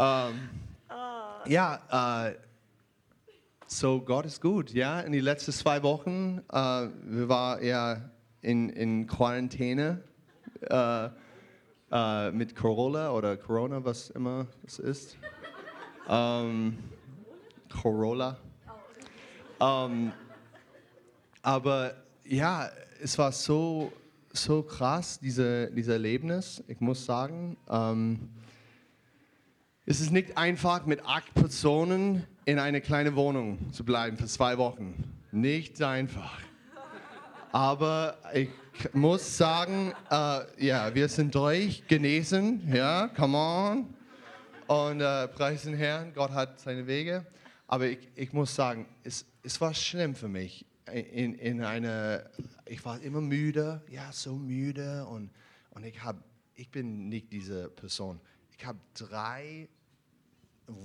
Ähm, 0.00 0.48
ja, 1.46 2.28
äh, 2.28 2.34
so 3.66 4.00
Gott 4.00 4.26
ist 4.26 4.40
gut. 4.40 4.72
Ja, 4.72 5.00
in 5.00 5.10
die 5.10 5.18
letzten 5.18 5.50
zwei 5.50 5.82
Wochen, 5.82 6.40
äh, 6.52 6.88
wir 7.02 7.28
waren 7.28 7.64
ja 7.64 8.08
in, 8.40 8.68
in 8.68 9.08
Quarantäne 9.08 10.04
äh, 10.60 11.08
äh, 11.90 12.30
mit 12.30 12.54
Corolla 12.54 13.10
oder 13.10 13.36
Corona, 13.36 13.84
was 13.84 14.10
immer 14.10 14.46
es 14.64 14.78
ist. 14.78 15.16
Ähm, 16.08 16.78
Corolla. 17.82 18.36
Ähm, 19.60 20.12
aber 21.42 21.94
ja, 22.24 22.70
es 23.02 23.18
war 23.18 23.32
so, 23.32 23.92
so 24.32 24.62
krass, 24.62 25.18
diese, 25.18 25.72
dieses 25.72 25.92
Erlebnis. 25.92 26.62
Ich 26.68 26.80
muss 26.80 27.04
sagen, 27.04 27.56
ähm, 27.68 28.28
es 29.90 30.02
ist 30.02 30.10
nicht 30.10 30.36
einfach, 30.36 30.84
mit 30.84 31.06
acht 31.06 31.32
Personen 31.32 32.26
in 32.44 32.58
eine 32.58 32.82
kleine 32.82 33.16
Wohnung 33.16 33.72
zu 33.72 33.86
bleiben 33.86 34.18
für 34.18 34.26
zwei 34.26 34.58
Wochen. 34.58 35.02
Nicht 35.32 35.82
einfach. 35.82 36.38
Aber 37.52 38.18
ich 38.34 38.50
muss 38.92 39.38
sagen, 39.38 39.94
äh, 40.10 40.66
ja, 40.66 40.94
wir 40.94 41.08
sind 41.08 41.34
durch, 41.34 41.86
genesen, 41.88 42.70
ja, 42.70 43.08
come 43.08 43.38
on. 43.38 43.94
Und 44.66 45.00
äh, 45.00 45.26
preisen 45.26 45.72
Herrn, 45.72 46.12
Gott 46.12 46.32
hat 46.32 46.60
seine 46.60 46.86
Wege. 46.86 47.24
Aber 47.66 47.86
ich, 47.86 48.10
ich 48.14 48.34
muss 48.34 48.54
sagen, 48.54 48.84
es, 49.04 49.24
es 49.42 49.58
war 49.58 49.72
schlimm 49.72 50.14
für 50.14 50.28
mich. 50.28 50.66
In, 50.92 51.32
in 51.32 51.64
eine, 51.64 52.28
ich 52.66 52.84
war 52.84 53.00
immer 53.00 53.22
müde, 53.22 53.80
ja, 53.88 54.12
so 54.12 54.34
müde. 54.34 55.06
Und, 55.06 55.30
und 55.70 55.86
ich, 55.86 56.04
hab, 56.04 56.22
ich 56.56 56.68
bin 56.70 57.08
nicht 57.08 57.32
diese 57.32 57.70
Person. 57.70 58.20
Ich 58.58 58.66
habe 58.66 58.78
drei 58.92 59.66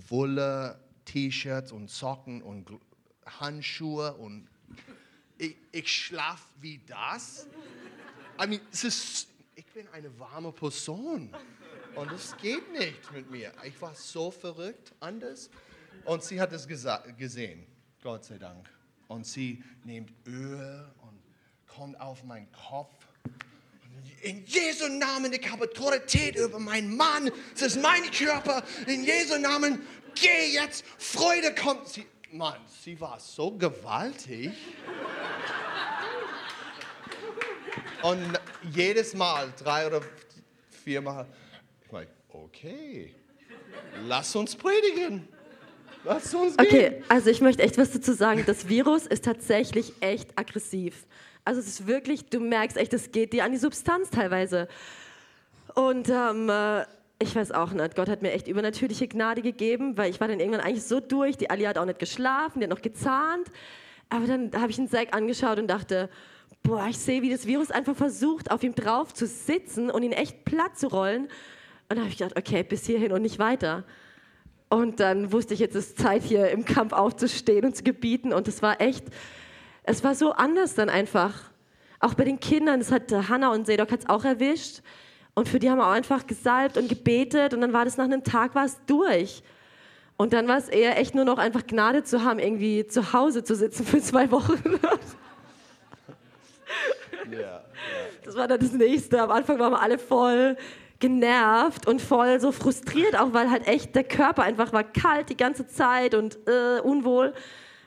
Wolle, 0.09 0.79
T-Shirts 1.05 1.71
und 1.71 1.89
Socken 1.89 2.41
und 2.41 2.71
Handschuhe 3.25 4.13
und 4.15 4.47
ich, 5.37 5.55
ich 5.71 5.91
schlafe 5.91 6.47
wie 6.61 6.79
das. 6.85 7.47
I 8.41 8.47
mean, 8.47 8.61
es 8.71 8.83
ist, 8.83 9.27
ich 9.55 9.65
bin 9.67 9.87
eine 9.89 10.17
warme 10.19 10.51
Person 10.51 11.33
und 11.95 12.11
es 12.11 12.35
geht 12.37 12.71
nicht 12.71 13.11
mit 13.11 13.29
mir. 13.29 13.51
Ich 13.63 13.79
war 13.81 13.93
so 13.93 14.31
verrückt, 14.31 14.93
anders. 14.99 15.49
Und 16.05 16.23
sie 16.23 16.39
hat 16.41 16.51
es 16.51 16.67
gesehen, 16.67 17.65
Gott 18.01 18.25
sei 18.25 18.37
Dank. 18.37 18.69
Und 19.07 19.25
sie 19.25 19.63
nimmt 19.83 20.11
Öl 20.25 20.91
und 21.01 21.21
kommt 21.67 21.99
auf 21.99 22.23
meinen 22.23 22.51
Kopf. 22.51 22.93
In 24.21 24.45
Jesu 24.45 24.87
Namen, 24.87 25.33
ich 25.33 25.51
habe 25.51 25.65
Autorität 25.65 26.37
über 26.37 26.57
meinen 26.57 26.95
Mann. 26.95 27.29
Es 27.55 27.61
ist 27.61 27.81
mein 27.81 28.09
Körper. 28.09 28.63
In 28.87 29.03
Jesu 29.03 29.37
Namen, 29.37 29.81
geh 30.15 30.53
jetzt. 30.53 30.85
Freude 30.97 31.53
kommt. 31.53 31.89
Sie, 31.89 32.05
Mann, 32.31 32.55
sie 32.83 32.99
war 33.01 33.19
so 33.19 33.51
gewaltig. 33.51 34.51
Und 38.01 38.39
jedes 38.71 39.13
Mal, 39.13 39.53
drei 39.61 39.87
oder 39.87 40.01
viermal, 40.83 41.25
ich 41.85 41.91
meine, 41.91 42.07
okay, 42.29 43.13
lass 44.05 44.35
uns 44.35 44.55
predigen. 44.55 45.27
Lass 46.05 46.33
uns 46.33 46.57
gehen. 46.57 46.67
Okay, 46.67 47.03
also 47.07 47.29
ich 47.29 47.39
möchte 47.39 47.63
echt 47.63 47.77
was 47.77 47.91
dazu 47.91 48.13
sagen. 48.13 48.43
Das 48.45 48.67
Virus 48.67 49.07
ist 49.07 49.23
tatsächlich 49.23 49.93
echt 50.01 50.37
aggressiv. 50.37 51.05
Also 51.45 51.59
es 51.59 51.67
ist 51.67 51.87
wirklich, 51.87 52.25
du 52.29 52.39
merkst 52.39 52.77
echt, 52.77 52.93
es 52.93 53.11
geht 53.11 53.33
dir 53.33 53.43
an 53.43 53.51
die 53.51 53.57
Substanz 53.57 54.09
teilweise. 54.09 54.67
Und 55.75 56.09
ähm, 56.09 56.49
äh, 56.49 56.85
ich 57.19 57.35
weiß 57.35 57.51
auch 57.51 57.71
nicht, 57.71 57.95
Gott 57.95 58.09
hat 58.09 58.21
mir 58.21 58.31
echt 58.31 58.47
übernatürliche 58.47 59.07
Gnade 59.07 59.41
gegeben, 59.41 59.97
weil 59.97 60.09
ich 60.09 60.19
war 60.19 60.27
dann 60.27 60.39
irgendwann 60.39 60.61
eigentlich 60.61 60.83
so 60.83 60.99
durch. 60.99 61.37
Die 61.37 61.49
Ali 61.49 61.63
hat 61.63 61.77
auch 61.77 61.85
nicht 61.85 61.99
geschlafen, 61.99 62.59
die 62.59 62.65
hat 62.65 62.69
noch 62.69 62.81
gezahnt. 62.81 63.47
Aber 64.09 64.27
dann 64.27 64.51
habe 64.53 64.71
ich 64.71 64.77
einen 64.77 64.89
Zack 64.89 65.15
angeschaut 65.15 65.59
und 65.59 65.67
dachte, 65.67 66.09
boah, 66.61 66.87
ich 66.89 66.97
sehe, 66.97 67.21
wie 67.21 67.29
das 67.29 67.45
Virus 67.45 67.71
einfach 67.71 67.95
versucht, 67.95 68.51
auf 68.51 68.63
ihm 68.63 68.75
drauf 68.75 69.13
zu 69.13 69.25
sitzen 69.27 69.89
und 69.89 70.03
ihn 70.03 70.11
echt 70.11 70.45
platt 70.45 70.77
zu 70.77 70.87
rollen. 70.87 71.23
Und 71.89 71.97
da 71.97 72.01
habe 72.01 72.09
ich 72.09 72.17
gedacht, 72.17 72.37
okay, 72.37 72.63
bis 72.63 72.85
hierhin 72.85 73.11
und 73.11 73.21
nicht 73.21 73.39
weiter. 73.39 73.83
Und 74.69 74.99
dann 74.99 75.31
wusste 75.31 75.53
ich, 75.53 75.59
jetzt 75.59 75.75
ist 75.75 75.99
Zeit, 75.99 76.23
hier 76.23 76.49
im 76.49 76.65
Kampf 76.65 76.93
aufzustehen 76.93 77.65
und 77.65 77.75
zu 77.75 77.83
gebieten. 77.83 78.33
Und 78.33 78.47
es 78.47 78.61
war 78.61 78.81
echt, 78.81 79.05
es 79.83 80.03
war 80.03 80.15
so 80.15 80.31
anders 80.31 80.75
dann 80.75 80.89
einfach. 80.89 81.51
Auch 81.99 82.13
bei 82.13 82.23
den 82.25 82.39
Kindern, 82.39 82.79
das 82.79 82.91
hat 82.91 83.11
Hannah 83.11 83.51
und 83.51 83.65
Sedok 83.65 83.91
hat's 83.91 84.09
auch 84.09 84.25
erwischt. 84.25 84.81
Und 85.35 85.49
für 85.49 85.59
die 85.59 85.69
haben 85.69 85.77
wir 85.77 85.87
auch 85.87 85.91
einfach 85.91 86.27
gesalbt 86.27 86.77
und 86.77 86.89
gebetet. 86.89 87.53
Und 87.53 87.61
dann 87.61 87.73
war 87.73 87.85
das 87.85 87.97
nach 87.97 88.05
einem 88.05 88.23
Tag 88.23 88.55
war 88.55 88.65
es 88.65 88.79
durch. 88.85 89.43
Und 90.17 90.33
dann 90.33 90.47
war 90.47 90.57
es 90.57 90.69
eher 90.69 90.97
echt 90.99 91.15
nur 91.15 91.25
noch 91.25 91.37
einfach 91.37 91.65
Gnade 91.65 92.03
zu 92.03 92.23
haben, 92.23 92.39
irgendwie 92.39 92.85
zu 92.87 93.13
Hause 93.13 93.43
zu 93.43 93.55
sitzen 93.55 93.85
für 93.85 93.99
zwei 93.99 94.31
Wochen. 94.31 94.79
Ja, 97.31 97.63
Das 98.23 98.35
war 98.35 98.47
dann 98.47 98.59
das 98.59 98.71
Nächste. 98.71 99.21
Am 99.21 99.31
Anfang 99.31 99.59
waren 99.59 99.71
wir 99.73 99.81
alle 99.81 99.97
voll 99.97 100.55
genervt 100.99 101.87
und 101.87 102.01
voll 102.01 102.39
so 102.39 102.51
frustriert, 102.51 103.19
auch 103.19 103.33
weil 103.33 103.51
halt 103.51 103.67
echt 103.67 103.93
der 103.95 104.05
Körper 104.05 104.43
einfach 104.43 104.71
war 104.71 104.85
kalt 104.85 105.29
die 105.29 105.35
ganze 105.35 105.67
Zeit 105.67 106.15
und 106.15 106.37
äh, 106.47 106.79
unwohl. 106.79 107.33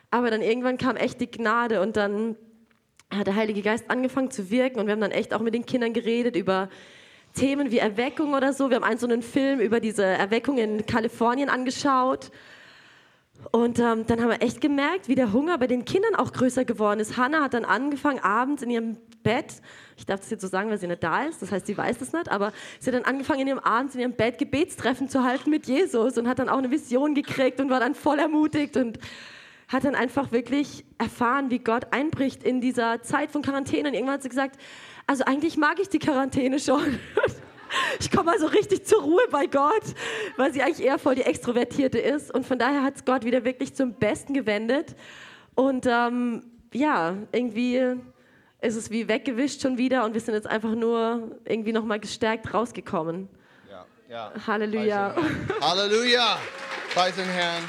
Aber 0.09 0.31
dann 0.31 0.41
irgendwann 0.41 0.77
kam 0.77 0.95
echt 0.95 1.19
die 1.21 1.29
Gnade 1.29 1.81
und 1.81 1.97
dann 1.97 2.35
hat 3.13 3.27
der 3.27 3.35
Heilige 3.35 3.61
Geist 3.61 3.89
angefangen 3.89 4.31
zu 4.31 4.49
wirken 4.49 4.79
und 4.79 4.87
wir 4.87 4.93
haben 4.93 5.01
dann 5.01 5.11
echt 5.11 5.33
auch 5.33 5.41
mit 5.41 5.53
den 5.53 5.65
Kindern 5.65 5.93
geredet 5.93 6.35
über 6.35 6.69
Themen 7.33 7.71
wie 7.71 7.77
Erweckung 7.77 8.33
oder 8.33 8.53
so. 8.53 8.69
Wir 8.69 8.77
haben 8.77 8.83
einen 8.83 8.99
so 8.99 9.07
einen 9.07 9.21
Film 9.21 9.59
über 9.59 9.79
diese 9.79 10.03
Erweckung 10.03 10.57
in 10.57 10.85
Kalifornien 10.85 11.49
angeschaut. 11.49 12.31
Und 13.51 13.79
ähm, 13.79 14.05
dann 14.07 14.21
haben 14.21 14.29
wir 14.29 14.41
echt 14.41 14.61
gemerkt, 14.61 15.07
wie 15.07 15.15
der 15.15 15.31
Hunger 15.31 15.57
bei 15.57 15.67
den 15.67 15.85
Kindern 15.85 16.15
auch 16.15 16.33
größer 16.33 16.65
geworden 16.65 16.99
ist. 16.99 17.17
Hannah 17.17 17.43
hat 17.43 17.53
dann 17.53 17.65
angefangen, 17.65 18.19
abends 18.19 18.63
in 18.63 18.71
ihrem 18.71 18.97
Bett, 19.21 19.61
ich 19.95 20.05
darf 20.05 20.21
das 20.21 20.29
jetzt 20.31 20.41
so 20.41 20.47
sagen, 20.47 20.69
weil 20.69 20.79
sie 20.79 20.87
nicht 20.87 21.03
da 21.03 21.23
ist, 21.23 21.41
das 21.41 21.51
heißt, 21.51 21.67
sie 21.67 21.77
weiß 21.77 21.99
das 21.99 22.13
nicht, 22.13 22.29
aber 22.29 22.51
sie 22.79 22.89
hat 22.89 22.95
dann 22.95 23.05
angefangen, 23.05 23.41
in 23.41 23.47
ihrem 23.47 23.59
abends 23.59 23.93
in 23.93 24.01
ihrem 24.01 24.13
Bett 24.13 24.37
Gebetstreffen 24.37 25.07
zu 25.07 25.23
halten 25.23 25.49
mit 25.49 25.67
Jesus 25.67 26.17
und 26.17 26.27
hat 26.27 26.39
dann 26.39 26.49
auch 26.49 26.57
eine 26.57 26.71
Vision 26.71 27.13
gekriegt 27.13 27.59
und 27.59 27.69
war 27.69 27.79
dann 27.79 27.93
voll 27.93 28.19
ermutigt 28.19 28.75
und 28.75 28.97
hat 29.67 29.83
dann 29.83 29.95
einfach 29.95 30.31
wirklich 30.31 30.85
erfahren, 30.97 31.49
wie 31.49 31.59
Gott 31.59 31.91
einbricht 31.91 32.43
in 32.43 32.61
dieser 32.61 33.01
Zeit 33.01 33.31
von 33.31 33.41
Quarantäne. 33.41 33.89
Und 33.89 33.95
irgendwann 33.95 34.15
hat 34.15 34.23
sie 34.23 34.29
gesagt, 34.29 34.59
also 35.07 35.25
eigentlich 35.25 35.57
mag 35.57 35.79
ich 35.79 35.89
die 35.89 35.99
Quarantäne 35.99 36.59
schon. 36.59 36.99
Ich 37.99 38.09
komme 38.09 38.31
also 38.31 38.47
richtig 38.47 38.85
zur 38.85 39.01
Ruhe 39.01 39.23
bei 39.29 39.45
Gott, 39.45 39.83
weil 40.37 40.53
sie 40.53 40.61
eigentlich 40.61 40.85
eher 40.85 40.97
voll 40.97 41.15
die 41.15 41.23
Extrovertierte 41.23 41.99
ist. 41.99 42.33
Und 42.33 42.45
von 42.45 42.57
daher 42.57 42.81
hat 42.81 42.95
es 42.95 43.03
Gott 43.03 43.25
wieder 43.25 43.43
wirklich 43.43 43.75
zum 43.75 43.91
Besten 43.93 44.33
gewendet. 44.33 44.95
Und 45.53 45.85
ähm, 45.85 46.43
ja, 46.73 47.17
irgendwie 47.33 47.97
ist 48.61 48.75
es 48.75 48.89
wie 48.89 49.09
weggewischt 49.09 49.61
schon 49.61 49.77
wieder 49.77 50.05
und 50.05 50.13
wir 50.13 50.21
sind 50.21 50.33
jetzt 50.33 50.47
einfach 50.47 50.75
nur 50.75 51.37
irgendwie 51.45 51.73
nochmal 51.73 51.99
gestärkt 51.99 52.53
rausgekommen. 52.53 53.27
ja, 53.69 53.85
ja. 54.09 54.31
Halleluja. 54.47 55.15
Halleluja. 55.61 56.37
Preis 56.93 57.15
den 57.15 57.25
Herrn. 57.25 57.63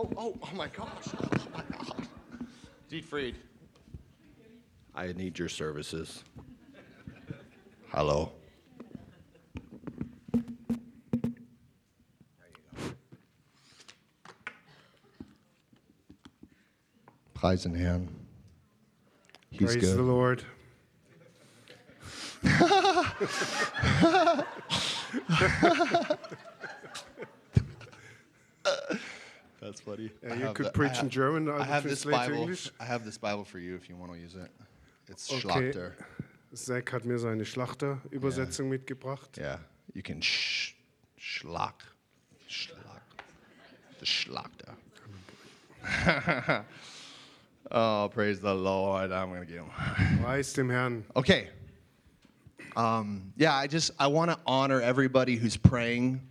Oh, 0.00 0.08
oh, 0.16 0.38
oh 0.40 0.50
my 0.54 0.68
gosh. 0.68 1.08
Oh 1.20 1.28
my 1.52 1.64
God. 1.72 2.06
Dietfried. 2.88 3.34
I 4.94 5.12
need 5.12 5.36
your 5.36 5.48
services. 5.48 6.22
Hello. 7.88 8.30
Preis 17.34 17.64
den 17.64 17.74
Herrn. 17.74 18.08
He's 19.50 19.74
Praise 19.74 19.96
the 19.96 19.96
good. 19.96 20.04
Lord. 20.04 20.44
That's 29.68 29.82
funny. 29.82 30.10
Yeah, 30.22 30.48
you 30.48 30.54
could 30.54 30.66
the- 30.66 30.70
preach 30.70 30.96
I 30.96 31.00
in 31.00 31.10
German. 31.10 31.46
I 31.50 31.58
I 31.58 31.64
have 31.64 31.82
this 31.84 32.06
Bible. 32.06 32.48
I 32.80 32.84
have 32.86 33.04
this 33.04 33.18
Bible 33.18 33.44
for 33.44 33.58
you 33.58 33.74
if 33.74 33.86
you 33.90 33.96
want 33.96 34.12
to 34.12 34.18
use 34.18 34.34
it. 34.34 34.50
It's 35.08 35.30
Okay. 35.30 35.40
Schlachter. 35.42 35.92
Zack 36.56 36.90
hat 36.90 37.04
mir 37.04 37.18
seine 37.18 37.44
Schlachter-Übersetzung 37.44 38.70
mitgebracht. 38.70 39.36
Yeah, 39.36 39.58
you 39.92 40.02
can 40.02 40.22
sh- 40.22 40.72
schlag, 41.18 41.74
schlag, 42.48 43.02
the 43.98 44.06
Schlachter. 44.06 44.74
oh, 47.70 48.08
praise 48.10 48.40
the 48.40 48.54
Lord! 48.54 49.12
I'm 49.12 49.28
gonna 49.28 49.44
get 49.44 49.56
him. 49.58 49.68
Preis 50.22 50.54
dem 50.54 50.70
Herrn. 50.70 51.04
Okay. 51.14 51.50
Um, 52.74 53.34
yeah, 53.36 53.54
I 53.54 53.66
just 53.66 53.90
I 53.98 54.06
want 54.06 54.30
to 54.30 54.38
honor 54.46 54.80
everybody 54.80 55.36
who's 55.36 55.58
praying 55.58 56.22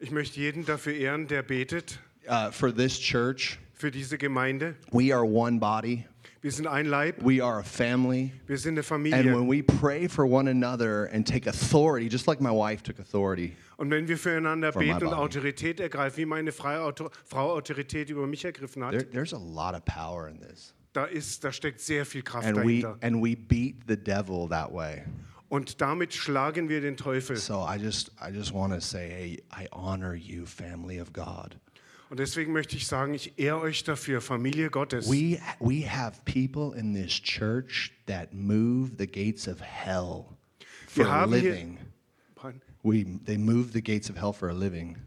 Ich 0.00 0.10
möchte 0.10 0.40
jeden 0.40 0.64
dafür 0.64 0.94
ehren, 0.94 1.26
der 1.28 1.42
betet 1.42 1.98
uh, 2.28 2.50
for 2.50 2.72
this 2.72 2.98
church. 2.98 3.58
für 3.74 3.90
diese 3.90 4.16
Gemeinde. 4.18 4.76
We 4.92 5.12
are 5.12 5.24
one 5.24 5.58
body. 5.58 6.06
Wir 6.42 6.50
sind 6.50 6.66
ein 6.66 6.86
Leib, 6.86 7.24
We 7.24 7.40
are 7.40 7.60
a 7.60 7.62
family. 7.62 8.32
wir 8.48 8.58
sind 8.58 8.74
eine 8.74 8.82
Familie. 8.82 9.16
And 9.16 9.26
when 9.32 9.48
we 9.48 9.62
pray 9.62 10.08
for 10.08 10.26
one 10.26 10.48
another 10.50 11.08
and 11.12 11.24
take 11.24 11.48
authority, 11.48 12.08
just 12.08 12.26
like 12.26 12.40
my 12.40 12.50
wife 12.50 12.82
took 12.82 12.98
authority, 12.98 13.56
Und 13.76 13.90
wenn 13.90 14.08
wir 14.08 14.18
füreinander 14.18 14.72
beten 14.72 15.06
und. 15.06 15.14
Autorität 15.14 15.78
ergreifen, 15.78 16.18
wie 16.18 16.26
meine 16.26 16.52
Frau 16.52 16.92
Autorität 17.32 18.10
über 18.10 18.26
mich 18.26 18.44
ergriffen 18.44 18.84
hat, 18.84 18.90
there, 18.92 19.08
there's 19.10 19.32
a 19.32 19.38
lot 19.38 19.74
of 19.74 19.84
power 19.84 20.28
in 20.28 20.40
this. 20.40 20.74
da, 20.92 21.04
ist, 21.04 21.44
da 21.44 21.52
steckt 21.52 21.80
sehr 21.80 22.04
viel 22.04 22.22
Kraft 22.22 22.46
And 22.46 22.56
we 22.58 22.84
and 23.02 23.22
we 23.22 23.36
beat 23.36 23.86
the 23.86 23.96
devil 23.96 24.48
that 24.48 24.72
way. 24.72 25.04
Und 25.48 25.80
damit 25.80 26.12
schlagen 26.14 26.68
wir 26.68 26.80
den 26.80 26.96
Teufel. 26.96 27.36
So 27.36 27.64
I 27.64 27.76
just 27.76 28.10
I 28.20 28.30
just 28.32 28.52
want 28.52 28.72
to 28.72 28.80
say, 28.80 29.08
hey, 29.08 29.42
I 29.52 29.68
honor 29.70 30.14
you, 30.14 30.44
family 30.44 31.00
of 31.00 31.12
God. 31.12 31.56
Und 32.12 32.18
deswegen 32.18 32.52
möchte 32.52 32.76
ich 32.76 32.86
sagen, 32.86 33.14
ich 33.14 33.38
ehre 33.38 33.62
euch 33.62 33.84
dafür, 33.84 34.20
Familie 34.20 34.68
Gottes. 34.68 35.10
We 35.10 35.40
we 35.60 35.90
have 35.90 36.20
people 36.26 36.78
in 36.78 36.92
this 36.92 37.10
church 37.14 37.90
that 38.04 38.34
move 38.34 38.90
the 38.98 39.06
gates 39.06 39.48
of 39.48 39.62
hell 39.62 40.26
for 40.88 41.04
Wir 41.04 41.06
a 41.06 41.10
haben 41.10 41.32
hier- 41.32 41.52
living. 41.52 41.78
We 42.82 43.06
they 43.24 43.38
move 43.38 43.70
the 43.72 43.80
gates 43.80 44.10
of 44.10 44.20
hell 44.20 44.34
for 44.34 44.50
a 44.50 44.52
living. 44.52 44.98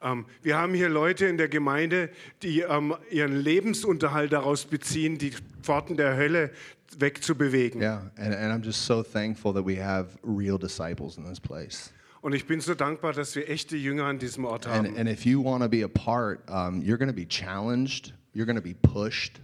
Ähm, 0.00 0.24
wir 0.40 0.56
haben 0.56 0.72
hier 0.72 0.88
Leute 0.88 1.26
in 1.26 1.36
der 1.36 1.48
Gemeinde, 1.50 2.08
die 2.42 2.60
ähm, 2.60 2.94
ihren 3.10 3.36
Lebensunterhalt 3.36 4.32
daraus 4.32 4.64
beziehen, 4.64 5.18
die 5.18 5.32
Pforten 5.60 5.98
der 5.98 6.16
Hölle 6.16 6.50
wegzubewegen. 6.96 7.82
Yeah, 7.82 8.10
and, 8.16 8.34
and 8.34 8.50
I'm 8.54 8.64
just 8.64 8.86
so 8.86 9.02
thankful 9.02 9.52
that 9.52 9.66
we 9.66 9.76
have 9.84 10.16
real 10.24 10.56
disciples 10.58 11.18
in 11.18 11.26
this 11.26 11.38
place. 11.38 11.92
Und 12.22 12.34
ich 12.34 12.46
bin 12.46 12.60
so 12.60 12.74
dankbar, 12.74 13.12
dass 13.12 13.34
wir 13.34 13.48
echte 13.50 13.76
Jünger 13.76 14.04
an 14.04 14.18
diesem 14.18 14.44
Ort 14.44 14.66
And, 14.66 14.86
haben. 14.88 14.96
and 14.96 15.08
if 15.10 15.26
you 15.26 15.42
want 15.44 15.62
to 15.62 15.68
be 15.68 15.82
a 15.84 15.88
part, 15.88 16.48
um, 16.48 16.80
you're 16.80 16.96
going 16.96 17.10
to 17.10 17.14
be 17.14 17.26
challenged. 17.26 18.14
You're 18.32 18.46
going 18.46 18.56
to 18.56 18.62
be 18.62 18.74
pushed. 18.74 19.40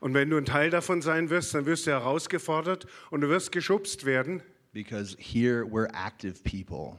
Und 0.00 0.14
wenn 0.14 0.30
du 0.30 0.36
ein 0.36 0.44
Teil 0.44 0.70
davon 0.70 1.02
sein 1.02 1.28
wirst, 1.30 1.54
dann 1.54 1.66
wirst 1.66 1.86
du 1.86 1.90
herausgefordert 1.90 2.86
und 3.10 3.22
du 3.22 3.28
wirst 3.28 3.50
geschubst 3.50 4.04
werden, 4.04 4.42
Because 4.74 5.16
here 5.18 5.64
we're 5.64 5.88
active 5.94 6.42
people. 6.44 6.98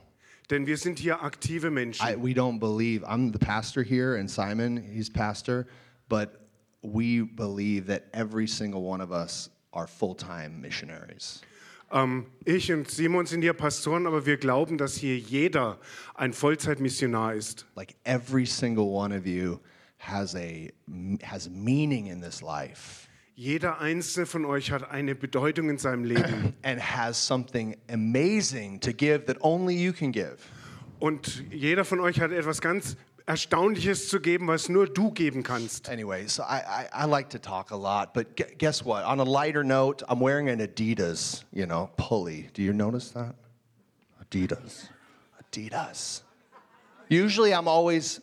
denn 0.50 0.66
wir 0.66 0.76
sind 0.76 0.98
hier 0.98 1.22
aktive 1.22 1.70
Menschen. 1.70 2.04
I, 2.04 2.16
we 2.16 2.34
don't 2.34 2.58
believe, 2.58 3.04
I'm 3.06 3.32
the 3.32 3.38
pastor 3.38 3.82
here, 3.84 4.18
and 4.18 4.28
Simon, 4.28 4.76
he's 4.76 5.08
pastor, 5.08 5.66
but 6.08 6.40
we 6.82 7.22
believe 7.22 7.86
that 7.86 8.02
every 8.12 8.48
single 8.48 8.82
one 8.82 9.00
of 9.00 9.12
us 9.12 9.48
are 9.72 9.86
full 9.86 10.14
time 10.16 10.60
missionaries. 10.60 11.40
Ähm, 11.92 12.26
ich 12.44 12.72
und 12.72 12.90
Simon 12.90 13.26
sind 13.26 13.42
hier 13.42 13.52
Pastoren, 13.52 14.06
aber 14.06 14.26
wir 14.26 14.36
glauben, 14.36 14.78
dass 14.78 14.96
hier 14.96 15.18
jeder 15.18 15.78
ein 16.14 16.32
Vollzeitmissionar 16.32 17.34
ist. 17.34 17.66
Like 17.74 17.96
every 18.04 18.46
single 18.46 18.84
one 18.84 19.16
of 19.16 19.26
you 19.26 19.58
has 19.98 20.34
a 20.34 20.68
has 21.22 21.50
meaning 21.50 22.06
in 22.06 22.22
this 22.22 22.40
life 22.40 23.10
Jeder 23.40 23.80
einzelne 23.80 24.26
von 24.26 24.44
euch 24.44 24.70
hat 24.70 24.90
eine 24.90 25.14
Bedeutung 25.14 25.70
in 25.70 25.78
seinem 25.78 26.04
Leben. 26.04 26.52
and 26.62 26.78
has 26.78 27.16
something 27.16 27.74
amazing 27.90 28.78
to 28.80 28.92
give 28.92 29.24
that 29.24 29.38
only 29.40 29.74
you 29.74 29.94
can 29.94 30.12
give. 30.12 30.36
Und 30.98 31.42
jeder 31.50 31.86
von 31.86 32.00
euch 32.00 32.20
hat 32.20 32.32
etwas 32.32 32.60
ganz 32.60 32.98
Erstaunliches 33.30 34.08
zu 34.08 34.18
geben, 34.18 34.48
was 34.48 34.68
nur 34.68 34.86
du 34.86 35.12
geben 35.12 35.44
kannst. 35.44 35.88
Anyway, 35.88 36.26
so 36.26 36.42
I, 36.42 36.56
I, 36.66 36.88
I 36.92 37.04
like 37.04 37.28
to 37.30 37.38
talk 37.38 37.70
a 37.70 37.76
lot, 37.76 38.12
but 38.12 38.36
gu- 38.36 38.52
guess 38.58 38.84
what? 38.84 39.04
On 39.04 39.20
a 39.20 39.22
lighter 39.22 39.62
note, 39.62 40.02
I'm 40.08 40.18
wearing 40.18 40.48
an 40.48 40.58
Adidas, 40.58 41.44
you 41.52 41.66
know, 41.66 41.90
pulley. 41.96 42.50
Do 42.54 42.62
you 42.62 42.72
notice 42.72 43.12
that? 43.12 43.36
Adidas. 44.20 44.88
Adidas. 45.40 46.22
Usually 47.08 47.54
I'm 47.54 47.68
always 47.68 48.20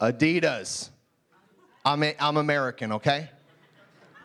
Adidas. 0.00 0.88
I'm, 1.84 2.02
a, 2.02 2.16
I'm 2.18 2.36
American, 2.36 2.90
okay? 2.94 3.30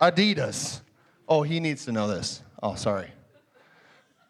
Adidas. 0.02 0.82
Oh, 1.30 1.44
he 1.44 1.60
needs 1.60 1.86
to 1.86 1.92
know 1.92 2.08
this. 2.08 2.42
Oh, 2.64 2.74
sorry. 2.74 3.12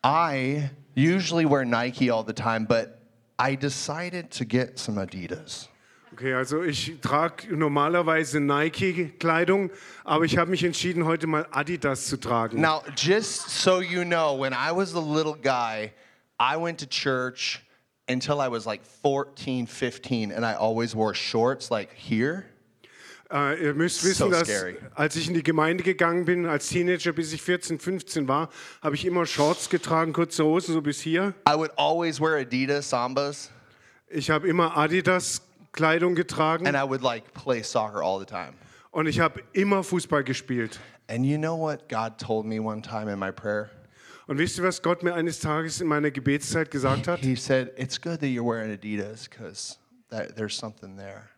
I 0.04 0.72
usually 0.96 1.46
wear 1.46 1.64
Nike 1.64 2.10
all 2.10 2.24
the 2.24 2.34
time, 2.34 2.66
but 2.66 2.95
I 3.38 3.56
decided 3.56 4.32
to 4.32 4.46
get 4.46 4.80
some 4.80 4.96
Adidas. 4.96 5.68
Okay, 6.14 6.34
also 6.34 6.62
ich 6.64 6.94
trage 7.02 7.52
normalerweise 7.52 8.40
Nike-Kleidung, 8.40 9.70
aber 10.06 10.24
ich 10.24 10.38
habe 10.38 10.50
mich 10.50 10.64
entschieden, 10.64 11.04
heute 11.04 11.28
mal 11.28 11.46
Adidas 11.52 12.08
zu 12.08 12.18
tragen. 12.18 12.62
Now, 12.62 12.84
just 12.96 13.50
so 13.50 13.82
you 13.82 14.06
know, 14.06 14.34
when 14.34 14.54
I 14.54 14.72
was 14.72 14.94
a 14.94 15.00
little 15.02 15.36
guy, 15.36 15.92
I 16.40 16.56
went 16.56 16.80
to 16.80 16.86
church 16.86 17.62
until 18.08 18.40
I 18.40 18.48
was 18.48 18.66
like 18.66 18.86
14, 18.86 19.68
15, 19.68 20.32
and 20.32 20.46
I 20.46 20.54
always 20.54 20.96
wore 20.96 21.14
shorts 21.14 21.70
like 21.70 21.94
here. 21.94 22.46
Äh, 23.32 23.64
ihr 23.64 23.74
müsst 23.74 24.02
So 24.02 24.08
wissen, 24.10 24.32
dass 24.32 24.48
scary. 24.48 24.76
als 24.94 25.16
ich 25.16 25.28
in 25.28 25.34
die 25.34 25.42
Gemeinde 25.44 25.84
gegangen 25.84 26.26
bin, 26.26 26.46
als 26.46 26.70
Teenager, 26.70 27.12
bis 27.12 27.34
ich 27.34 27.42
14, 27.42 27.80
15 27.80 28.28
war, 28.28 28.50
habe 28.82 28.96
ich 28.96 29.04
immer 29.06 29.26
Shorts 29.26 29.70
getragen, 29.70 30.14
kurze 30.14 30.44
Hosen, 30.46 30.74
so 30.74 30.82
bis 30.82 31.00
hier. 31.02 31.34
I 31.50 31.54
would 31.56 31.72
always 31.78 32.20
wear 32.22 32.38
Adidas 32.38 32.90
Sambas, 32.90 33.50
Ich 34.08 34.30
habe 34.30 34.48
immer 34.48 34.78
Adidas-Kleidung 34.78 36.14
getragen 36.16 36.68
and 36.68 36.78
I 36.78 36.88
would 36.88 37.02
like 37.02 37.34
play 37.34 37.64
soccer 37.64 38.02
all 38.02 38.20
the 38.20 38.26
time. 38.26 38.54
und 38.92 39.08
ich 39.08 39.20
habe 39.20 39.42
immer 39.54 39.84
Fußball 39.84 40.24
gespielt. 40.24 40.80
And 41.08 41.26
you 41.26 41.38
know 41.38 41.58
what 41.60 41.90
God 41.90 42.18
told 42.20 42.46
me 42.46 42.60
one 42.62 42.82
time 42.82 43.12
in 43.12 43.18
my 43.20 43.32
prayer? 43.32 43.70
Und 44.28 44.38
wisst 44.40 44.58
ihr, 44.58 44.64
was 44.64 44.82
Gott 44.82 45.04
mir 45.04 45.14
eines 45.14 45.40
Tages 45.40 45.82
in 45.82 45.88
meiner 45.88 46.10
Gebetszeit 46.12 46.72
gesagt 46.72 47.08
hat? 47.08 47.20
He 47.22 47.36
said, 47.36 47.72
It's 47.78 48.00
good 48.00 48.20
that 48.22 48.30
you're 48.30 48.44
wearing 48.48 48.72
Adidas 48.72 49.30
because 49.30 49.78
there's 50.36 50.56
something 50.58 50.96
there. 50.98 51.30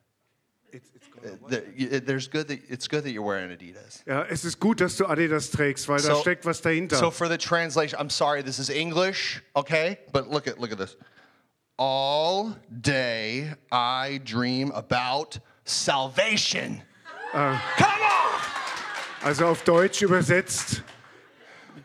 There- 0.71 0.81
y- 0.81 1.16
There's 1.49 2.27
good 2.27 2.47
that, 2.47 2.59
it's 2.69 2.87
good 2.87 3.03
that 3.03 3.11
you're 3.11 3.25
wearing 3.25 3.51
Adidas. 3.51 4.03
Ja, 4.05 4.23
es 4.29 4.45
ist 4.45 4.59
gut, 4.59 4.79
dass 4.81 4.95
du 4.97 5.05
Adidas 5.05 5.51
trägst, 5.51 5.87
weil 5.87 6.01
da 6.01 6.15
steckt 6.15 6.45
was 6.45 6.61
dahinter. 6.61 6.97
So 6.97 7.11
for 7.11 7.27
the 7.27 7.37
translation, 7.37 7.99
I'm 7.99 8.09
sorry, 8.09 8.43
this 8.43 8.59
is 8.59 8.69
English, 8.69 9.41
okay? 9.55 9.97
But 10.11 10.29
look 10.29 10.47
at 10.47 10.59
look 10.59 10.71
at 10.71 10.77
this. 10.77 10.95
All 11.77 12.55
day 12.69 13.53
I 13.71 14.19
dream 14.23 14.71
about 14.71 15.39
salvation. 15.65 16.81
Ah. 17.33 17.61
Come 17.77 18.01
on! 18.01 19.27
Also 19.27 19.47
auf 19.47 19.63
Deutsch 19.63 20.01
übersetzt, 20.01 20.81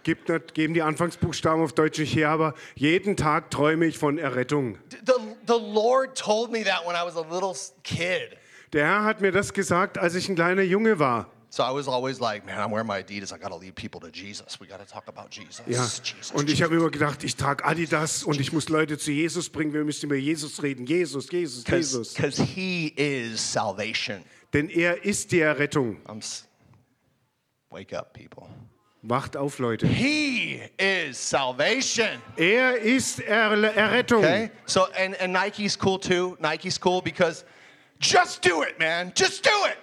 gibt, 0.03 0.29
nicht- 0.29 0.55
geben 0.55 0.75
die 0.75 0.83
Anfangsbuchstaben 0.83 1.63
auf 1.63 1.73
Deutsch 1.73 1.99
nicht 1.99 2.15
her, 2.15 2.31
aber 2.31 2.55
jeden 2.75 3.17
Tag 3.17 3.51
träume 3.51 3.87
ich 3.87 3.99
von 3.99 4.19
Errettung. 4.19 4.79
The, 5.05 5.13
the 5.47 5.59
Lord 5.59 6.17
told 6.17 6.51
me 6.51 6.63
that 6.65 6.87
when 6.87 6.95
I 6.95 7.05
was 7.05 7.17
a 7.17 7.25
little 7.29 7.55
kid. 7.83 8.37
Der 8.73 8.87
Herr 8.87 9.05
hat 9.05 9.21
mir 9.21 9.33
das 9.33 9.53
gesagt, 9.53 9.99
als 9.99 10.15
ich 10.15 10.29
ein 10.29 10.35
kleiner 10.35 10.63
Junge 10.63 10.99
war. 10.99 11.31
So 11.51 11.63
I 11.63 11.71
was 11.71 11.87
always 11.87 12.19
like, 12.19 12.47
man, 12.47 12.57
I'm 12.57 12.71
wearing 12.71 12.87
my 12.87 13.03
Adidas. 13.03 13.31
I 13.31 13.37
gotta 13.37 13.57
lead 13.57 13.75
people 13.75 14.01
to 14.01 14.09
Jesus. 14.09 14.59
We 14.59 14.67
gotta 14.67 14.87
talk 14.87 15.07
about 15.07 15.29
Jesus. 15.31 15.61
Ja. 15.67 15.83
Jesus. 15.83 16.31
Und 16.33 16.49
ich 16.49 16.63
habe 16.63 16.77
immer 16.77 16.91
gedacht, 16.91 17.23
ich 17.25 17.37
trage 17.37 17.63
Adidas 17.63 18.23
und 18.23 18.41
ich 18.41 18.55
muss 18.55 18.71
Leute 18.71 18.97
zu 18.97 19.11
Jesus 19.11 19.51
bringen. 19.51 19.75
Wir 19.75 19.85
müssen 19.85 20.07
über 20.07 20.17
Jesus 20.17 20.63
reden. 20.63 20.87
Jesus, 20.87 21.31
Jesus, 21.31 21.65
Jesus. 21.69 22.15
Because 22.15 22.43
he 22.43 22.95
is 22.97 23.39
salvation. 23.39 24.25
Denn 24.55 24.71
er 24.71 25.05
ist 25.05 25.31
die 25.33 25.41
Errettung. 25.41 25.99
Wake 27.69 27.93
up, 27.93 28.15
people. 28.15 28.49
Wacht 29.03 29.37
auf, 29.37 29.59
Leute. 29.59 29.87
He 29.87 30.63
is 30.79 31.19
salvation. 31.19 32.23
Er 32.37 32.79
ist 32.79 33.21
er 33.21 33.53
Errettung. 33.77 34.21
Okay? 34.21 34.51
So, 34.65 34.87
and, 34.97 35.21
and 35.21 35.35
Nike's 35.35 35.77
cool 35.77 35.99
too. 35.99 36.39
Nike's 36.41 36.81
cool 36.83 37.03
because 37.03 37.45
just 38.03 38.43
do 38.43 38.63
it, 38.63 38.79
man. 38.79 39.13
Just 39.17 39.45
do 39.45 39.51
it. 39.71 39.77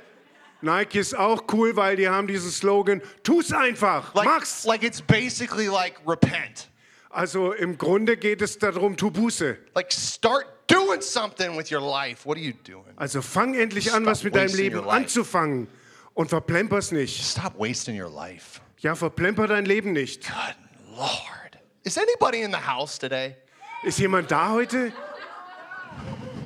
Nike 0.61 0.99
ist 0.99 1.17
auch 1.17 1.43
cool, 1.53 1.75
weil 1.75 1.95
die 1.95 2.09
haben 2.09 2.27
diesen 2.27 2.51
Slogan, 2.51 3.01
tu's 3.23 3.53
einfach, 3.53 4.13
Like, 4.13 4.25
mach's. 4.25 4.65
like 4.65 4.83
it's 4.83 5.01
basically 5.01 5.67
like 5.69 5.95
repent. 6.05 6.69
Also 7.09 7.53
im 7.53 7.77
Grunde 7.77 8.17
geht 8.17 8.41
es 8.41 8.57
darum, 8.59 8.97
tu 8.97 9.09
Buße. 9.09 9.57
Like 9.73 9.91
start 9.91 10.45
doing 10.67 11.01
something 11.01 11.57
with 11.57 11.71
your 11.71 11.81
life. 11.81 12.25
What 12.27 12.37
are 12.37 12.43
you 12.43 12.53
doing? 12.65 12.93
Also 12.97 13.21
fang 13.21 13.55
endlich 13.55 13.93
an, 13.93 14.03
Stop 14.03 14.11
was 14.11 14.23
mit 14.23 14.35
deinem 14.35 14.53
Leben 14.55 14.87
anzufangen 14.89 15.67
und 16.13 16.29
verplemper's 16.29 16.91
nicht. 16.91 17.23
Stop 17.23 17.57
wasting 17.57 17.99
your 17.99 18.11
life. 18.11 18.59
Ja, 18.79 18.95
verplemper 18.95 19.47
dein 19.47 19.65
Leben 19.65 19.93
nicht. 19.93 20.23
Good 20.27 20.55
Lord. 20.97 21.57
Is 21.83 21.97
anybody 21.97 22.41
in 22.41 22.51
the 22.51 22.57
house 22.67 22.99
today? 22.99 23.35
Ist 23.83 23.97
jemand 23.97 24.29
da 24.29 24.49
heute? 24.49 24.91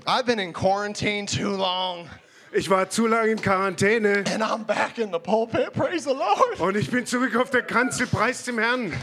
I've 0.06 0.26
been 0.26 0.40
in 0.40 0.54
quarantine 0.54 1.26
too 1.26 1.56
long 1.56 2.10
Ich 2.56 2.70
war 2.70 2.88
zu 2.88 3.08
lange 3.08 3.32
in 3.32 3.40
Quarantäne 3.40 4.28
and 4.28 4.44
I'm 4.44 4.64
back 4.64 5.00
in 5.00 5.12
the 5.12 5.20
pulpit. 5.20 5.74
Praise 5.74 6.04
the 6.04 6.14
Lord. 6.14 6.60
und 6.60 6.76
ich 6.76 6.92
bin 6.92 7.06
zurück 7.06 7.36
auf 7.36 7.50
der 7.50 7.64
Kanzel, 7.64 8.06
preis 8.08 8.44
dem 8.44 8.60
Herrn. 8.60 8.94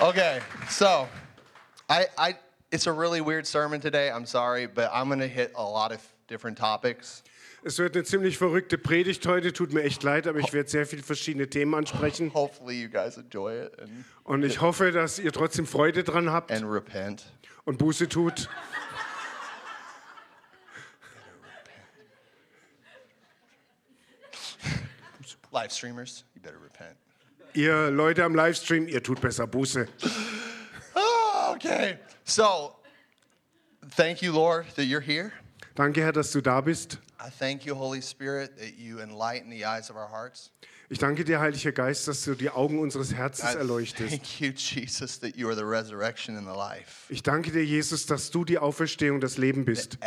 Okay, 0.00 0.40
so 0.68 1.08
I, 1.88 2.06
I, 2.16 2.34
it's 2.70 2.86
a 2.86 2.92
really 2.92 3.20
weird 3.20 3.46
sermon 3.46 3.80
today. 3.80 4.10
I'm 4.10 4.26
sorry, 4.26 4.66
but 4.66 4.90
I'm 4.92 5.08
going 5.08 5.20
to 5.20 5.28
hit 5.28 5.52
a 5.56 5.62
lot 5.62 5.92
of 5.92 6.00
different 6.28 6.56
topics. 6.56 7.22
Es 7.64 7.78
wird 7.78 7.94
eine 7.94 8.04
ziemlich 8.04 8.38
verrückte 8.38 8.76
Predigt 8.76 9.24
heute, 9.26 9.52
tut 9.52 9.72
mir 9.72 9.84
echt 9.84 10.02
leid, 10.02 10.26
aber 10.26 10.40
ich 10.40 10.52
werde 10.52 10.68
sehr 10.68 10.84
viele 10.84 11.04
verschiedene 11.04 11.48
Themen 11.48 11.74
ansprechen 11.74 12.34
Hopefully, 12.34 12.74
you 12.74 12.88
guys 12.88 13.16
enjoy 13.16 13.66
it 13.66 13.78
and, 13.80 14.04
und 14.24 14.42
ich 14.44 14.60
hoffe, 14.60 14.90
dass 14.90 15.20
ihr 15.20 15.30
trotzdem 15.30 15.66
Freude 15.66 16.02
dran 16.02 16.32
habt 16.32 16.50
and 16.50 16.64
repent. 16.64 17.24
Und 17.64 17.78
Buße 17.78 18.08
tut. 18.08 18.48
Live 25.52 25.70
streamers, 25.70 26.24
you 26.34 26.40
better 26.40 26.58
repent. 26.58 26.96
Ihr 27.52 27.90
Leute 27.90 28.24
am 28.24 28.34
Livestream, 28.34 28.88
ihr 28.88 29.02
tut 29.02 29.20
besser 29.20 29.46
Buße. 29.46 29.86
Oh, 30.94 31.52
okay. 31.54 31.98
So, 32.24 32.74
thank 33.90 34.22
you, 34.22 34.32
Lord, 34.32 34.66
that 34.76 34.86
you're 34.86 35.02
here. 35.02 35.32
Danke, 35.74 36.00
Herr, 36.00 36.12
dass 36.12 36.32
du 36.32 36.40
da 36.40 36.62
bist. 36.62 36.98
I 37.20 37.28
thank 37.28 37.66
you, 37.66 37.74
Holy 37.74 38.00
Spirit, 38.00 38.56
that 38.58 38.78
you 38.78 39.00
enlighten 39.00 39.50
the 39.50 39.66
eyes 39.66 39.90
of 39.90 39.96
our 39.96 40.08
hearts. 40.08 40.50
Ich 40.92 40.98
danke 40.98 41.24
dir, 41.24 41.40
Heiliger 41.40 41.72
Geist, 41.72 42.06
dass 42.06 42.22
du 42.22 42.34
die 42.34 42.50
Augen 42.50 42.78
unseres 42.78 43.14
Herzens 43.14 43.54
erleuchtest. 43.54 44.20
Ich 47.08 47.22
danke 47.22 47.50
dir, 47.50 47.64
Jesus, 47.64 48.04
dass 48.04 48.30
du 48.30 48.44
die 48.44 48.58
Auferstehung, 48.58 49.18
das 49.18 49.38
Leben 49.38 49.64
bist. 49.64 49.98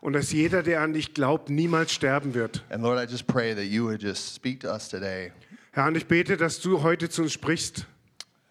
Und 0.00 0.12
dass 0.12 0.30
jeder, 0.30 0.62
der 0.62 0.80
an 0.80 0.92
dich 0.92 1.12
glaubt, 1.12 1.50
niemals 1.50 1.92
sterben 1.92 2.34
wird. 2.34 2.64
And 2.70 2.84
Lord, 2.84 3.04
I 3.04 3.10
just 3.10 3.26
pray 3.26 3.52
that 3.52 3.64
you 3.64 3.84
would 3.84 4.00
just 4.00 4.32
speak 4.32 4.60
to 4.60 4.68
us 4.68 4.88
today. 4.88 5.32
Herr, 5.72 5.88
und 5.88 5.96
ich 5.96 6.06
bete, 6.06 6.36
dass 6.36 6.60
du 6.60 6.84
heute 6.84 7.08
zu 7.10 7.22
uns 7.22 7.32
sprichst. 7.32 7.84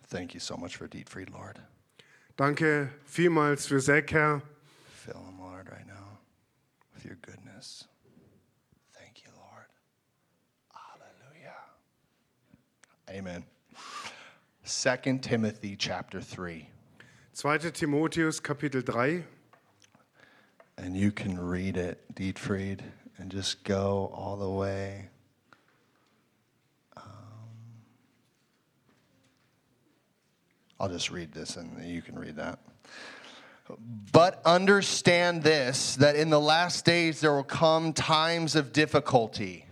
Thank 0.10 0.34
you 0.34 0.42
so 0.42 0.58
much 0.58 0.76
for 0.76 0.90
Dietfried, 0.90 1.30
Lord. 1.30 1.58
Danke 2.36 2.90
vielmals 3.06 3.66
für 3.66 3.80
Zack, 3.80 4.12
Herr. 4.12 4.42
Fill 5.06 5.14
him, 5.14 5.40
Lord, 5.40 5.70
right 5.70 5.88
now 5.88 6.20
with 6.94 7.06
your 7.06 7.16
goodness. 7.16 7.39
Amen. 13.20 13.44
2 14.66 15.18
Timothy 15.18 15.76
chapter 15.76 16.22
3. 16.22 16.70
2. 17.36 17.72
Timotheus, 17.72 18.40
Kapitel 18.40 18.86
3. 18.86 19.26
And 20.78 20.96
you 20.96 21.12
can 21.12 21.38
read 21.38 21.76
it, 21.76 22.02
Dietfried, 22.16 22.80
and 23.18 23.30
just 23.30 23.66
go 23.66 24.10
all 24.16 24.38
the 24.38 24.50
way. 24.50 25.10
Um, 26.96 27.04
I'll 30.80 30.88
just 30.88 31.12
read 31.12 31.34
this 31.34 31.58
and 31.58 31.86
you 31.86 32.02
can 32.02 32.18
read 32.18 32.38
that. 32.38 32.60
But 34.14 34.42
understand 34.46 35.44
this 35.44 35.98
that 35.98 36.16
in 36.16 36.30
the 36.30 36.40
last 36.40 36.86
days 36.86 37.20
there 37.20 37.34
will 37.34 37.44
come 37.44 37.92
times 37.92 38.56
of 38.56 38.72
difficulty. 38.72 39.66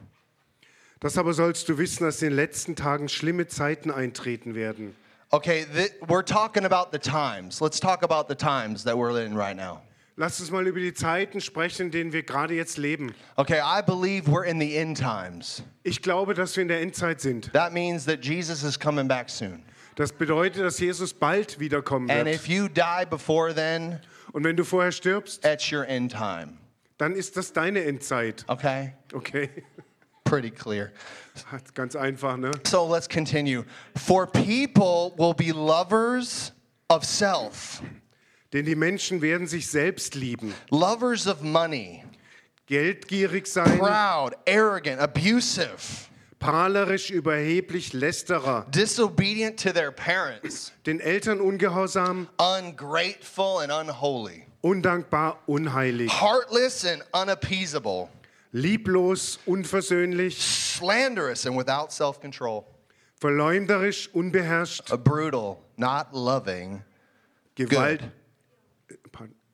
Das 0.99 1.17
aber 1.17 1.33
sollst 1.33 1.69
du 1.69 1.77
wissen, 1.77 2.03
dass 2.05 2.21
in 2.21 2.29
den 2.29 2.35
letzten 2.35 2.75
Tagen 2.75 3.07
schlimme 3.09 3.47
Zeiten 3.47 3.91
eintreten 3.91 4.55
werden. 4.55 4.95
Okay, 5.29 5.65
th- 5.75 5.91
we're 6.07 6.23
talking 6.25 6.65
about 6.65 6.89
the 6.91 6.97
times. 6.99 7.59
Let's 7.61 7.79
talk 7.79 8.01
about 8.03 8.27
the 8.29 8.35
times 8.35 8.83
that 8.85 8.95
we're 8.95 9.23
in 9.23 9.35
right 9.35 9.55
now. 9.55 9.81
Lass 10.15 10.39
uns 10.39 10.49
mal 10.49 10.65
über 10.65 10.79
die 10.79 10.93
Zeiten 10.95 11.41
sprechen, 11.41 11.87
in 11.87 11.91
denen 11.91 12.13
wir 12.13 12.23
gerade 12.23 12.55
jetzt 12.55 12.77
leben. 12.77 13.13
Okay, 13.35 13.59
I 13.61 13.81
believe 13.83 14.27
we're 14.31 14.45
in 14.45 14.59
the 14.59 14.75
end 14.75 14.97
times. 14.97 15.61
Ich 15.83 16.01
glaube, 16.01 16.33
dass 16.33 16.55
wir 16.55 16.63
in 16.63 16.69
der 16.69 16.81
Endzeit 16.81 17.21
sind. 17.21 17.51
That 17.53 17.71
means 17.73 18.05
that 18.05 18.25
Jesus 18.25 18.63
is 18.63 18.79
coming 18.79 19.07
back 19.07 19.29
soon. 19.29 19.61
Das 19.95 20.11
bedeutet, 20.11 20.63
dass 20.63 20.79
Jesus 20.79 21.13
bald 21.13 21.59
wiederkommen 21.59 22.09
And 22.09 22.25
wird. 22.25 22.35
if 22.35 22.47
you 22.47 22.67
die 22.67 23.05
before 23.07 23.53
then, 23.53 23.99
Und 24.31 24.43
wenn 24.43 24.55
du 24.55 24.63
vorher 24.63 24.91
stirbst, 24.91 25.43
that's 25.43 25.71
your 25.71 25.87
end 25.87 26.11
time. 26.13 26.57
dann 26.97 27.13
ist 27.15 27.37
das 27.37 27.53
deine 27.53 27.83
Endzeit. 27.83 28.43
Okay? 28.47 28.93
Okay? 29.13 29.49
Pretty 30.27 30.51
clear. 30.51 30.91
Ganz 31.73 31.95
einfach, 31.95 32.37
ne? 32.37 32.51
So 32.65 32.85
let's 32.85 33.07
continue. 33.07 33.63
For 33.95 34.27
people 34.27 35.13
will 35.17 35.33
be 35.33 35.51
lovers 35.51 36.51
of 36.89 37.03
self, 37.05 37.81
Denn 38.53 38.65
die 38.65 38.75
Menschen 38.75 39.21
werden 39.21 39.45
sich 39.45 39.67
selbst 39.67 40.15
lieben, 40.15 40.53
lovers 40.71 41.27
of 41.27 41.41
money, 41.41 42.03
geldgierig 42.65 43.45
sein, 43.47 43.77
proud, 43.77 44.35
arrogant, 44.47 44.99
abusive, 45.01 46.07
prahlerisch, 46.39 47.09
überheblich, 47.09 47.93
lästerer, 47.93 48.65
disobedient 48.69 49.59
to 49.59 49.73
their 49.73 49.91
parents, 49.91 50.71
den 50.85 50.99
Eltern 51.01 51.41
ungehorsam, 51.41 52.27
ungrateful 52.39 53.59
and 53.59 53.71
unholy, 53.71 54.45
undankbar, 54.61 55.37
unheilig, 55.45 56.09
heartless 56.09 56.85
and 56.85 57.03
unappeasable, 57.13 58.09
lieblos, 58.51 59.39
unversöhnlich, 59.45 60.41
slanderous 60.41 61.45
and 61.45 61.55
without 61.57 61.91
self 61.91 62.19
control, 62.19 62.65
verleumderisch, 63.19 64.09
unbeherrscht, 64.13 64.89
brutal, 65.03 65.63
not 65.77 66.13
loving, 66.13 66.83
Gewalt, 67.55 68.01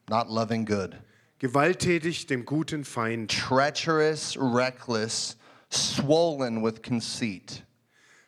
not 0.10 0.30
loving 0.30 0.66
good, 0.66 0.98
gewalttätig, 1.40 2.28
dem 2.28 2.46
guten 2.46 2.84
Feind, 2.84 3.30
treacherous, 3.30 4.38
reckless, 4.38 5.36
swollen 5.70 6.62
with 6.62 6.82
conceit, 6.82 7.64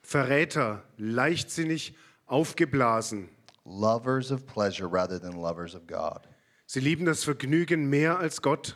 Verräter, 0.02 0.84
leichtsinnig, 0.98 1.94
aufgeblasen. 2.28 3.30
lovers 3.66 4.30
of 4.32 4.46
pleasure 4.46 4.88
rather 4.88 5.18
than 5.18 5.34
lovers 5.34 5.74
of 5.74 5.88
God, 5.88 6.28
Sie 6.68 6.80
lieben 6.80 7.06
das 7.06 7.24
Vergnügen 7.24 7.90
mehr 7.90 8.18
als 8.18 8.42
Gott. 8.42 8.76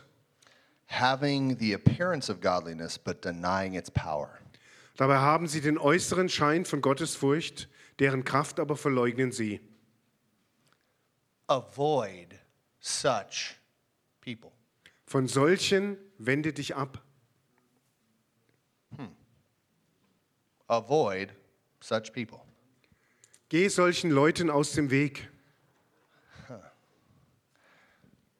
Having 0.90 1.56
the 1.58 1.72
appearance 1.72 2.28
of 2.28 2.40
godliness 2.40 2.98
but 2.98 3.22
denying 3.22 3.74
its 3.74 3.88
power. 3.88 4.40
Dabei 4.96 5.18
haben 5.18 5.46
sie 5.46 5.60
den 5.60 5.78
äußeren 5.78 6.28
Schein 6.28 6.64
von 6.64 6.80
Gottesfurcht, 6.80 7.68
deren 8.00 8.24
Kraft 8.24 8.58
aber 8.58 8.76
verleugnen 8.76 9.30
sie. 9.30 9.60
Avoid 11.46 12.38
such 12.80 13.56
people. 14.20 14.50
Von 15.06 15.28
solchen 15.28 15.96
wende 16.18 16.52
dich 16.52 16.74
ab. 16.74 17.00
Avoid 20.68 21.32
such 21.80 22.12
people. 22.12 22.40
Geh 23.48 23.68
solchen 23.68 24.10
Leuten 24.10 24.50
aus 24.50 24.72
dem 24.72 24.90
Weg. 24.90 25.28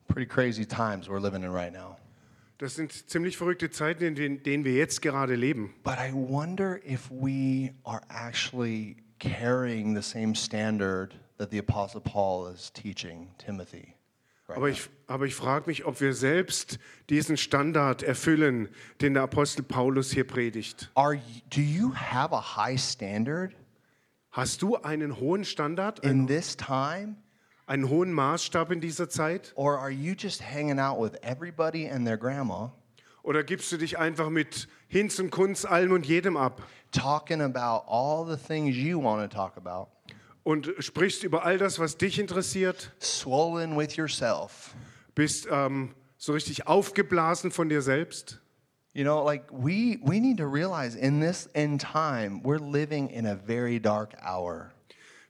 Pretty 0.09 0.27
crazy 0.27 0.67
times 0.67 1.09
we're 1.09 1.21
living 1.21 1.45
in 1.45 1.53
right 1.53 1.73
now. 1.73 2.00
Das 2.61 2.75
sind 2.75 2.93
ziemlich 3.09 3.39
verrückte 3.39 3.71
Zeiten, 3.71 4.05
in 4.05 4.43
denen- 4.43 4.65
wir 4.67 4.75
jetzt 4.75 5.01
gerade 5.01 5.35
leben. 5.35 5.73
But 5.83 5.95
I 5.95 6.13
wonder 6.13 6.79
if 6.87 7.11
we 7.11 7.73
are 7.85 8.03
actually 8.11 8.99
carrying 9.19 9.97
the 9.97 10.03
same 10.03 10.35
standard 10.35 11.19
that 11.39 11.51
the 11.51 11.59
Apostle 11.59 12.03
Paul 12.03 12.53
is 12.53 12.71
teaching 12.71 13.29
Timothy. 13.39 13.95
right 14.47 14.59
Aber 14.59 14.69
ich, 14.69 14.91
aber 15.07 15.25
ich 15.25 15.35
frage 15.35 15.69
mich, 15.69 15.87
ob 15.87 16.03
wir 16.03 16.13
selbst 16.13 16.79
diesen 17.09 17.39
Standard 17.39 18.03
erfüllen, 18.03 18.69
den 19.01 19.15
der 19.15 19.23
Apostel 19.23 19.63
Paulus 19.63 20.11
hier 20.11 20.27
predigt. 20.27 20.91
Are 20.95 21.17
do 21.49 21.63
you 21.63 21.95
have 21.95 22.35
a 22.35 22.57
high 22.57 22.79
standard 22.79 23.57
Hast 24.33 24.61
du 24.61 24.77
einen 24.77 25.19
hohen 25.19 25.45
Standard, 25.45 26.01
in 26.05 26.27
this 26.27 26.59
time? 26.59 27.17
Einen 27.71 27.89
hohen 27.89 28.13
Maßstab 28.13 28.73
in 28.73 28.81
dieser 28.81 29.09
Zeit? 29.09 29.53
Or 29.55 29.79
are 29.79 29.91
you 29.91 30.15
just 30.19 30.43
hanging 30.43 30.81
out 30.81 31.01
with 31.01 31.17
everybody 31.23 31.89
and 31.89 32.05
their 32.05 32.19
grandma, 32.19 32.73
Oder 33.23 33.45
gibst 33.45 33.71
du 33.71 33.77
dich 33.77 33.97
einfach 33.97 34.29
mit 34.29 34.67
Hinz 34.89 35.21
und 35.21 35.31
Kunz 35.31 35.65
allem 35.65 35.93
und 35.93 36.05
jedem 36.05 36.37
ab 36.37 36.63
talking 36.91 37.41
about 37.41 37.85
all 37.87 38.27
the 38.27 38.37
things 38.37 38.75
you 38.75 39.01
want 39.01 39.23
to 39.23 39.37
talk 39.37 39.57
about, 39.57 39.89
und 40.43 40.73
sprichst 40.81 41.23
über 41.23 41.45
all 41.45 41.59
das, 41.59 41.79
was 41.79 41.97
dich 41.97 42.19
interessiert, 42.19 42.91
swollen 42.99 43.79
with 43.79 43.95
yourself? 43.95 44.75
bist 45.15 45.47
ähm, 45.51 45.95
so 46.17 46.33
richtig 46.33 46.67
aufgeblasen 46.67 47.53
von 47.53 47.69
dir 47.69 47.83
selbst? 47.83 48.41
You 48.95 49.05
know, 49.05 49.23
like 49.25 49.45
we 49.53 50.01
we 50.03 50.19
need 50.19 50.39
to 50.39 50.47
realize 50.47 50.97
in 50.97 51.21
this 51.21 51.49
end 51.55 51.81
time, 51.81 52.43
we're 52.43 52.59
living 52.59 53.09
in 53.11 53.27
a 53.27 53.37
very 53.37 53.79
dark 53.79 54.15
hour. 54.21 54.73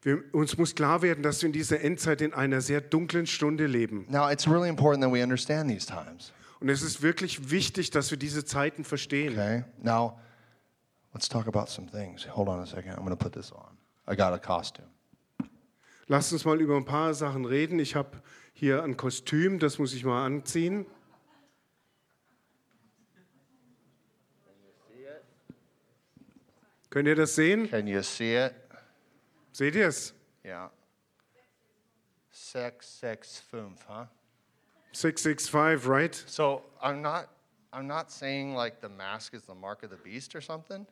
Wir, 0.02 0.22
uns 0.32 0.56
muss 0.56 0.74
klar 0.74 1.02
werden, 1.02 1.22
dass 1.22 1.42
wir 1.42 1.48
in 1.48 1.52
dieser 1.52 1.80
Endzeit 1.82 2.22
in 2.22 2.32
einer 2.32 2.62
sehr 2.62 2.80
dunklen 2.80 3.26
Stunde 3.26 3.66
leben. 3.66 4.06
Now, 4.08 4.30
it's 4.30 4.48
really 4.48 4.68
important 4.68 5.04
that 5.04 5.12
we 5.12 5.22
understand 5.22 5.70
these 5.70 5.86
times. 5.86 6.32
Und 6.60 6.68
es 6.70 6.82
ist 6.82 7.02
wirklich 7.02 7.50
wichtig, 7.50 7.90
dass 7.90 8.10
wir 8.10 8.18
diese 8.18 8.44
Zeiten 8.44 8.84
verstehen. 8.84 9.32
Okay? 9.32 9.64
Now, 9.82 10.18
let's 11.12 11.28
talk 11.28 11.46
about 11.46 11.66
some 11.66 11.86
things. 11.90 12.26
Hold 12.34 12.48
on 12.48 12.60
a 12.60 12.66
second. 12.66 12.92
I'm 12.92 13.04
going 13.04 13.10
to 13.10 13.16
put 13.16 13.32
this 13.34 13.52
on. 13.52 13.76
I 14.06 14.16
got 14.16 14.32
a 14.32 14.38
costume. 14.38 14.88
Lasst 16.06 16.32
uns 16.32 16.44
mal 16.44 16.60
über 16.60 16.76
ein 16.76 16.84
paar 16.84 17.14
Sachen 17.14 17.44
reden. 17.44 17.78
Ich 17.78 17.94
habe 17.94 18.20
hier 18.52 18.82
ein 18.82 18.96
Kostüm, 18.96 19.58
das 19.58 19.78
muss 19.78 19.94
ich 19.94 20.04
mal 20.04 20.24
anziehen. 20.26 20.86
Könnt 26.88 27.06
ihr 27.06 27.14
das 27.14 27.36
sehen? 27.36 27.70
Can 27.70 27.86
you 27.86 28.02
see 28.02 28.36
it? 28.36 28.52
Seht 29.52 29.74
ihr 29.74 29.88
es? 29.88 30.14
Six, 32.32 33.42
fünf, 33.50 33.84
huh? 33.88 34.06
665, 34.92 35.86
right? 35.86 36.14
So 36.26 36.62
I'm 36.82 37.02
not, 37.02 37.28
I'm 37.72 37.86
not 37.86 38.10
saying 38.10 38.54
like 38.54 38.80
the 38.80 38.88
mask 38.88 39.34
is 39.34 39.42
the 39.42 39.54
mark 39.54 39.82
of 39.82 39.90
the 39.90 39.96
beast 39.96 40.34
or 40.34 40.40
something. 40.40 40.86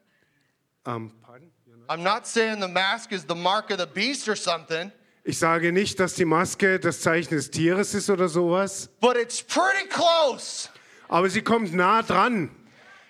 Ähm, 0.85 1.11
pardon? 1.23 1.51
I'm 1.89 2.03
not 2.03 2.27
saying 2.27 2.61
the 2.61 2.69
mask 2.69 3.13
is 3.13 3.25
the 3.25 3.35
mark 3.35 3.71
of 3.71 3.79
the 3.79 3.87
beast 3.87 4.29
or 4.29 4.37
something, 4.37 4.93
Ich 5.25 5.39
sage 5.39 5.73
nicht, 5.73 6.01
dass 6.01 6.15
die 6.15 6.25
Maske 6.25 6.81
das 6.81 7.03
Zeichen 7.03 7.35
des 7.35 7.51
Tieres 7.51 7.93
ist 7.93 8.09
oder 8.09 8.29
sowas, 8.31 8.89
but 8.99 9.15
it's 9.15 9.43
pretty 9.43 9.87
close. 9.89 10.71
Aber 11.09 11.29
sie 11.29 11.43
kommt 11.43 11.75
nah 11.75 12.01
dran. 12.03 12.51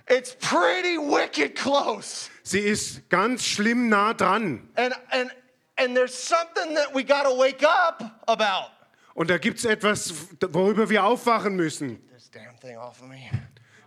It's 0.09 0.35
pretty 0.35 0.99
wicked 0.99 1.55
close. 1.55 2.29
Sie 2.49 2.61
ist 2.61 3.11
ganz 3.11 3.45
schlimm 3.45 3.91
nah 3.91 4.15
dran. 4.15 4.67
And 4.75 4.95
and 5.11 5.31
and 5.77 5.95
there's 5.95 6.15
something 6.15 6.75
that 6.77 6.95
we 6.95 7.05
got 7.05 7.25
to 7.25 7.39
wake 7.39 7.63
up 7.63 8.03
about. 8.27 8.71
Und 9.15 9.29
da 9.29 9.37
gibt 9.37 9.59
es 9.59 9.65
etwas, 9.67 10.11
worüber 10.41 10.89
wir 10.89 11.05
aufwachen 11.05 11.57
müssen. 11.57 11.99
This 12.15 12.31
damn 12.31 12.57
thing 12.59 12.79
off 12.79 13.03
of 13.03 13.09
me. 13.09 13.31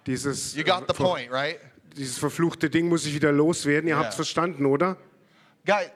Dieses, 0.06 0.54
You 0.56 0.64
got 0.64 0.88
the 0.88 0.94
ver- 0.94 1.04
point, 1.04 1.32
right? 1.32 1.60
dieses 1.96 2.20
verfluchte 2.20 2.70
Ding 2.70 2.88
muss 2.88 3.06
ich 3.08 3.16
wieder 3.16 3.32
loswerden. 3.32 3.88
Ihr 3.88 3.96
Ja. 3.96 4.04
habt's 4.04 4.16
verstanden, 4.16 4.66
oder? 4.68 4.96
Guy 5.66 5.90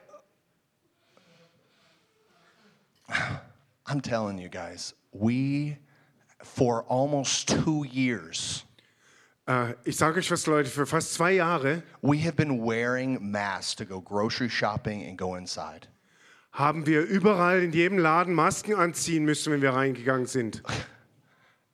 I'm 3.88 4.01
telling 4.01 4.39
you 4.39 4.50
guys, 4.50 4.93
we 5.12 5.77
for 6.43 6.84
almost 6.89 7.48
2 7.50 7.84
years 7.84 8.64
Äh, 9.48 9.74
ich 9.84 9.98
sage 9.98 10.20
euch 10.20 10.32
was, 10.32 10.48
Leute, 10.48 10.70
für 10.70 10.86
fast 10.86 11.14
zwei 11.14 11.34
Jahre 11.34 11.84
we 12.02 12.20
have 12.24 12.34
been 12.34 12.66
wearing 12.66 13.32
masks 13.32 13.75
to 13.75 13.86
go 13.86 14.02
grocery 14.02 14.50
shopping 14.50 15.08
and 15.08 15.18
go 15.18 15.36
inside. 15.36 15.88
haben 16.52 16.86
wir 16.86 17.02
überall 17.02 17.62
in 17.62 17.72
jedem 17.74 17.98
Laden 17.98 18.34
Masken 18.34 18.75
anziehen 18.75 19.25
müssen, 19.25 19.52
wenn 19.52 19.62
wir 19.62 19.74
reingegangen 19.74 20.25
sind. 20.25 20.64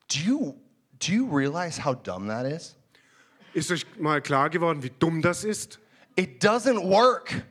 Do 0.10 0.20
you 0.20 0.56
do 1.00 1.12
you 1.13 1.25
realize 1.25 1.84
how 1.84 1.96
dumb 1.96 2.28
that 2.28 2.46
is? 2.46 2.75
Ist 3.54 3.72
euch 3.72 3.86
mal 4.00 4.22
klar 4.22 4.50
geworden, 4.50 4.82
wie 4.84 4.92
dumm 5.00 5.22
das 5.22 5.44
ist? 5.44 5.80
It 6.16 6.44
doesn't 6.44 6.82
work 6.82 7.44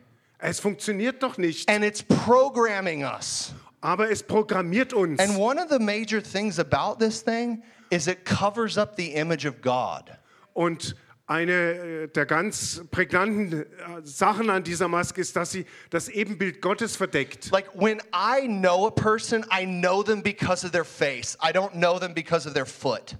Es 0.43 0.59
funktioniert 0.59 1.21
doch 1.21 1.37
nicht, 1.37 1.69
and 1.69 1.83
it's 1.83 2.01
programming 2.01 3.03
us. 3.03 3.53
Aber 3.81 4.09
es 4.11 4.23
programmiert 4.23 4.93
uns. 4.93 5.19
And 5.19 5.37
one 5.37 5.59
of 5.59 5.69
the 5.69 5.79
major 5.79 6.21
things 6.21 6.59
about 6.59 6.99
this 6.99 7.23
thing 7.23 7.63
is 7.89 8.07
it 8.07 8.25
covers 8.25 8.77
up 8.77 8.95
the 8.95 9.13
image 9.13 9.45
of 9.45 9.61
God. 9.61 10.11
Und 10.53 10.95
eine 11.27 11.51
äh, 11.51 12.07
der 12.09 12.25
ganz 12.25 12.81
prägnanten 12.91 13.53
äh, 13.53 13.65
Sachen 14.03 14.49
an 14.49 14.63
dieser 14.63 14.87
Maske 14.87 15.21
ist, 15.21 15.35
dass 15.35 15.51
sie 15.51 15.65
das 15.89 16.09
Ebenbild 16.09 16.61
Gottes 16.61 16.95
verdeckt. 16.95 17.51
Like 17.51 17.69
when 17.73 18.01
I 18.13 18.47
know 18.47 18.87
a 18.87 18.91
person, 18.91 19.45
I 19.51 19.65
know 19.65 20.03
them 20.03 20.21
because 20.21 20.65
of 20.65 20.71
their 20.71 20.85
face. 20.85 21.37
I 21.41 21.51
don't 21.51 21.71
know 21.71 21.99
them 21.99 22.13
because 22.13 22.47
of 22.47 22.53
their 22.53 22.65
foot. 22.65 23.17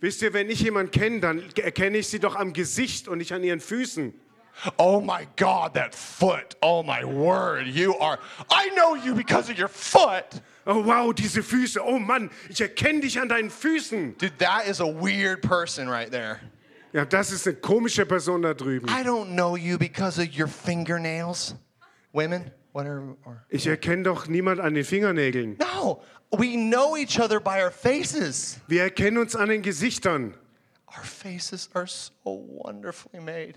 Wisst 0.00 0.22
ihr, 0.22 0.32
wenn 0.32 0.48
ich 0.48 0.60
jemanden 0.60 0.92
kenne, 0.92 1.20
dann 1.20 1.42
erkenne 1.56 1.98
ich 1.98 2.08
sie 2.08 2.20
doch 2.20 2.36
am 2.36 2.52
Gesicht 2.52 3.06
und 3.06 3.18
nicht 3.18 3.32
an 3.32 3.42
ihren 3.44 3.60
Füßen. 3.60 4.14
Oh 4.78 5.00
my 5.00 5.26
God, 5.36 5.74
that 5.74 5.94
foot. 5.94 6.54
Oh 6.62 6.82
my 6.82 7.04
word, 7.04 7.66
you 7.66 7.96
are. 7.96 8.18
I 8.50 8.68
know 8.74 8.94
you 8.94 9.14
because 9.14 9.48
of 9.50 9.58
your 9.58 9.68
foot. 9.68 10.40
Oh 10.66 10.80
wow, 10.80 11.12
diese 11.12 11.42
Füße. 11.42 11.78
Oh 11.82 11.98
Mann, 11.98 12.30
ich 12.48 12.60
erkenne 12.60 13.00
dich 13.00 13.18
an 13.18 13.28
deinen 13.28 13.50
Füßen. 13.50 14.18
Dude, 14.18 14.36
that 14.38 14.66
is 14.66 14.80
a 14.80 14.86
weird 14.86 15.40
person 15.42 15.88
right 15.88 16.10
there. 16.10 16.40
Ja, 16.92 17.04
das 17.04 17.30
ist 17.32 17.46
eine 17.46 17.56
komische 17.56 18.04
Person 18.04 18.42
da 18.42 18.52
drüben. 18.52 18.88
I 18.88 19.02
don't 19.02 19.34
know 19.34 19.56
you 19.56 19.78
because 19.78 20.18
of 20.20 20.28
your 20.36 20.48
fingernails. 20.48 21.54
Women, 22.12 22.50
whatever. 22.72 23.16
Or, 23.24 23.44
Ich 23.48 23.66
erkenne 23.66 24.02
doch 24.02 24.26
niemand 24.26 24.60
an 24.60 24.74
den 24.74 24.84
Fingernägeln. 24.84 25.56
no, 25.58 26.02
we 26.36 26.56
know 26.56 26.96
each 26.96 27.18
other 27.20 27.40
by 27.40 27.62
our 27.62 27.70
faces. 27.70 28.58
Wir 28.66 28.82
erkennen 28.82 29.18
uns 29.18 29.34
an 29.36 29.48
den 29.48 29.62
Gesichtern. 29.62 30.34
Our 30.88 31.04
faces 31.04 31.70
are 31.74 31.86
so 31.86 32.44
wonderfully 32.64 33.20
made. 33.20 33.54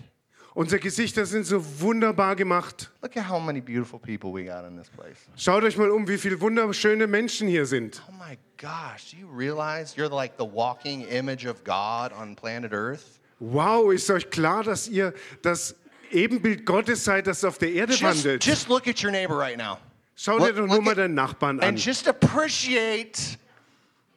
Unsere 0.54 0.78
Gesichter 0.80 1.26
sind 1.26 1.44
so 1.44 1.60
wunderbar 1.80 2.36
gemacht. 2.36 2.88
Look 3.02 3.16
at 3.16 3.28
how 3.28 3.40
many 3.40 3.60
beautiful 3.60 3.98
people 3.98 4.32
we 4.32 4.44
got 4.44 4.64
in 4.64 4.76
this 4.76 4.88
place. 4.88 5.16
Schaut 5.36 5.64
euch 5.64 5.76
mal 5.76 5.90
um, 5.90 6.06
wie 6.06 6.16
viele 6.16 6.40
wunderschöne 6.40 7.08
Menschen 7.08 7.48
hier 7.48 7.66
sind. 7.66 8.00
Oh 8.08 8.12
my 8.12 8.38
gosh, 8.56 9.10
do 9.10 9.16
you 9.16 9.26
realize 9.28 9.96
you're 9.96 10.08
like 10.08 10.34
the 10.38 10.44
walking 10.44 11.02
image 11.08 11.44
of 11.44 11.64
God 11.64 12.12
on 12.12 12.36
planet 12.36 12.72
Earth? 12.72 13.18
Wow, 13.40 13.92
ist 13.92 14.08
euch 14.10 14.30
klar, 14.30 14.62
dass 14.62 14.86
ihr 14.86 15.12
das 15.42 15.74
Ebenbild 16.12 16.64
Gottes 16.64 17.02
seid, 17.04 17.26
das 17.26 17.44
auf 17.44 17.58
der 17.58 17.72
Erde 17.72 17.94
Just, 17.94 18.02
wandelt? 18.04 18.44
just 18.44 18.68
look 18.68 18.86
at 18.86 19.02
your 19.02 19.10
neighbor 19.10 19.36
right 19.36 19.58
now. 19.58 19.78
Schau 20.14 20.38
dir 20.38 20.52
doch 20.52 20.68
nur 20.68 20.80
mal 20.80 20.94
deinen 20.94 21.14
Nachbarn 21.14 21.58
an. 21.58 21.70
And 21.70 21.78
just 21.84 22.06
appreciate 22.06 23.36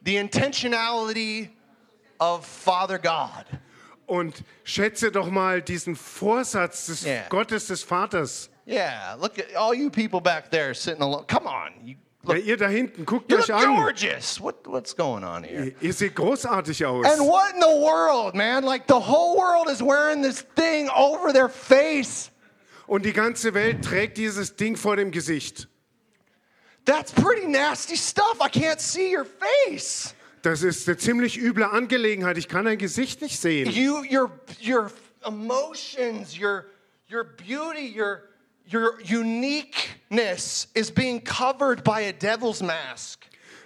the 0.04 0.16
intentionality 0.16 1.48
of 2.20 2.46
Father 2.46 2.98
God. 2.98 3.44
Und 4.08 4.42
schätze 4.64 5.12
doch 5.12 5.30
mal 5.30 5.62
diesen 5.62 5.94
Vorsatz 5.94 6.86
des 6.86 7.04
Yeah. 7.04 7.28
Gottes 7.28 7.66
des 7.68 7.82
Vaters. 7.84 8.48
Yeah, 8.66 9.14
look 9.20 9.38
at 9.38 9.54
all 9.54 9.74
you 9.74 9.90
people 9.90 10.20
back 10.20 10.50
there 10.50 10.74
sitting 10.74 11.02
alone. 11.02 11.24
Come 11.28 11.46
on. 11.46 11.72
You 11.86 11.94
Ja, 12.26 12.34
look, 12.34 12.44
ihr 12.44 12.56
da 12.56 12.68
hinten, 12.68 13.04
guckt 13.06 13.32
euch 13.32 13.48
look 13.48 13.56
an. 13.56 13.76
gorgeous. 13.76 14.40
What, 14.40 14.66
what's 14.66 14.94
going 14.96 15.22
on 15.24 15.44
here? 15.44 15.72
Ihr 15.80 15.92
seht 15.92 16.16
großartig 16.16 16.84
aus. 16.84 17.06
And 17.06 17.20
what 17.20 17.54
in 17.54 17.60
the 17.60 17.66
world, 17.80 18.34
man? 18.34 18.64
Like 18.64 18.86
the 18.88 18.98
whole 18.98 19.36
world 19.38 19.68
is 19.70 19.80
wearing 19.80 20.22
this 20.22 20.42
thing 20.56 20.88
over 20.90 21.32
their 21.32 21.48
face. 21.48 22.30
Und 22.86 23.04
die 23.04 23.12
ganze 23.12 23.52
Welt 23.54 23.84
trägt 23.84 24.16
dieses 24.16 24.56
Ding 24.56 24.76
vor 24.76 24.96
dem 24.96 25.10
Gesicht. 25.10 25.68
That's 26.86 27.12
pretty 27.12 27.46
nasty 27.46 27.96
stuff. 27.96 28.38
I 28.40 28.48
can't 28.48 28.80
see 28.80 29.14
your 29.14 29.26
face. 29.26 30.14
Das 30.42 30.62
ist 30.62 30.88
eine 30.88 30.96
ziemlich 30.96 31.38
üble 31.38 31.64
Angelegenheit. 31.64 32.38
Ich 32.38 32.48
kann 32.48 32.64
dein 32.64 32.78
Gesicht 32.78 33.22
nicht 33.22 33.40
sehen. 33.40 33.70
You, 33.70 34.02
your, 34.04 34.30
your 34.60 34.90
emotions, 35.26 36.38
your, 36.38 36.66
your 37.10 37.24
beauty, 37.24 37.92
your, 37.94 38.22
your 38.70 38.98
uniqueness 39.02 40.68
is 40.74 40.90
being 40.90 41.22
covered 41.22 41.82
by 41.82 42.02
a 42.08 42.12
devil's 42.12 42.62
mask. 42.62 43.24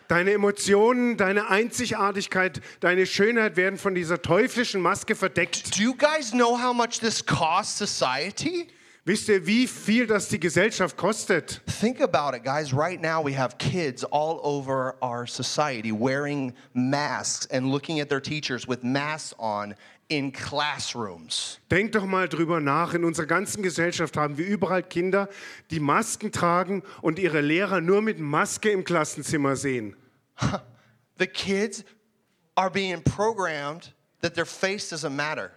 Deine 0.09 0.33
Emotionen, 0.33 1.17
deine 1.17 1.49
Einzigartigkeit, 1.49 2.61
deine 2.81 3.07
Schönheit 3.07 3.57
werden 3.57 3.79
von 3.79 3.95
dieser 3.95 4.21
teuflischen 4.21 4.83
Maske 4.83 5.15
verdeckt. 5.15 5.79
Do 5.79 5.83
you 5.83 5.95
guys 5.95 6.33
know 6.33 6.59
how 6.59 6.75
much 6.75 7.01
this 7.01 7.25
costs 7.25 7.79
society? 7.79 8.69
Wisst 9.05 9.29
ihr, 9.29 9.45
wie 9.45 9.67
viel 9.67 10.07
das 10.07 10.29
die 10.29 10.39
Gesellschaft 10.39 10.97
kostet? 10.97 11.61
Think 11.81 12.01
about 12.01 12.37
it, 12.37 12.45
guys. 12.45 12.73
Right 12.73 13.01
now, 13.01 13.21
we 13.21 13.37
have 13.37 13.59
kids 13.59 14.05
all 14.05 14.39
over 14.45 14.95
our 15.03 15.27
society 15.27 15.91
wearing 15.91 16.55
masks 16.73 17.49
and 17.51 17.73
looking 17.73 17.99
at 17.99 18.09
their 18.09 18.21
teachers 18.21 18.69
with 18.69 18.85
masks 18.85 19.35
on 19.41 19.75
in 20.09 20.31
classrooms. 20.31 21.59
Denkt 21.69 21.97
doch 21.97 22.05
mal 22.05 22.29
drüber 22.29 22.61
nach. 22.61 22.95
In 22.95 23.03
unserer 23.05 23.27
ganzen 23.27 23.65
Gesellschaft 23.65 24.17
haben 24.17 24.39
wir 24.39 24.47
überall 24.47 24.85
Kinder, 24.85 25.29
die 25.73 25.81
Masken 25.81 26.31
tragen 26.31 26.85
und 27.01 27.19
ihre 27.19 27.41
Lehrer 27.41 27.81
nur 27.81 28.03
mit 28.03 28.21
Maske 28.21 28.71
im 28.71 28.85
Klassenzimmer 28.85 29.57
sehen. 29.57 29.97
The 31.19 31.27
kids 31.27 31.85
are 32.55 32.71
being 32.71 33.03
programmed 33.03 33.95
that 34.21 34.35
their 34.35 34.47
face 34.47 34.91
doesn't 34.91 35.17
matter. 35.17 35.51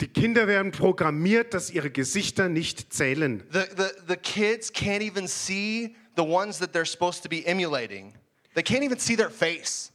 Die 0.00 0.08
Kinder 0.08 0.46
werden 0.46 0.70
programmiert, 0.70 1.54
dass 1.54 1.70
ihre 1.70 1.90
Gesichter 1.90 2.48
nicht 2.48 2.92
zählen. 2.92 3.42
The, 3.50 3.60
the, 3.76 3.88
the 4.06 4.16
kids 4.16 4.72
can't 4.72 5.02
even 5.02 5.26
see 5.26 5.96
the 6.16 6.22
ones 6.22 6.58
that 6.58 6.72
they're 6.72 6.86
supposed 6.86 7.22
to 7.22 7.28
be 7.28 7.44
emulating. 7.46 8.14
They 8.54 8.62
can't 8.62 8.84
even 8.84 8.98
see 8.98 9.16
their 9.16 9.30
face. 9.30 9.92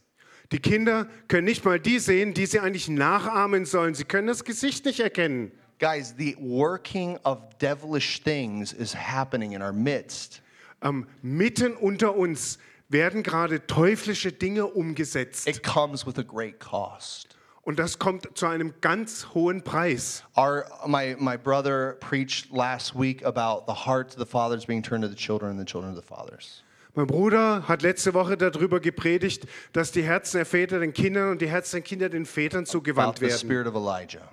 Die 0.52 0.58
Kinder 0.58 1.08
können 1.28 1.46
nicht 1.46 1.64
mal 1.64 1.80
die 1.80 1.98
sehen, 1.98 2.34
die 2.34 2.46
sie 2.46 2.60
eigentlich 2.60 2.88
nachahmen 2.88 3.64
sollen. 3.64 3.94
Sie 3.94 4.04
können 4.04 4.26
das 4.26 4.44
Gesicht 4.44 4.84
nicht 4.84 5.00
erkennen. 5.00 5.52
Guys, 5.78 6.14
the 6.16 6.36
working 6.38 7.18
of 7.24 7.40
devilish 7.58 8.22
things 8.22 8.72
is 8.72 8.94
happening 8.94 9.52
in 9.52 9.62
our 9.62 9.72
midst. 9.72 10.42
Ähm, 10.82 11.06
mitten 11.22 11.74
unter 11.74 12.14
uns 12.14 12.58
werden 12.88 13.22
gerade 13.22 13.66
teuflische 13.66 14.32
Dinge 14.32 14.66
umgesetzt. 14.66 15.48
It 15.48 15.62
comes 15.62 16.06
with 16.06 16.18
a 16.18 16.22
great 16.22 16.60
cost. 16.60 17.33
Und 17.64 17.78
das 17.78 17.98
kommt 17.98 18.36
zu 18.36 18.46
einem 18.46 18.74
ganz 18.82 19.28
hohen 19.32 19.62
Preis. 19.62 20.22
Our, 20.36 20.64
my, 20.86 21.16
my 21.18 21.38
brother 21.38 21.96
preached 22.00 22.52
last 22.52 22.94
week 22.94 23.24
about 23.24 23.64
the 23.66 23.86
hearts 23.86 24.14
of 24.14 24.20
the 24.20 24.30
fathers 24.30 24.66
being 24.66 24.82
turned 24.82 25.02
to 25.02 25.08
the 25.08 25.16
children 25.16 25.52
and 25.52 25.58
the 25.58 25.64
children 25.64 25.94
to 25.94 26.00
the 26.00 26.06
fathers. 26.06 26.62
Mein 26.94 27.06
Bruder 27.06 27.66
hat 27.66 27.82
letzte 27.82 28.14
Woche 28.14 28.36
darüber 28.36 28.78
gepredigt, 28.80 29.46
dass 29.72 29.90
die 29.90 30.02
Herzen 30.02 30.36
der 30.36 30.46
Väter 30.46 30.78
den 30.78 30.92
Kindern 30.92 31.32
und 31.32 31.40
die 31.42 31.48
Herzen 31.48 31.76
der 31.76 31.82
Kinder 31.82 32.08
den 32.08 32.24
Vätern 32.24 32.60
About 32.60 32.70
zugewandt 32.70 33.18
the 33.18 33.26
werden. 33.26 33.38
spirit 33.38 33.66
of 33.66 33.74
Elijah. 33.74 34.28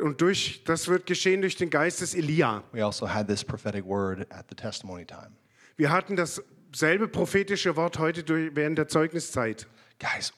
Und 0.00 0.20
durch, 0.20 0.62
das 0.64 0.86
wird 0.86 1.06
geschehen 1.06 1.40
durch 1.40 1.56
den 1.56 1.70
Geist 1.70 2.00
des 2.00 2.14
Elia. 2.14 2.62
We 2.72 2.84
also 2.84 3.08
had 3.08 3.26
this 3.26 3.42
prophetic 3.42 3.84
word 3.84 4.26
at 4.30 4.46
the 4.48 4.54
testimony 4.54 5.04
time. 5.04 5.32
Wir 5.76 5.90
hatten 5.90 6.14
dasselbe 6.14 7.08
prophetische 7.08 7.74
Wort 7.76 7.98
heute 7.98 8.22
durch, 8.22 8.54
während 8.54 8.78
der 8.78 8.86
Zeugniszeit. 8.86 9.66
Guys, 9.98 10.32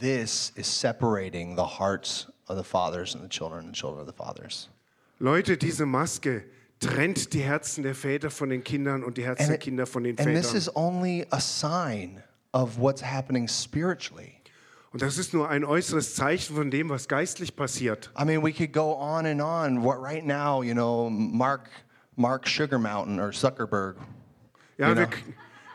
this 0.00 0.52
is 0.56 0.66
separating 0.66 1.56
the 1.56 1.64
hearts 1.64 2.26
of 2.48 2.56
the 2.56 2.64
fathers 2.64 3.14
and 3.14 3.22
the 3.24 3.28
children 3.28 3.64
and 3.66 3.68
the 3.70 3.76
children 3.76 4.00
of 4.00 4.06
the 4.06 4.12
fathers. 4.12 4.68
Leute, 5.20 5.56
diese 5.56 5.84
Maske 5.86 6.44
trennt 6.80 7.32
die 7.32 7.42
Herzen 7.42 7.82
der 7.82 7.94
Väter 7.94 8.30
von 8.30 8.50
den 8.50 8.62
Kindern 8.62 9.02
und 9.02 9.16
die 9.16 9.24
Herzen 9.24 9.42
And, 9.42 9.48
der 9.50 9.56
it- 9.56 9.62
Kinder 9.62 9.86
von 9.86 10.04
den 10.04 10.18
and 10.18 10.28
this 10.36 10.54
is 10.54 10.68
only 10.76 11.26
a 11.32 11.40
sign 11.40 12.22
of 12.52 12.78
what's 12.78 13.02
happening 13.02 13.48
spiritually. 13.48 14.34
Und 14.92 15.02
das 15.02 15.18
ist 15.18 15.34
nur 15.34 15.48
ein 15.50 15.64
äußeres 15.64 16.14
Zeichen 16.14 16.56
von 16.56 16.70
dem, 16.70 16.88
was 16.88 17.08
geistlich 17.08 17.54
passiert. 17.54 18.10
I 18.18 18.24
mean, 18.24 18.42
we 18.42 18.52
could 18.52 18.72
go 18.72 18.94
on 18.94 19.26
and 19.26 19.42
on. 19.42 19.82
What 19.84 20.00
right 20.00 20.24
now, 20.24 20.62
you 20.62 20.72
know, 20.72 21.10
Mark 21.10 21.68
Mark 22.16 22.48
Sugar 22.48 22.78
Mountain 22.78 23.20
or 23.20 23.30
Zuckerberg. 23.32 23.96
Ja, 24.78 24.88
wir, 24.96 25.06
know. 25.06 25.16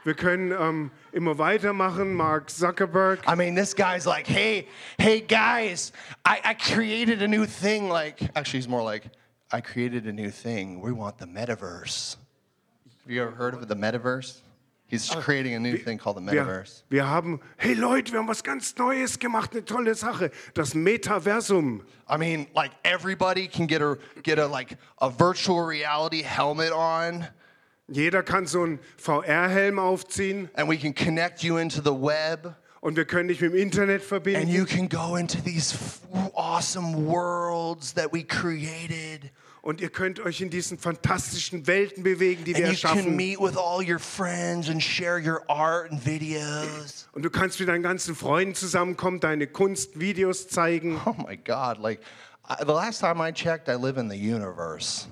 Wir 0.03 0.15
können 0.15 0.51
ähm, 0.51 0.91
immer 1.13 1.37
weitermachen. 1.37 2.13
Mark 2.13 2.49
Zuckerberg. 2.49 3.19
I 3.27 3.35
mean, 3.35 3.55
this 3.55 3.73
guy's 3.73 4.05
like, 4.05 4.27
hey, 4.27 4.67
hey 4.99 5.21
guys, 5.21 5.93
I, 6.25 6.41
I 6.43 6.53
created 6.55 7.21
a 7.21 7.27
new 7.27 7.45
thing. 7.45 7.89
Like, 7.89 8.21
actually, 8.35 8.59
he's 8.59 8.67
more 8.67 8.83
like, 8.83 9.09
I 9.51 9.61
created 9.61 10.05
a 10.05 10.11
new 10.11 10.29
thing. 10.29 10.81
We 10.81 10.91
want 10.91 11.19
the 11.19 11.25
metaverse. 11.25 12.17
Have 13.03 13.11
you 13.11 13.21
ever 13.21 13.31
heard 13.31 13.53
of 13.53 13.67
the 13.67 13.75
metaverse? 13.75 14.41
He's 14.87 15.09
creating 15.09 15.55
a 15.55 15.59
new 15.59 15.77
thing 15.77 15.97
called 15.97 16.17
the 16.17 16.21
Wir, 16.21 16.43
metaverse. 16.43 16.83
wir 16.89 17.07
haben, 17.07 17.39
hey 17.57 17.73
Leute, 17.73 18.11
wir 18.11 18.19
haben 18.19 18.27
was 18.27 18.43
ganz 18.43 18.75
Neues 18.77 19.17
gemacht, 19.17 19.53
eine 19.53 19.65
tolle 19.65 19.95
Sache. 19.95 20.29
Das 20.53 20.75
Metaversum. 20.75 21.81
I 22.07 22.17
mean, 22.17 22.47
like 22.53 22.71
everybody 22.83 23.47
can 23.47 23.65
get 23.65 23.81
a 23.81 23.97
get 24.21 24.37
a 24.37 24.45
like 24.45 24.77
a 24.99 25.09
virtual 25.09 25.65
reality 25.65 26.21
helmet 26.21 26.71
on, 26.71 27.25
Jeder 27.87 28.23
kann 28.23 28.47
so 28.47 28.63
einen 28.63 28.79
VR-Helm 28.97 29.77
aufziehen 29.79 30.49
and 30.53 30.69
we 30.69 30.77
can 30.77 30.95
connect 30.95 31.43
you 31.43 31.57
into 31.57 31.81
the 31.81 31.91
web, 31.91 32.55
und 32.83 32.97
wir 32.97 33.05
können 33.05 33.29
dich 33.29 33.39
mit 33.39 33.53
dem 33.53 33.57
Internet 33.57 34.01
and 34.01 34.03
verbinden. 34.03 34.49
you 34.49 34.65
can 34.65 34.89
go 34.89 35.15
into 35.15 35.37
these 35.41 35.73
awesome 36.35 37.05
worlds 37.07 37.93
that 37.93 38.11
we 38.11 38.23
created. 38.23 39.31
Und 39.61 39.79
ihr 39.79 39.89
könnt 39.89 40.19
euch 40.19 40.41
in 40.41 40.49
diesen 40.49 40.77
fantastischen 40.77 41.65
Welten 41.67 42.03
bewegen, 42.03 42.43
die 42.43 42.53
wir 42.53 42.65
And 42.65 42.73
erschaffen. 42.73 42.99
and 44.69 46.05
and. 46.05 47.07
Und 47.13 47.23
du 47.23 47.29
kannst 47.29 47.61
mit 47.61 47.69
deinen 47.69 47.83
ganzen 47.83 48.15
Freunden 48.15 48.55
zusammenkommen, 48.55 49.21
deine 49.21 49.47
Kunst, 49.47 49.97
Videos 49.97 50.49
zeigen. 50.49 50.99
Oh 51.05 51.15
my 51.25 51.37
God! 51.37 51.77
Like 51.79 52.01
the 52.59 52.65
last 52.73 52.99
time 52.99 53.25
I 53.25 53.31
checked, 53.31 53.69
I 53.69 53.75
live 53.75 53.97
in 53.97 54.09
the 54.09 54.17
universe. 54.17 55.07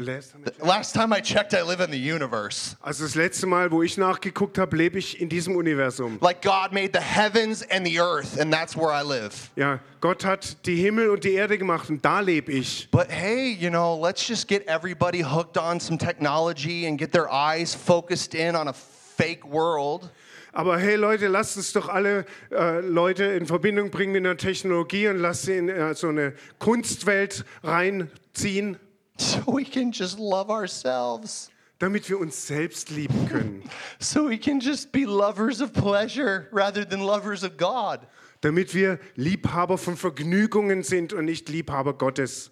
Last 0.00 0.94
time 0.94 1.12
I 1.12 1.20
checked, 1.20 1.54
I 1.54 1.62
live 1.62 1.80
in 1.80 1.90
the 1.90 1.98
universe. 1.98 2.76
Also 2.80 3.04
das 3.04 3.14
letzte 3.14 3.46
Mal, 3.46 3.70
wo 3.70 3.82
ich 3.82 3.98
nachgeguckt 3.98 4.58
habe, 4.58 4.76
lebe 4.76 4.98
ich 4.98 5.20
in 5.20 5.28
diesem 5.28 5.54
Universum. 5.56 6.18
Like 6.20 6.42
God 6.42 6.72
made 6.72 6.92
the 6.92 7.04
heavens 7.04 7.62
and 7.70 7.86
the 7.86 8.00
earth, 8.00 8.38
and 8.38 8.52
that's 8.52 8.76
where 8.76 8.90
I 8.90 9.02
live. 9.02 9.50
Ja, 9.56 9.80
Gott 10.00 10.24
hat 10.24 10.64
die 10.66 10.76
Himmel 10.76 11.10
und 11.10 11.24
die 11.24 11.34
Erde 11.34 11.58
gemacht 11.58 11.90
und 11.90 12.04
da 12.04 12.20
lebe 12.20 12.52
ich. 12.52 12.88
But 12.90 13.10
hey, 13.10 13.52
you 13.52 13.68
know, 13.68 14.00
let's 14.00 14.26
just 14.26 14.48
get 14.48 14.66
everybody 14.66 15.20
hooked 15.20 15.58
on 15.58 15.80
some 15.80 15.98
technology 15.98 16.86
and 16.86 16.98
get 16.98 17.12
their 17.12 17.30
eyes 17.30 17.74
focused 17.74 18.34
in 18.34 18.56
on 18.56 18.68
a 18.68 18.72
fake 18.72 19.44
world. 19.44 20.10
Aber 20.52 20.78
hey 20.78 20.96
Leute, 20.96 21.28
lasst 21.28 21.56
uns 21.56 21.72
doch 21.72 21.88
alle 21.88 22.24
äh, 22.50 22.80
Leute 22.80 23.24
in 23.24 23.46
Verbindung 23.46 23.90
bringen 23.90 24.12
mit 24.12 24.24
der 24.24 24.36
Technologie 24.36 25.08
und 25.08 25.18
lasst 25.18 25.42
sie 25.42 25.56
in 25.56 25.68
äh, 25.68 25.94
so 25.94 26.08
eine 26.08 26.34
Kunstwelt 26.58 27.44
reinziehen, 27.62 28.78
So 29.30 29.42
we 29.52 29.64
can 29.64 29.92
just 29.92 30.18
love 30.18 30.50
ourselves. 30.50 31.50
damit 31.78 32.08
wir 32.08 32.18
uns 32.18 32.46
selbst 32.46 32.90
lieben 32.90 33.28
können. 33.28 33.62
So 33.98 34.28
we 34.28 34.38
can 34.38 34.60
just 34.60 34.92
be 34.92 35.04
lovers 35.04 35.60
of 35.60 35.72
pleasure 35.72 36.48
rather 36.52 36.84
than 36.86 37.00
lovers 37.00 37.42
of 37.42 37.56
God. 37.58 38.00
damit 38.40 38.74
wir 38.74 38.98
Liebhaber 39.16 39.76
von 39.76 39.96
Vergnügungen 39.96 40.82
sind 40.82 41.12
und 41.12 41.26
nicht 41.26 41.50
Liebhaber 41.50 41.92
Gottes. 41.92 42.50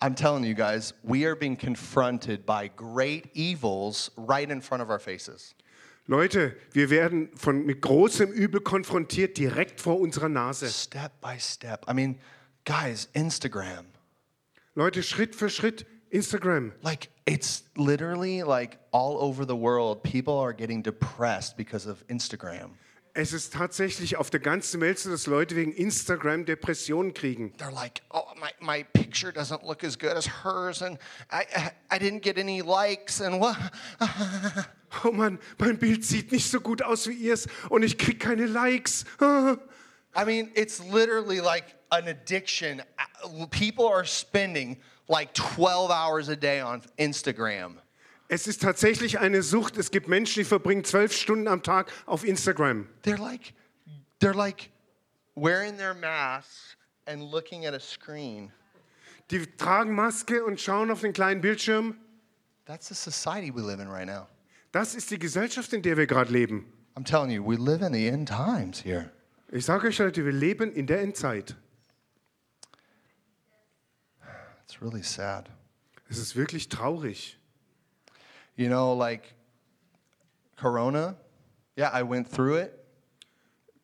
I'm 0.00 0.14
telling 0.14 0.44
you 0.44 0.54
guys, 0.54 0.94
we 1.02 1.26
are 1.26 1.36
being 1.36 1.56
confronted 1.56 2.46
by 2.46 2.70
great 2.74 3.30
evils 3.34 4.10
right 4.16 4.50
in 4.50 4.60
front 4.62 4.82
of 4.82 4.90
our 4.90 4.98
faces. 4.98 5.54
Leute, 6.06 6.54
wir 6.72 6.88
werden 6.88 7.30
von, 7.34 7.66
mit 7.66 7.82
großem 7.82 8.30
Übel 8.30 8.60
konfrontiert 8.60 9.36
direkt 9.36 9.80
vor 9.80 9.98
unserer 10.00 10.28
Nase. 10.28 10.68
Step 10.68 11.20
by 11.20 11.38
step. 11.38 11.84
I 11.88 11.94
mean, 11.94 12.18
guys, 12.64 13.08
Instagram. 13.12 13.95
Leute, 14.76 15.02
Schritt 15.02 15.34
für 15.34 15.48
Schritt, 15.48 15.86
Instagram. 16.10 16.70
Like, 16.82 17.08
it's 17.24 17.64
literally 17.76 18.42
like 18.42 18.78
all 18.92 19.16
over 19.18 19.46
the 19.46 19.56
world, 19.56 20.02
people 20.02 20.34
are 20.38 20.52
getting 20.52 20.82
depressed 20.82 21.56
because 21.56 21.86
of 21.88 22.04
Instagram. 22.08 22.72
Es 23.14 23.32
ist 23.32 23.54
tatsächlich 23.54 24.18
auf 24.18 24.28
der 24.28 24.40
ganzen 24.40 24.82
Welt 24.82 24.98
so, 24.98 25.08
dass 25.08 25.26
Leute 25.26 25.56
wegen 25.56 25.72
Instagram 25.72 26.44
Depressionen 26.44 27.14
kriegen. 27.14 27.54
They're 27.56 27.72
like, 27.72 28.02
oh, 28.10 28.24
my, 28.38 28.50
my 28.60 28.84
picture 28.92 29.32
doesn't 29.32 29.66
look 29.66 29.82
as 29.82 29.98
good 29.98 30.12
as 30.12 30.26
hers, 30.44 30.82
and 30.82 30.98
I, 31.32 31.46
I, 31.56 31.96
I 31.96 31.98
didn't 31.98 32.20
get 32.20 32.36
any 32.36 32.60
likes, 32.60 33.22
and 33.22 33.40
what? 33.40 33.56
Oh 35.04 35.10
Mann, 35.10 35.38
mein 35.58 35.78
Bild 35.78 36.04
sieht 36.04 36.32
nicht 36.32 36.48
so 36.48 36.60
gut 36.60 36.80
aus 36.80 37.08
wie 37.08 37.12
ihrs 37.12 37.48
und 37.68 37.82
ich 37.82 37.98
krieg 37.98 38.20
keine 38.20 38.46
Likes. 38.46 39.04
I 39.20 40.24
mean, 40.24 40.50
it's 40.54 40.82
literally 40.82 41.40
like 41.40 41.75
an 41.90 42.08
addiction. 42.08 42.82
People 43.50 43.86
are 43.86 44.04
spending 44.04 44.78
like 45.08 45.32
12 45.34 45.90
hours 45.90 46.28
a 46.28 46.36
day 46.36 46.60
on 46.60 46.82
Instagram. 46.98 47.78
Es 48.28 48.48
ist 48.48 48.62
tatsächlich 48.62 49.20
eine 49.20 49.42
Sucht. 49.42 49.76
Es 49.76 49.90
gibt 49.90 50.08
Menschen, 50.08 50.40
die 50.40 50.44
verbringen 50.44 50.84
zwölf 50.84 51.12
Stunden 51.12 51.46
am 51.46 51.62
Tag 51.62 51.92
auf 52.06 52.24
Instagram. 52.24 52.88
They're 53.04 53.20
like, 53.20 53.54
they're 54.20 54.34
like 54.34 54.70
wearing 55.36 55.76
their 55.76 55.94
masks 55.94 56.76
and 57.06 57.22
looking 57.30 57.66
at 57.66 57.74
a 57.74 57.80
screen. 57.80 58.50
Die 59.30 59.46
tragen 59.56 59.94
Maske 59.94 60.44
und 60.44 60.60
schauen 60.60 60.90
auf 60.90 61.00
den 61.00 61.12
kleinen 61.12 61.40
Bildschirm. 61.40 61.96
That's 62.64 62.88
the 62.88 62.94
society 62.94 63.52
we 63.54 63.62
live 63.62 63.80
in 63.80 63.88
right 63.88 64.06
now. 64.06 64.26
Das 64.72 64.94
ist 64.94 65.10
die 65.10 65.18
Gesellschaft, 65.18 65.72
in 65.72 65.82
der 65.82 65.96
wir 65.96 66.06
gerade 66.06 66.32
leben. 66.32 66.72
I'm 66.96 67.04
telling 67.04 67.30
you, 67.30 67.44
we 67.44 67.56
live 67.56 67.82
in 67.82 67.92
the 67.92 68.08
end 68.08 68.28
times 68.28 68.82
here. 68.84 69.10
Ich 69.52 69.64
sage 69.64 69.86
euch 69.86 69.98
Leute, 69.98 70.24
wir 70.24 70.32
leben 70.32 70.72
in 70.72 70.86
der 70.86 71.00
Endzeit. 71.00 71.56
It's 74.66 74.82
really 74.82 75.02
sad. 75.02 75.48
Es 76.08 76.18
ist 76.18 76.34
wirklich 76.36 76.68
traurig. 76.68 77.36
You 78.56 78.68
know, 78.68 78.94
like 78.94 79.34
Corona, 80.56 81.16
yeah, 81.76 81.90
I 81.92 82.02
went 82.02 82.28
through 82.30 82.56
it. 82.56 82.72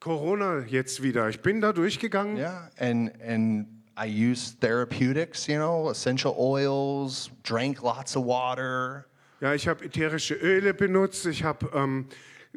Corona 0.01 0.65
jetzt 0.67 1.03
wieder. 1.03 1.29
Ich 1.29 1.41
bin 1.41 1.61
da 1.61 1.73
durchgegangen. 1.73 2.37
Yeah, 2.37 2.69
and 2.79 3.11
and 3.23 3.67
I 3.97 4.07
used 4.07 4.61
therapeutics, 4.61 5.47
you 5.47 5.57
know, 5.59 5.91
essential 5.91 6.35
oils, 6.39 7.31
drank 7.45 7.83
lots 7.83 8.17
of 8.17 8.25
water. 8.25 9.07
Ja, 9.41 9.53
ich 9.55 9.69
habe 9.69 9.85
ätherische 9.85 10.35
Öle 10.35 10.73
benutzt. 10.75 11.27
Ich 11.27 11.45
habe 11.45 11.69
ähm, 11.75 12.09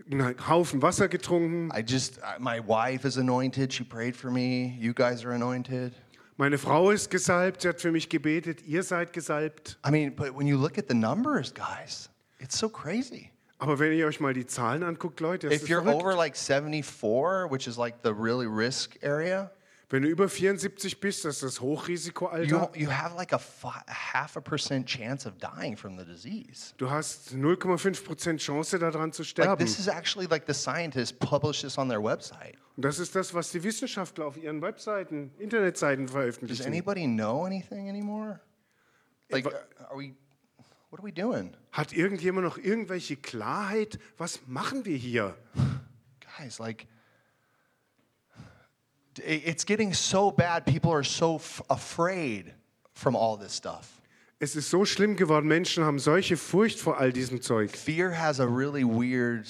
einen 0.10 0.36
Haufen 0.48 0.82
Wasser 0.82 1.08
getrunken. 1.08 1.70
I 1.76 1.82
just 1.86 2.18
I- 2.20 2.40
my 2.40 2.60
wife 2.60 3.06
is 3.08 3.18
anointed. 3.18 3.74
She 3.74 3.84
prayed 3.84 4.16
for 4.16 4.32
me. 4.32 4.76
You 4.80 4.94
guys 4.94 5.24
are 5.26 5.34
anointed. 5.34 5.94
Meine 6.38 6.58
Frau 6.58 6.92
ist 6.92 7.10
gesalbt. 7.10 7.62
Sie 7.62 7.70
hat 7.70 7.80
für 7.80 7.92
mich 7.92 8.10
gebetet. 8.10 8.62
Ihr 8.66 8.84
seid 8.84 9.14
gesalbt. 9.14 9.78
I 9.88 9.92
mean, 9.92 10.14
but 10.16 10.36
when 10.38 10.48
you 10.48 10.58
look 10.58 10.78
at 10.78 10.86
the 10.90 10.94
numbers, 10.94 11.54
guys, 11.54 12.10
it's 12.40 12.58
so 12.58 12.68
crazy. 12.68 13.32
Aber 13.58 13.80
wenn 13.80 13.94
ihr 13.94 14.06
euch 14.06 14.20
mal 14.20 14.34
die 14.34 14.46
Zahlen 14.46 14.84
anguckt, 14.84 15.22
Leute, 15.22 15.48
das 15.48 15.56
If 15.56 15.64
ist 15.64 15.70
you're 15.70 15.82
verrückt. 15.82 16.04
over 16.04 16.16
like 16.16 16.36
74, 16.36 17.50
which 17.50 17.68
is 17.68 17.78
like 17.78 17.96
the 18.04 18.12
really 18.12 18.48
risk 18.48 19.02
area, 19.02 19.50
Wenn 19.90 20.02
du 20.02 20.10
über 20.10 20.28
74 20.28 21.00
bist, 21.00 21.26
das 21.26 21.36
ist 21.36 21.44
das 21.44 21.56
you 21.58 21.64
Hochrisikoalter. 21.68 22.72
you 22.76 22.90
have 22.90 23.16
like 23.16 23.34
a, 23.34 23.40
a 23.64 23.84
half 24.14 24.36
a 24.36 24.42
percent 24.42 24.88
chance 24.88 25.28
of 25.28 25.36
dying 25.38 25.78
from 25.78 25.98
the 25.98 26.06
disease. 26.06 26.74
Du 26.78 26.90
hast 26.90 27.34
0,5% 27.34 28.38
Chance 28.38 28.80
daran 28.80 29.12
zu 29.14 29.22
Like 29.22 29.30
sterben. 29.30 29.64
this 29.64 29.78
is 29.80 29.88
actually 29.88 30.28
like 30.28 30.46
the 30.48 30.54
scientists 30.54 31.14
publish 31.14 31.62
this 31.62 31.78
on 31.78 31.88
their 31.88 32.02
website. 32.04 32.56
Und 32.76 32.84
das 32.84 33.00
ist 33.00 33.16
das, 33.16 33.34
was 33.34 33.52
die 33.52 33.64
Wissenschaftler 33.64 34.26
auf 34.26 34.38
ihren 34.38 34.62
Webseiten, 34.62 35.32
Internetseiten 35.38 36.06
Does 36.08 36.14
veröffentlichen. 36.14 36.66
anybody 36.66 37.06
know 37.06 37.46
anything 37.46 37.88
anymore? 37.88 38.40
Like, 39.30 39.46
are 39.46 39.98
we? 39.98 40.16
What 40.90 41.00
are 41.00 41.06
we 41.08 41.12
doing, 41.12 41.56
Hat 41.72 41.94
irgendjemand 41.94 42.46
noch 42.48 42.58
irgendwelche 42.58 43.18
Klarheit? 43.18 44.00
Was 44.18 44.40
machen 44.48 44.86
wir 44.86 44.98
hier? 44.98 45.36
guys? 46.38 46.58
Like, 46.60 46.88
it's 49.20 49.64
getting 49.64 49.94
so 49.94 50.32
bad. 50.32 50.66
People 50.66 50.92
are 50.92 51.04
so 51.04 51.36
f- 51.36 51.62
afraid 51.70 52.54
from 52.94 53.16
all 53.16 53.38
this 53.38 53.54
stuff. 53.54 54.02
Es 54.40 54.56
ist 54.56 54.70
so 54.70 54.84
schlimm 54.84 55.16
geworden. 55.16 55.48
Menschen 55.48 55.84
haben 55.84 56.00
solche 56.00 56.36
Furcht 56.36 56.80
vor 56.80 56.98
all 57.00 57.12
diesem 57.12 57.42
Zeug. 57.42 57.76
Fear 57.76 58.12
has 58.12 58.40
a 58.40 58.48
really 58.48 58.84
weird 58.84 59.48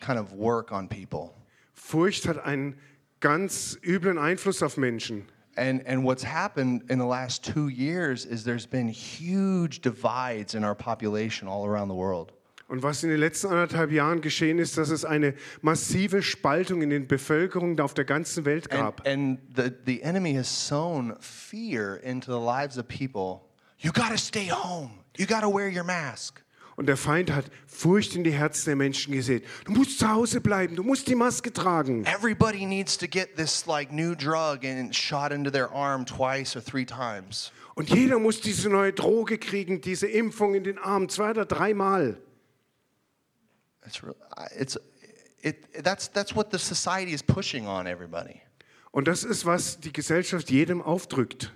kind 0.00 0.18
of 0.18 0.32
work 0.32 0.72
on 0.72 0.88
people. 0.88 1.34
Furcht 1.74 2.26
hat 2.26 2.44
einen 2.44 2.76
ganz 3.20 3.78
üblen 3.82 4.18
Einfluss 4.18 4.62
auf 4.62 4.76
Menschen. 4.76 5.28
And, 5.56 5.86
and 5.86 6.02
what's 6.02 6.22
happened 6.24 6.90
in 6.90 6.98
the 6.98 7.06
last 7.06 7.44
two 7.44 7.68
years 7.68 8.24
is 8.24 8.42
there's 8.42 8.66
been 8.66 8.88
huge 8.88 9.82
divides 9.82 10.54
in 10.54 10.64
our 10.64 10.74
population 10.74 11.46
all 11.46 11.66
around 11.66 11.88
the 11.88 11.94
world. 11.94 12.32
Und 12.72 12.82
was 12.82 13.02
in 13.02 13.10
den 13.10 13.18
letzten 13.18 13.48
anderthalb 13.48 13.92
Jahren 13.92 14.22
geschehen 14.22 14.58
ist, 14.58 14.78
dass 14.78 14.88
es 14.88 15.04
eine 15.04 15.34
massive 15.60 16.22
Spaltung 16.22 16.80
in 16.80 16.88
den 16.88 17.06
Bevölkerungen 17.06 17.78
auf 17.80 17.92
der 17.92 18.06
ganzen 18.06 18.46
Welt 18.46 18.72
And, 18.72 18.80
gab. 18.80 19.06
and 19.06 19.40
the, 19.54 19.70
the 19.84 20.00
enemy 20.00 20.32
has 20.32 20.48
sown 20.48 21.14
fear 21.20 22.00
into 22.02 22.32
the 22.32 22.42
lives 22.42 22.78
of 22.78 22.88
people. 22.88 23.42
You 23.76 23.92
got 23.92 24.08
to 24.08 24.16
stay 24.16 24.48
home. 24.48 24.88
You 25.18 25.26
got 25.26 25.42
to 25.42 25.50
wear 25.54 25.68
your 25.68 25.84
mask. 25.84 26.42
Und 26.76 26.86
der 26.86 26.96
Feind 26.96 27.30
hat 27.34 27.44
Furcht 27.66 28.16
in 28.16 28.24
die 28.24 28.32
Herzen 28.32 28.70
der 28.70 28.76
Menschen 28.76 29.12
gesät. 29.12 29.44
Du 29.66 29.72
musst 29.72 29.98
zu 29.98 30.08
Hause 30.08 30.40
bleiben, 30.40 30.74
du 30.74 30.82
musst 30.82 31.08
die 31.08 31.14
Maske 31.14 31.52
tragen. 31.52 32.06
Everybody 32.06 32.64
needs 32.64 32.96
to 32.96 33.06
get 33.06 33.36
this 33.36 33.66
like 33.66 33.92
new 33.92 34.14
drug 34.14 34.64
and 34.64 34.96
shot 34.96 35.30
into 35.30 35.50
their 35.50 35.70
arm 35.70 36.06
twice 36.06 36.56
or 36.56 36.64
three 36.64 36.86
times. 36.86 37.52
Und 37.74 37.90
jeder 37.90 38.18
muss 38.18 38.40
diese 38.40 38.70
neue 38.70 38.94
Droge 38.94 39.36
kriegen, 39.36 39.82
diese 39.82 40.06
Impfung 40.06 40.54
in 40.54 40.64
den 40.64 40.78
Arm, 40.78 41.10
zwei 41.10 41.32
oder 41.32 41.44
dreimal. 41.44 42.16
It's 43.86 44.02
real. 44.02 44.16
I- 44.36 44.48
It's 44.58 44.78
it. 45.42 45.82
That's 45.84 46.08
that's 46.08 46.34
what 46.34 46.50
the 46.50 46.58
society 46.58 47.12
is 47.12 47.22
pushing 47.22 47.66
on 47.66 47.86
everybody, 47.86 48.40
Und 48.92 49.08
das 49.08 49.24
ist, 49.24 49.44
was 49.44 49.78
die 49.80 49.92
Gesellschaft 49.92 50.50
jedem 50.50 50.80
aufdrückt. 50.82 51.52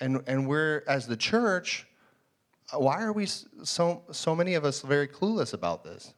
and 0.00 0.26
and 0.28 0.46
we're 0.48 0.82
as 0.86 1.06
the 1.06 1.16
church. 1.16 1.86
uh, 2.72 2.78
Why 2.78 3.02
are 3.02 3.12
we 3.14 3.26
so 3.26 4.02
so 4.10 4.34
many 4.34 4.54
of 4.56 4.64
us 4.64 4.80
very 4.82 5.06
clueless 5.08 5.54
about 5.54 5.82
this? 5.88 6.14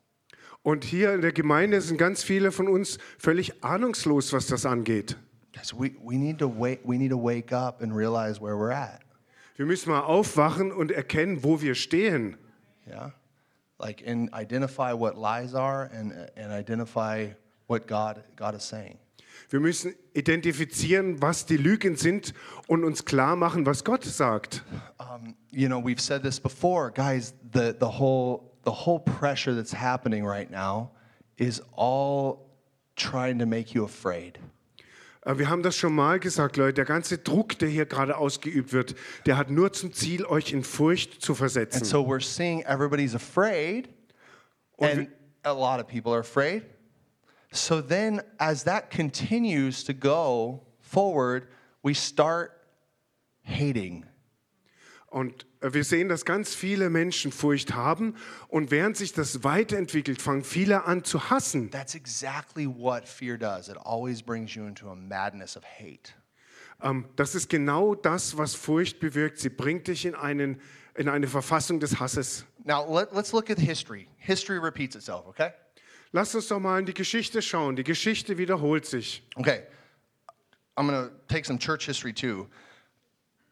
Und 0.63 0.85
hier 0.85 1.15
in 1.15 1.23
der 1.23 1.33
Gemeinde 1.33 1.81
sind 1.81 1.97
ganz 1.97 2.23
viele 2.23 2.53
von 2.53 2.69
uns 2.69 2.99
völlig 3.19 3.65
ahnungslos, 3.65 4.33
was 4.35 4.47
das 4.47 4.67
angeht. 4.67 5.17
Guys, 5.55 5.73
we, 5.73 5.93
we 6.03 6.17
need 6.19 6.39
to 6.39 6.49
wake 6.49 6.81
we 6.85 6.99
need 6.99 7.11
to 7.11 7.17
wake 7.19 7.53
up 7.53 7.81
and 7.81 7.95
realize 7.97 8.41
where 8.41 8.57
we're 8.57 8.73
at. 8.75 9.01
Wir 9.57 9.67
müssen 9.67 9.91
mal 9.91 10.01
aufwachen 10.01 10.73
und 10.73 10.91
erkennen, 10.91 11.43
wo 11.45 11.61
wir 11.63 11.75
stehen. 11.75 12.37
Yeah, 12.87 13.13
like 13.81 14.03
and 14.07 14.33
identify 14.33 14.93
what 14.93 15.17
lies 15.17 15.55
are 15.55 15.91
and 15.93 16.13
and 16.37 16.53
identify 16.53 17.29
what 17.67 17.87
God 17.87 18.23
God 18.37 18.55
is 18.55 18.63
saying. 18.63 18.99
Wir 19.49 19.61
müssen 19.61 19.95
identifizieren, 20.15 21.21
was 21.21 21.47
die 21.47 21.57
Lügen 21.57 21.97
sind 21.97 22.35
und 22.69 22.85
uns 22.85 23.05
klar 23.05 23.37
machen, 23.37 23.67
was 23.67 23.83
Gott 23.83 24.05
sagt. 24.05 24.63
Um, 24.99 25.35
you 25.51 25.69
know, 25.69 25.81
we've 25.81 26.01
said 26.01 26.23
this 26.23 26.39
before, 26.39 26.91
guys. 26.91 27.35
The 27.51 27.75
the 27.79 27.89
whole 27.89 28.53
the 28.65 28.73
whole 28.73 29.01
pressure 29.01 29.55
that's 29.55 29.73
happening 29.73 30.25
right 30.25 30.51
now 30.51 30.91
is 31.37 31.63
all 31.75 32.51
trying 32.97 33.39
to 33.39 33.47
make 33.47 33.75
you 33.75 33.85
afraid. 33.85 34.39
Äh, 35.23 35.39
Wir 35.39 35.49
haben 35.49 35.63
das 35.63 35.77
schon 35.77 35.95
mal 35.95 36.19
gesagt, 36.19 36.57
Leute. 36.57 36.75
Der 36.75 36.85
ganze 36.85 37.19
Druck, 37.19 37.59
der 37.59 37.69
hier 37.69 37.87
gerade 37.87 38.17
ausgeübt 38.17 38.73
wird, 38.73 38.95
der 39.27 39.37
hat 39.37 39.51
nur 39.51 39.73
zum 39.73 39.93
Ziel, 39.93 40.25
euch 40.25 40.53
in 40.53 40.65
Furcht 40.65 41.21
zu 41.23 41.33
And 41.33 41.39
versetzen. 41.39 41.85
so 41.85 42.03
we're 42.03 42.23
seeing 42.23 42.63
everybody's 42.63 43.15
afraid, 43.15 43.89
and 44.79 45.09
a 45.45 45.53
lot 45.53 45.81
of 45.81 45.87
people 45.87 46.13
are 46.13 46.21
afraid. 46.21 46.65
So 47.53 47.81
then, 47.83 48.23
as 48.39 48.65
that 48.65 48.91
continues 48.91 49.85
to 49.85 49.93
go 49.93 50.67
forward, 50.81 51.49
we 51.83 51.95
start 51.95 52.53
hating. 53.43 54.07
Und 55.09 55.45
wir 55.63 55.85
sehen, 55.85 56.09
dass 56.09 56.25
ganz 56.25 56.55
viele 56.55 56.89
Menschen 56.89 57.33
Furcht 57.33 57.75
haben. 57.75 58.17
Und 58.49 58.71
während 58.71 58.97
sich 58.97 59.13
das 59.13 59.45
weiterentwickelt, 59.45 60.21
fangen 60.23 60.43
viele 60.43 60.85
an 60.85 61.05
zu 61.05 61.31
hassen. 61.31 61.71
That's 61.71 61.95
exactly 61.95 62.67
what 62.67 63.07
fear 63.07 63.37
does. 63.37 63.69
It 63.69 63.77
always 63.77 64.23
brings 64.23 64.55
you 64.55 64.67
into 64.67 64.91
a 64.91 64.95
madness 64.95 65.57
of 65.57 65.65
hate. 65.65 66.15
Ähm, 66.83 67.07
Das 67.17 67.35
ist 67.35 67.49
genau 67.51 67.95
das, 67.95 68.39
was 68.39 68.55
Furcht 68.55 69.01
bewirkt. 69.01 69.39
Sie 69.39 69.51
bringt 69.51 69.89
dich 69.89 70.07
in, 70.07 70.15
einen, 70.15 70.61
in 70.95 71.09
eine 71.09 71.27
Verfassung 71.29 71.79
des 71.79 72.01
Hasses. 72.01 72.47
Now, 72.65 72.87
let, 72.89 73.13
let's 73.15 73.33
look 73.33 73.51
at 73.51 73.59
history. 73.59 74.09
History 74.17 74.59
repeats 74.59 74.97
itself, 74.97 75.27
okay? 75.27 75.51
Lass 76.13 76.35
uns 76.35 76.49
doch 76.49 76.59
mal 76.59 76.81
in 76.81 76.87
die 76.87 76.95
Geschichte 76.95 77.41
schauen. 77.43 77.77
Die 77.77 77.85
Geschichte 77.85 78.37
wiederholt 78.39 78.85
sich. 78.87 79.23
Okay. 79.37 79.63
I'm 80.77 80.87
going 80.87 81.09
to 81.09 81.15
take 81.29 81.45
some 81.45 81.59
church 81.59 81.87
history 81.87 82.13
too. 82.13 82.49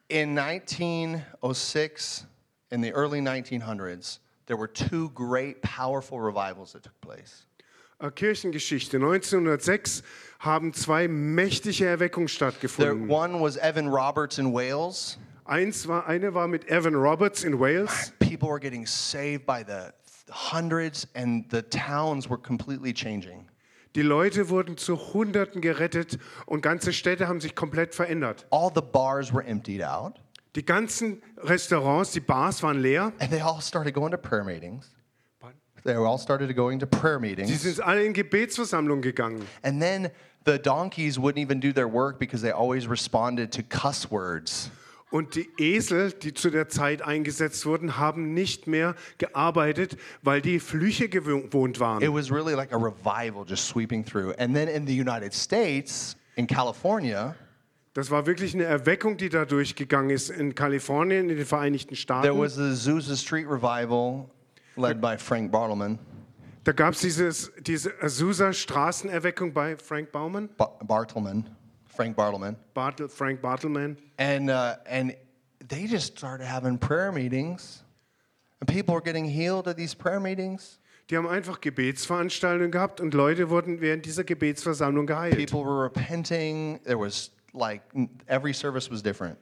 In 0.09 0.35
1906, 0.35 2.27
in 2.71 2.81
the 2.81 2.93
early 2.93 3.21
1900s, 3.21 4.19
there 4.47 4.57
were 4.57 4.67
two 4.67 5.11
great, 5.11 5.61
powerful 5.61 6.19
revivals 6.19 6.73
that 6.73 6.83
took 6.83 6.99
place. 7.01 7.45
Kirchengeschichte. 8.01 8.99
1906 9.01 10.03
haben 10.39 10.73
zwei 10.73 11.09
mächtige 11.09 11.85
Erweckungen 11.85 12.29
stattgefunden. 12.29 12.79
There, 12.79 12.95
one 12.95 13.41
was 13.41 13.57
Evan 13.57 13.89
Roberts 13.89 14.39
in 14.39 14.53
Wales. 14.53 15.19
Eins 15.45 15.87
war, 15.89 16.07
eine 16.07 16.33
war 16.33 16.47
mit 16.47 16.69
Evan 16.69 16.95
Roberts 16.95 17.45
in 17.45 17.59
Wales. 17.59 18.13
People 18.21 18.49
were 18.49 18.61
getting 18.61 18.87
saved 18.87 19.45
by 19.45 19.63
the 19.63 19.93
hundreds, 20.31 21.07
and 21.15 21.49
the 21.51 21.63
towns 21.63 22.29
were 22.29 22.39
completely 22.39 22.93
changing. 22.93 23.48
Die 23.99 24.05
Leute 24.05 24.49
wurden 24.49 24.77
zu 24.77 25.13
Hunderten 25.13 25.61
gerettet 25.61 26.21
und 26.47 26.61
ganze 26.61 26.93
Städte 26.93 27.27
haben 27.27 27.41
sich 27.41 27.57
komplett 27.57 27.97
verändert. 27.97 28.47
All 28.49 28.71
the 28.73 28.81
bars 28.81 29.35
were 29.35 29.45
emptied 29.45 29.83
out, 29.83 30.21
Die 30.55 30.65
ganzen 30.65 31.21
Restaurants, 31.39 32.13
die 32.13 32.21
Bars 32.21 32.63
waren 32.63 32.79
leer. 32.81 33.13
and 33.19 33.29
they 33.33 33.41
all 33.41 33.61
started 33.61 33.95
going 33.95 34.13
to 34.13 34.17
prayer 34.17 34.45
meetings. 34.45 34.95
They 35.83 35.97
all 35.97 36.17
started 36.17 36.55
going 36.55 36.79
to 36.79 36.87
prayer 36.87 37.19
meetings. 37.19 37.61
sind 37.61 37.81
alle 37.81 38.05
in 38.05 38.13
Gebetsversammlungen 38.13 39.03
gegangen. 39.03 39.43
And 39.63 39.83
then 39.83 40.11
the 40.47 40.61
donkeys 40.61 41.19
wouldn't 41.19 41.39
even 41.39 41.61
do 41.61 41.73
their 41.73 41.93
work 41.93 42.21
because 42.21 42.41
they 42.41 42.53
always 42.53 42.89
responded 42.89 43.51
to 43.53 43.65
cuss 43.65 44.09
words. 44.13 44.71
Und 45.11 45.35
die 45.37 45.49
Esel, 45.59 46.13
die 46.13 46.35
zu 46.35 46.51
der 46.51 46.69
Zeit 46.69 47.01
eingesetzt 47.03 47.65
wurden, 47.65 47.97
haben 47.97 48.35
nicht 48.35 48.67
mehr 48.67 48.95
gearbeitet, 49.17 49.97
weil 50.23 50.43
die 50.43 50.61
Flüche 50.61 51.09
gewohnt 51.09 51.77
It 51.77 51.81
waren. 51.81 52.13
was 52.15 52.31
really 52.31 52.55
like 52.55 52.73
a 52.73 52.77
revival 52.77 53.45
just 53.47 53.67
sweeping 53.69 54.05
through. 54.05 54.33
And 54.39 54.55
then 54.55 54.69
in 54.69 54.87
the 54.87 54.93
United 54.99 55.33
States, 55.33 56.17
in 56.37 56.47
California, 56.47 57.35
Das 57.95 58.11
war 58.11 58.27
wirklich 58.27 58.55
eine 58.55 58.65
Erweckung, 58.65 59.17
die 59.17 59.29
da 59.31 59.45
durchgegangen 59.47 60.11
ist 60.11 60.29
in 60.31 60.55
Kalifornien, 60.55 61.31
in 61.31 61.37
den 61.37 61.47
Vereinigten 61.47 61.95
there 61.95 62.01
Staaten. 62.01 62.39
was 62.39 62.55
the 62.57 62.63
Azusa 62.75 63.17
Street 63.17 63.47
revival 63.49 64.29
led 64.77 65.01
by 65.01 65.17
Frank 65.19 65.51
Bartleman, 65.51 65.99
Da 66.65 66.73
gab 66.73 66.93
es 66.93 67.01
diese 67.01 67.93
Azusa 68.03 68.53
Straßenerweckung 68.53 69.55
bei 69.55 69.77
Frank 69.79 70.13
Baumann, 70.13 70.51
ba- 70.59 70.79
Bartleman, 70.85 71.49
Frank 71.99 72.17
Bartleman. 72.17 72.55
Bartel, 72.75 73.09
Frank 73.09 73.41
Bartelman. 73.41 73.97
And, 74.19 74.51
uh, 74.51 74.77
and 74.87 75.17
they 75.69 75.89
just 75.89 76.17
started 76.17 76.47
having 76.47 76.79
prayer 76.79 77.11
meetings. 77.11 77.83
And 78.61 78.69
people 78.69 78.95
were 78.95 79.01
getting 79.01 79.25
healed 79.25 79.67
at 79.67 79.77
these 79.77 79.95
prayer 79.95 80.21
meetings. 80.21 80.79
Die 81.11 81.17
haben 81.17 81.27
einfach 81.27 81.61
Gebetsveranstaltungen 81.61 82.71
gehabt 82.71 83.01
und 83.01 83.15
Leute 83.15 83.51
wurden 83.51 83.81
während 83.81 84.07
dieser 84.07 84.23
Gebetsversammlung 84.23 85.07
geheilt. 85.07 85.37
People 85.37 85.65
were 85.65 85.83
repenting. 85.83 86.79
There 86.85 87.01
was 87.01 87.33
like 87.53 87.83
every 88.29 88.55
service 88.55 88.89
was 88.89 89.03
different. 89.03 89.37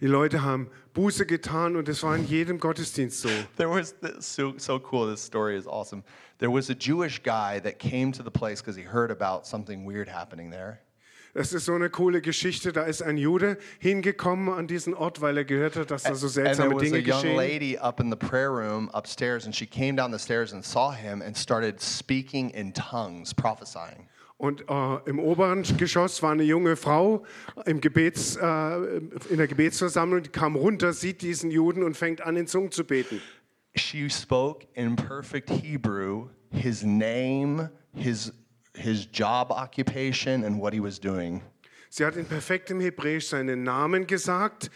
Die 0.00 0.06
Leute 0.06 0.42
haben 0.42 0.70
Buße 0.94 1.26
getan 1.26 1.76
und 1.76 1.86
es 1.90 2.02
war 2.02 2.16
in 2.16 2.24
jedem 2.26 2.58
Gottesdienst 2.58 3.20
so. 3.20 3.28
There 3.58 3.68
was 3.68 3.94
this, 4.00 4.24
so 4.24 4.54
so 4.56 4.80
cool. 4.80 5.06
This 5.10 5.20
story 5.20 5.54
is 5.54 5.66
awesome. 5.66 6.02
There 6.38 6.50
was 6.50 6.70
a 6.70 6.74
Jewish 6.74 7.22
guy 7.22 7.60
that 7.60 7.78
came 7.78 8.10
to 8.12 8.22
the 8.22 8.30
place 8.30 8.62
because 8.62 8.76
he 8.76 8.84
heard 8.84 9.10
about 9.10 9.46
something 9.46 9.84
weird 9.84 10.08
happening 10.08 10.48
there. 10.50 10.80
Das 11.34 11.52
ist 11.52 11.64
so 11.64 11.74
eine 11.74 11.90
coole 11.90 12.20
Geschichte. 12.20 12.72
Da 12.72 12.82
ist 12.82 13.02
ein 13.02 13.16
Jude 13.16 13.56
hingekommen 13.78 14.48
an 14.48 14.66
diesen 14.66 14.94
Ort, 14.94 15.20
weil 15.20 15.36
er 15.36 15.44
gehört 15.44 15.76
hat, 15.76 15.90
dass 15.90 16.02
da 16.02 16.14
so 16.14 16.26
and 16.26 16.34
there 16.34 16.54
seltsame 16.54 16.74
a 16.74 16.78
Dinge 16.78 16.98
young 16.98 17.22
geschehen. 17.22 17.36
lady 17.36 17.78
up 17.78 18.00
in 18.00 18.10
the 18.10 18.16
prayer 18.16 18.50
room 18.50 18.90
upstairs, 18.92 19.46
and 19.46 19.54
she 19.54 19.66
came 19.66 19.96
down 19.96 20.12
the 20.12 20.18
stairs 20.18 20.52
and 20.52 20.64
saw 20.64 20.90
him 20.92 21.22
and 21.22 21.36
started 21.36 21.80
speaking 21.80 22.50
in 22.50 22.72
tongues, 22.72 23.32
prophesying. 23.34 24.08
Und 24.38 24.64
äh, 24.70 24.98
im 25.04 25.18
oberen 25.18 25.62
Geschoss 25.76 26.22
war 26.22 26.32
eine 26.32 26.44
junge 26.44 26.76
Frau 26.76 27.24
im 27.66 27.82
Gebets, 27.82 28.36
äh, 28.36 28.98
in 29.28 29.36
der 29.36 29.46
Gebetsversammlung, 29.46 30.22
die 30.22 30.30
kam 30.30 30.56
runter, 30.56 30.94
sieht 30.94 31.20
diesen 31.20 31.50
Juden 31.50 31.82
und 31.82 31.94
fängt 31.94 32.22
an, 32.22 32.36
in 32.36 32.46
Zungen 32.46 32.70
zu 32.70 32.84
beten. 32.84 33.20
She 33.76 34.08
spoke 34.08 34.66
in 34.72 34.96
perfect 34.96 35.50
Hebrew 35.50 36.28
his 36.50 36.82
name, 36.82 37.70
his 37.94 38.32
his 38.80 39.06
job 39.12 39.50
occupation, 39.50 40.44
and 40.44 40.60
what 40.60 40.72
he 40.72 40.80
was 40.80 40.98
doing. 40.98 41.42
Sie 41.92 42.04
hat 42.04 42.14
in 42.14 42.24
perfektem 42.24 42.80
Hebräisch 42.80 43.26
seinen 43.26 43.64
Namen 43.64 44.06
gesagt, 44.06 44.70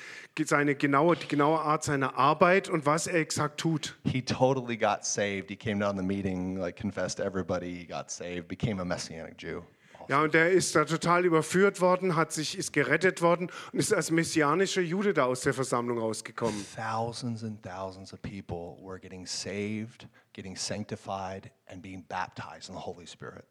seine 0.45 0.75
genaue, 0.75 1.15
die 1.15 1.29
genaue 1.29 1.61
Art 1.61 1.85
seiner 1.85 2.19
Arbeit 2.19 2.69
und 2.69 2.87
was 2.87 3.07
er 3.07 3.21
exakt 3.21 3.61
tut. 3.61 3.95
He 4.05 4.21
totally 4.21 4.77
got 4.77 5.05
saved. 5.05 5.49
He 5.49 5.55
came 5.55 5.79
down 5.79 5.97
the 5.97 6.03
meeting, 6.03 6.57
like 6.57 6.77
confessed 6.77 7.19
to 7.19 7.25
everybody, 7.25 7.73
he 7.73 7.87
got 7.87 8.11
saved, 8.11 8.49
became 8.49 8.81
a 8.81 8.85
messianic 8.85 9.39
Jew. 9.39 9.63
Ja, 10.09 10.23
und 10.23 10.35
der 10.35 10.51
ist 10.51 10.75
da 10.75 10.85
total 10.85 11.25
überführt 11.25 11.81
worden, 11.81 12.17
hat 12.17 12.33
sich, 12.33 12.59
ist 12.59 12.73
gerettet 12.73 13.23
worden 13.23 13.49
und 13.73 13.79
ist 13.79 13.95
als 13.95 14.11
messianischer 14.11 14.83
Jude 14.83 15.15
da 15.15 15.25
aus 15.25 15.43
der 15.43 15.55
Versammlung 15.55 15.99
rausgekommen. 15.99 16.67
Thousands 16.75 17.45
and 17.45 17.63
thousands 17.63 18.13
of 18.13 18.21
people 18.21 18.77
were 18.85 18.99
getting 18.99 19.25
saved, 19.25 20.09
getting 20.33 20.57
sanctified, 20.57 21.51
and 21.69 21.81
being 21.81 22.05
baptized 22.09 22.69
in 22.69 22.75
the 22.75 22.83
Holy 22.83 23.07
Spirit. 23.07 23.45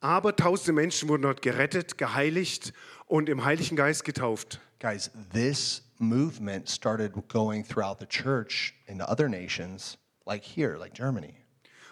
Aber 0.00 0.34
tausende 0.34 0.72
Menschen 0.72 1.08
wurden 1.08 1.22
dort 1.22 1.42
gerettet, 1.42 1.98
geheiligt 1.98 2.72
und 3.06 3.28
im 3.28 3.44
Heiligen 3.44 3.76
Geist 3.76 4.04
getauft. 4.04 4.60
Guys, 4.80 5.10
this 5.32 5.82
movement 5.98 6.68
started 6.70 7.12
going 7.28 7.62
throughout 7.62 7.98
the 8.00 8.06
church 8.06 8.74
in 8.86 9.02
other 9.02 9.28
nations, 9.28 9.98
like 10.24 10.42
here, 10.42 10.78
like 10.78 10.94
Germany. 10.94 11.34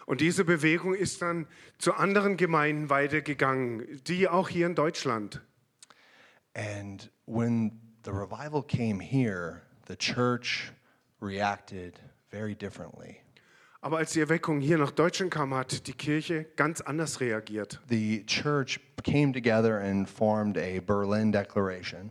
Und 0.06 0.22
diese 0.22 0.44
Bewegung 0.44 0.94
ist 0.94 1.20
dann 1.20 1.46
zu 1.76 1.92
anderen 1.92 2.38
Gemeinden 2.38 2.88
weitergegangen, 2.88 4.02
die 4.04 4.26
auch 4.26 4.48
hier 4.48 4.66
in 4.66 4.74
Deutschland. 4.74 5.42
And 6.54 7.10
when 7.26 7.78
the 8.04 8.10
revival 8.10 8.62
came 8.62 9.00
here, 9.00 9.60
the 9.86 9.96
church 9.96 10.72
reacted 11.20 12.00
very 12.30 12.54
differently. 12.54 13.20
Aber 13.80 13.98
als 13.98 14.12
die 14.12 14.20
Erweckung 14.20 14.60
hier 14.60 14.76
nach 14.76 14.90
Deutschland 14.90 15.32
kam, 15.32 15.54
hat 15.54 15.86
die 15.86 15.92
Kirche 15.92 16.46
ganz 16.56 16.80
anders 16.80 17.20
reagiert. 17.20 17.80
The 17.88 18.24
church 18.26 18.80
came 19.04 19.32
together 19.32 19.80
and 19.80 20.08
formed 20.08 20.58
a 20.58 20.80
Berlin 20.80 21.30
Declaration. 21.30 22.10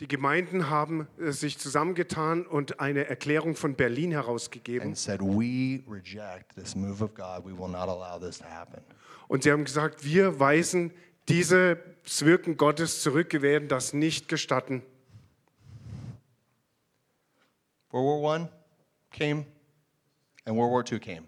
Die 0.00 0.08
Gemeinden 0.08 0.70
haben 0.70 1.06
äh, 1.20 1.30
sich 1.30 1.58
zusammengetan 1.58 2.46
und 2.46 2.80
eine 2.80 3.06
Erklärung 3.06 3.54
von 3.54 3.74
Berlin 3.76 4.10
herausgegeben. 4.10 4.88
and 4.88 4.98
said, 4.98 5.20
We 5.20 5.84
reject 5.88 6.54
this 6.56 6.74
move 6.74 7.02
of 7.02 7.14
God. 7.14 7.44
We 7.44 7.56
will 7.56 7.68
not 7.68 7.88
allow 7.88 8.18
this 8.18 8.38
to 8.38 8.44
happen. 8.44 8.82
Und 9.28 9.44
sie 9.44 9.52
haben 9.52 9.64
gesagt, 9.64 10.04
wir 10.04 10.40
weisen 10.40 10.90
dieses 11.28 11.78
Wirken 12.20 12.56
Gottes 12.56 13.02
zurück, 13.02 13.32
wir 13.32 13.42
werden 13.42 13.68
das 13.68 13.92
nicht 13.92 14.28
gestatten. 14.28 14.82
World 17.90 18.22
War 18.22 18.34
One 18.34 18.48
came, 19.12 19.46
and 20.46 20.56
World 20.56 20.70
War 20.70 20.84
II 20.90 20.98
came. 20.98 21.26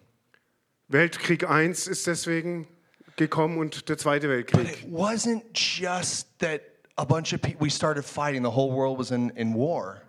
Weltkrieg 0.88 1.42
I 1.42 1.66
ist 1.66 2.07
deswegen 2.07 2.68
gekommen 3.16 3.59
und 3.59 3.88
der 3.88 3.98
Zweite 3.98 4.29
But 4.29 4.37
Weltkrieg. 4.37 4.85
it 4.85 4.92
wasn't 4.92 5.42
just 5.52 6.29
that 6.38 6.61
a 6.96 7.05
bunch 7.05 7.33
of 7.33 7.40
people, 7.42 7.61
we 7.61 7.70
started 7.70 8.05
fighting, 8.05 8.42
the 8.42 8.50
whole 8.50 8.70
world 8.72 8.98
was 8.98 9.11
in, 9.11 9.31
in 9.31 9.55
war. 9.55 10.02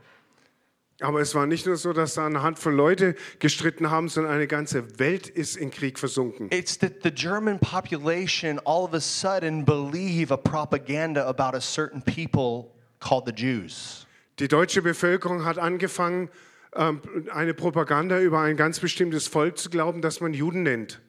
Aber 0.99 1.21
es 1.21 1.35
war 1.35 1.45
nicht 1.45 1.67
nur 1.67 1.77
so, 1.77 1.93
dass 1.93 2.15
da 2.15 2.25
eine 2.25 2.41
Handvoll 2.41 2.73
Leute 2.73 3.15
gestritten 3.37 3.91
haben, 3.91 4.09
sondern 4.09 4.33
eine 4.33 4.47
ganze 4.47 4.97
Welt 4.99 5.27
ist 5.27 5.55
in 5.55 5.69
Krieg 5.69 5.99
versunken. 5.99 6.49
It's 6.51 6.77
that 6.79 7.03
the 7.03 7.11
German 7.11 7.59
population 7.59 8.59
all 8.65 8.83
of 8.83 8.93
a 8.93 8.99
sudden 8.99 9.63
believe 9.63 10.33
a 10.33 10.37
propaganda 10.37 11.27
about 11.27 11.55
a 11.55 11.61
certain 11.61 12.01
people 12.01 12.71
called 12.99 13.27
the 13.27 13.31
Jews. 13.31 14.07
Die 14.39 14.47
deutsche 14.47 14.81
Bevölkerung 14.81 15.45
hat 15.45 15.59
angefangen, 15.59 16.29
eine 16.73 17.53
Propaganda 17.53 18.19
über 18.19 18.39
ein 18.41 18.57
ganz 18.57 18.79
bestimmtes 18.79 19.27
Volk 19.27 19.57
zu 19.57 19.69
glauben, 19.69 20.01
das 20.01 20.19
man 20.19 20.33
Juden 20.33 20.63
nennt. 20.63 20.99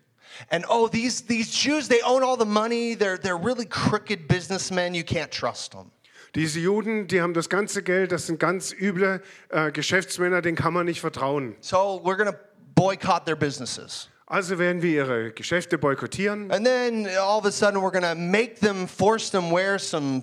And 0.51 0.65
oh, 0.69 0.89
these, 0.89 1.23
these 1.23 1.51
Jews, 1.51 1.89
they 1.89 2.01
own 2.03 2.23
all 2.23 2.37
the 2.39 2.45
money. 2.45 2.95
They're, 2.95 3.19
they're 3.19 3.37
really 3.37 3.67
crooked 3.67 4.29
businessmen. 4.29 4.95
You 4.95 5.03
can't 5.03 5.31
trust 5.31 5.73
them. 5.73 5.91
Diese 6.35 6.61
Juden, 6.61 7.09
die 7.09 7.21
haben 7.21 7.33
das 7.33 7.49
ganze 7.49 7.83
Geld, 7.83 8.13
das 8.13 8.27
sind 8.27 8.39
ganz 8.39 8.73
üble 8.73 9.23
äh, 9.49 9.73
Geschäftsmänner, 9.73 10.43
denen 10.43 10.57
kann 10.57 10.75
man 10.75 10.85
nicht 10.87 11.01
vertrauen. 11.01 11.57
So 11.61 12.01
we're 12.05 12.23
to 12.25 12.37
boycott 12.75 13.25
their 13.25 13.37
businesses. 13.37 14.09
Also 14.27 14.59
werden 14.59 14.83
wir 14.83 14.91
ihre 14.91 15.33
Geschäfte 15.33 15.79
boykottieren. 15.79 16.51
And 16.51 16.67
then 16.67 17.07
all 17.19 17.39
of 17.39 17.47
a 17.47 17.51
sudden 17.51 17.81
we're 17.81 17.99
to 17.99 18.15
make 18.15 18.61
them, 18.61 18.87
force 18.87 19.31
them 19.31 19.51
wear 19.51 19.79
some, 19.79 20.21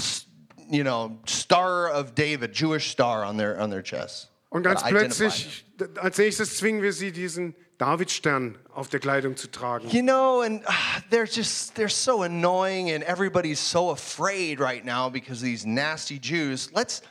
you 0.69 0.83
know, 0.83 1.17
Star 1.25 1.89
of 1.89 2.13
David, 2.13 2.53
Jewish 2.53 2.91
star 2.91 3.25
on 3.25 3.37
their, 3.37 3.59
on 3.59 3.71
their 3.71 3.81
chest. 3.81 4.29
Und 4.55 4.63
ganz 4.63 4.83
plötzlich, 4.85 5.65
als 5.97 6.17
nächstes 6.17 6.55
zwingen 6.55 6.81
wir 6.81 6.93
sie, 6.93 7.11
diesen 7.11 7.55
Davidstern 7.77 8.57
auf 8.73 8.87
der 8.87 9.01
Kleidung 9.01 9.35
zu 9.35 9.51
tragen. 9.51 9.89
You 9.89 10.01
know, 10.01 10.43
and 10.43 10.63
uh, 10.63 10.71
they're 11.11 11.29
just, 11.29 11.77
they're 11.77 11.89
so 11.89 12.23
annoying 12.23 12.89
and 12.89 13.03
everybody's 13.03 13.59
so 13.59 13.91
afraid 13.91 14.61
right 14.61 14.85
now 14.85 15.09
because 15.09 15.41
of 15.41 15.49
these 15.49 15.67
nasty 15.67 16.17
Jews. 16.21 16.69
Let's, 16.73 17.01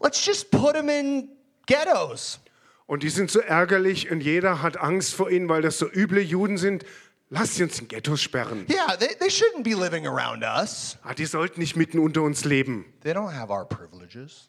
let's 0.00 0.24
just 0.24 0.50
put 0.50 0.72
them 0.72 0.88
in 0.88 1.28
ghettos. 1.66 2.38
Und 2.86 3.02
die 3.02 3.10
sind 3.10 3.30
so 3.30 3.40
ärgerlich 3.40 4.10
und 4.10 4.22
jeder 4.22 4.62
hat 4.62 4.78
Angst 4.78 5.12
vor 5.12 5.30
ihnen, 5.30 5.46
weil 5.50 5.60
das 5.60 5.78
so 5.78 5.86
üble 5.86 6.22
Juden 6.22 6.56
sind. 6.56 6.86
Lass 7.28 7.56
sie 7.56 7.64
uns 7.64 7.78
in 7.80 7.88
Ghettos 7.88 8.22
sperren. 8.22 8.64
Yeah, 8.70 8.96
they, 8.96 9.14
they 9.18 9.28
shouldn't 9.28 9.62
be 9.62 9.74
living 9.74 10.06
around 10.06 10.42
us. 10.42 10.96
Ah, 11.02 11.12
die 11.12 11.26
sollten 11.26 11.60
nicht 11.60 11.76
mitten 11.76 11.98
unter 11.98 12.22
uns 12.22 12.46
leben. 12.46 12.86
They 13.02 13.12
don't 13.12 13.34
have 13.34 13.52
our 13.52 13.66
privileges. 13.66 14.48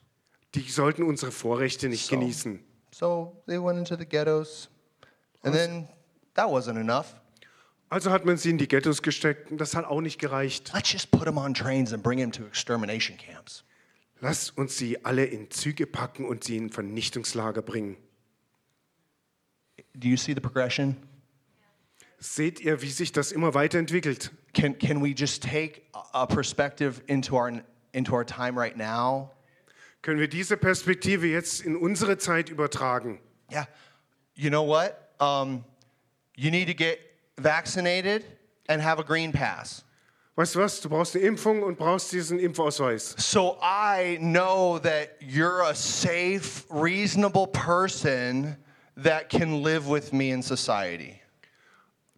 Die 0.56 0.70
sollten 0.70 1.04
unsere 1.04 1.32
Vorrechte 1.32 1.90
nicht 1.90 2.06
So. 2.08 2.18
genießen. 2.18 2.60
So 2.92 3.44
they 3.46 3.62
went 3.62 3.78
into 3.78 3.96
the 3.98 4.06
ghettos. 4.06 4.70
And 5.44 5.54
then 5.54 5.88
that 6.36 6.48
wasn't 6.48 6.80
enough. 6.80 7.16
Also 7.90 8.10
hat 8.10 8.26
man 8.26 8.38
sie 8.38 8.50
in 8.50 8.58
die 8.58 8.68
Ghettos 8.68 9.02
gesteckt 9.02 9.52
und 9.52 9.60
das 9.60 9.76
hat 9.76 9.86
auch 9.86 10.02
nicht 10.02 10.20
gereicht. 10.20 10.72
Let's 10.74 10.92
just 10.92 11.12
put 11.12 11.26
them 11.26 11.38
on 11.38 11.54
trains 11.54 11.94
and 11.94 12.02
bring 12.02 12.20
them 12.20 12.32
to 12.32 12.46
extermination 12.46 13.18
camps. 13.18 13.64
Lass 14.22 14.50
uns 14.50 14.78
sie 14.78 15.06
alle 15.06 15.26
in 15.26 15.52
Züge 15.52 15.86
packen 15.86 16.26
und 16.26 16.44
sie 16.44 16.58
in 16.58 16.70
Vernichtungslager 16.72 17.62
bringen. 17.62 17.98
Do 19.94 20.08
you 20.08 20.18
see 20.18 20.34
the 20.34 20.40
progression? 20.42 20.96
Seht 22.18 22.60
ihr, 22.62 22.82
wie 22.82 22.90
sich 22.90 23.12
das 23.12 23.32
immer 23.32 23.54
weiterentwickelt? 23.54 24.32
Can, 24.54 24.78
can 24.80 25.04
we 25.04 25.10
just 25.10 25.44
take 25.44 25.84
a 25.94 26.24
a 26.24 26.26
perspective 26.26 27.02
into 27.08 27.36
our, 27.36 27.62
into 27.92 28.14
our 28.14 28.26
time 28.26 28.58
right 28.58 28.76
now? 28.78 29.32
Können 30.06 30.20
wir 30.20 30.28
diese 30.28 30.56
Perspektive 30.56 31.26
jetzt 31.26 31.62
in 31.62 31.76
unsere 31.76 32.20
Zeit 32.20 32.52
übertragen? 32.52 33.20
Yeah. 33.52 33.66
You 34.36 34.52
know 34.52 34.62
what? 34.62 34.96
Um, 35.20 35.66
you 36.36 36.52
need 36.52 36.68
to 36.68 36.76
get 36.76 37.00
vaccinated 37.38 38.24
and 38.68 38.84
have 38.84 39.00
a 39.00 39.04
green 39.04 39.32
pass. 39.32 39.84
Weißt 40.36 40.54
du 40.54 40.60
was? 40.60 40.80
Du 40.80 40.90
brauchst 40.90 41.16
eine 41.16 41.26
Impfung 41.26 41.64
und 41.64 41.80
brauchst 41.80 42.12
diesen 42.12 42.38
Impfausweis. 42.38 43.16
So 43.18 43.58
I 43.64 44.20
know 44.20 44.78
that 44.78 45.20
you're 45.20 45.64
a 45.64 45.74
safe, 45.74 46.66
reasonable 46.70 47.48
person 47.48 48.58
that 48.96 49.30
can 49.30 49.64
live 49.64 49.90
with 49.90 50.14
me 50.14 50.30
in 50.30 50.44
society. 50.44 51.20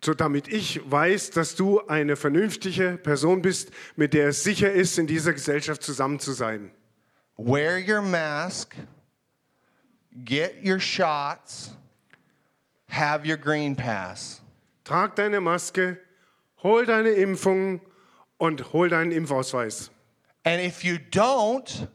So 0.04 0.14
damit 0.14 0.50
ich 0.50 0.82
weiß, 0.92 1.32
dass 1.32 1.56
du 1.56 1.80
eine 1.88 2.18
vernünftige 2.18 2.98
Person 2.98 3.42
bist, 3.42 3.72
mit 3.96 4.14
der 4.14 4.28
es 4.28 4.44
sicher 4.44 4.74
ist, 4.74 5.00
in 5.00 5.08
dieser 5.08 5.32
Gesellschaft 5.32 5.84
zusammen 5.84 6.20
zu 6.20 6.34
sein. 6.34 6.72
Wear 7.38 7.78
your 7.78 8.02
mask, 8.02 8.76
get 10.24 10.64
your 10.64 10.80
shots, 10.80 11.70
have 12.90 13.26
your 13.28 13.38
green 13.38 13.76
pass. 13.76 14.42
Trag 14.84 15.16
deine 15.16 15.40
Maske, 15.40 16.00
hol 16.56 16.84
deine 16.86 17.10
Impfung 17.10 17.80
und 18.40 18.60
hol 18.62 18.90
deinen 18.90 19.12
Impfausweis. 19.12 19.90
And 20.46 20.62
if 20.62 20.84
you 20.84 20.98
don't, 20.98 21.88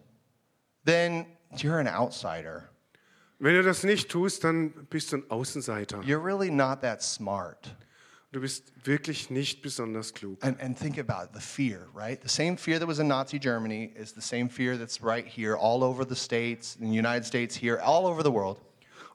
then 0.85 1.27
you're 1.57 1.81
an 1.81 1.89
outsider. 1.89 2.69
Wenn 3.41 3.55
du 3.55 3.65
das 3.65 3.83
nicht 3.83 4.09
tust, 4.09 4.45
dann 4.45 4.87
bist 4.91 5.11
du 5.11 5.17
ein 5.17 5.25
Außenseiter. 5.29 6.03
You're 6.03 6.23
really 6.23 6.51
not 6.51 6.83
that 6.83 7.03
smart. 7.03 7.75
Du 8.33 8.41
bist 8.41 8.73
wirklich 8.85 9.29
nicht 9.29 9.61
besonders 9.61 10.15
klug. 10.15 10.43
And, 10.43 10.59
and 10.59 10.77
think 10.77 10.99
about 10.99 11.35
the 11.35 11.41
fear, 11.41 11.89
right? 11.95 12.19
The 12.23 12.31
same 12.31 12.57
fear 12.57 12.79
that 12.79 12.89
was 12.89 12.99
in 12.99 13.07
Nazi 13.07 13.39
Germany 13.39 13.93
is 13.95 14.15
the 14.15 14.23
same 14.23 14.49
fear 14.49 14.79
that's 14.79 15.03
right 15.03 15.27
here, 15.27 15.55
all 15.55 15.85
over 15.85 16.07
the 16.07 16.17
States, 16.17 16.77
in 16.81 16.89
the 16.89 16.97
United 16.97 17.27
States, 17.27 17.55
here, 17.55 17.79
all 17.83 18.07
over 18.07 18.23
the 18.23 18.33
world. 18.33 18.59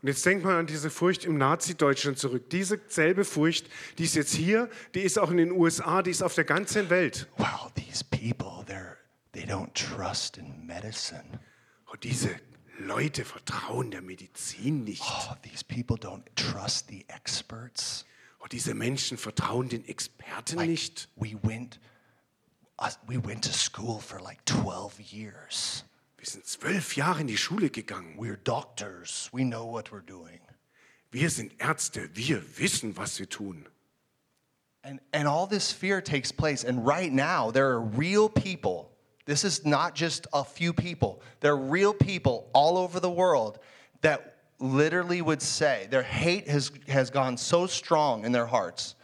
Und 0.04 0.10
jetzt 0.10 0.24
denk 0.24 0.44
mal 0.44 0.60
an 0.60 0.68
diese 0.68 0.92
Furcht 0.92 1.26
im 1.26 1.40
Nazi-Deutschland 1.40 2.20
zurück. 2.20 2.52
Diese 2.52 2.80
selbe 2.88 3.26
Furcht, 3.26 3.68
die 3.98 4.04
ist 4.04 4.14
jetzt 4.14 4.36
hier, 4.36 4.70
die 4.94 5.02
ist 5.02 5.18
auch 5.18 5.32
in 5.32 5.38
den 5.38 5.52
USA, 5.52 6.04
die 6.04 6.12
ist 6.12 6.22
auf 6.22 6.36
der 6.36 6.44
ganzen 6.44 6.92
Welt. 6.92 7.28
Wow, 7.38 7.72
these 7.74 8.04
people, 8.04 8.64
they're, 8.68 8.98
they 9.34 9.46
don't 9.46 9.74
trust 9.74 10.38
in 10.38 10.64
medicine. 10.68 11.40
Und 11.92 12.04
diese 12.04 12.30
Leute 12.78 13.26
vertrauen 13.26 13.90
der 13.90 14.04
Medizin 14.04 14.84
nicht. 14.84 15.02
Oh, 15.02 15.34
these 15.42 15.66
people 15.66 15.98
don't 15.98 16.24
trust 16.36 16.90
the 16.90 17.04
experts. 17.08 18.06
Und 18.48 18.54
diese 18.54 18.74
Menschen 18.74 19.18
vertrauen 19.18 19.68
den 19.68 19.86
Experten 19.90 20.56
Like, 20.56 20.70
nicht. 20.70 21.10
we 21.18 21.36
went, 21.44 21.82
we 23.06 23.18
went 23.22 23.44
to 23.44 23.52
school 23.52 24.00
for 24.00 24.22
like 24.22 24.40
12 24.46 25.02
years. 25.12 25.84
Wir 26.18 26.28
sind 26.28 26.46
zwölf 26.46 26.96
Jahre 26.96 27.20
in 27.20 27.28
die 27.28 27.36
Schule 27.36 27.70
gegangen. 27.70 28.16
We're 28.18 28.38
doctors. 28.38 29.30
We 29.34 29.44
know 29.44 29.70
what 29.70 29.92
we're 29.92 30.00
doing. 30.00 30.40
Wir 31.12 31.30
sind 31.30 31.60
Ärzte. 31.60 32.10
Wir 32.14 32.42
wissen, 32.58 32.96
was 32.96 33.20
wir 33.20 33.28
tun. 33.28 33.66
And, 34.82 35.02
and 35.12 35.28
all 35.28 35.46
this 35.46 35.74
fear 35.74 36.02
takes 36.02 36.32
place. 36.32 36.64
And 36.64 36.88
right 36.88 37.12
now, 37.12 37.52
there 37.52 37.68
are 37.74 37.82
real 37.82 38.30
people. 38.30 38.92
This 39.26 39.44
is 39.44 39.66
not 39.66 39.94
just 39.94 40.26
a 40.32 40.46
few 40.46 40.72
people. 40.72 41.22
There 41.42 41.52
are 41.52 41.58
real 41.58 41.94
people 41.94 42.50
all 42.54 42.78
over 42.78 43.02
the 43.02 43.12
world 43.12 43.60
that 44.04 44.37
literally 44.60 45.22
would 45.22 45.42
say 45.42 45.88
their 45.90 46.04
hate 46.04 46.48
has, 46.48 46.72
has 46.88 47.10
gone 47.10 47.38
so 47.38 47.68
strong 47.68 48.26
in 48.26 48.32
their 48.32 48.46
hearts 48.46 48.96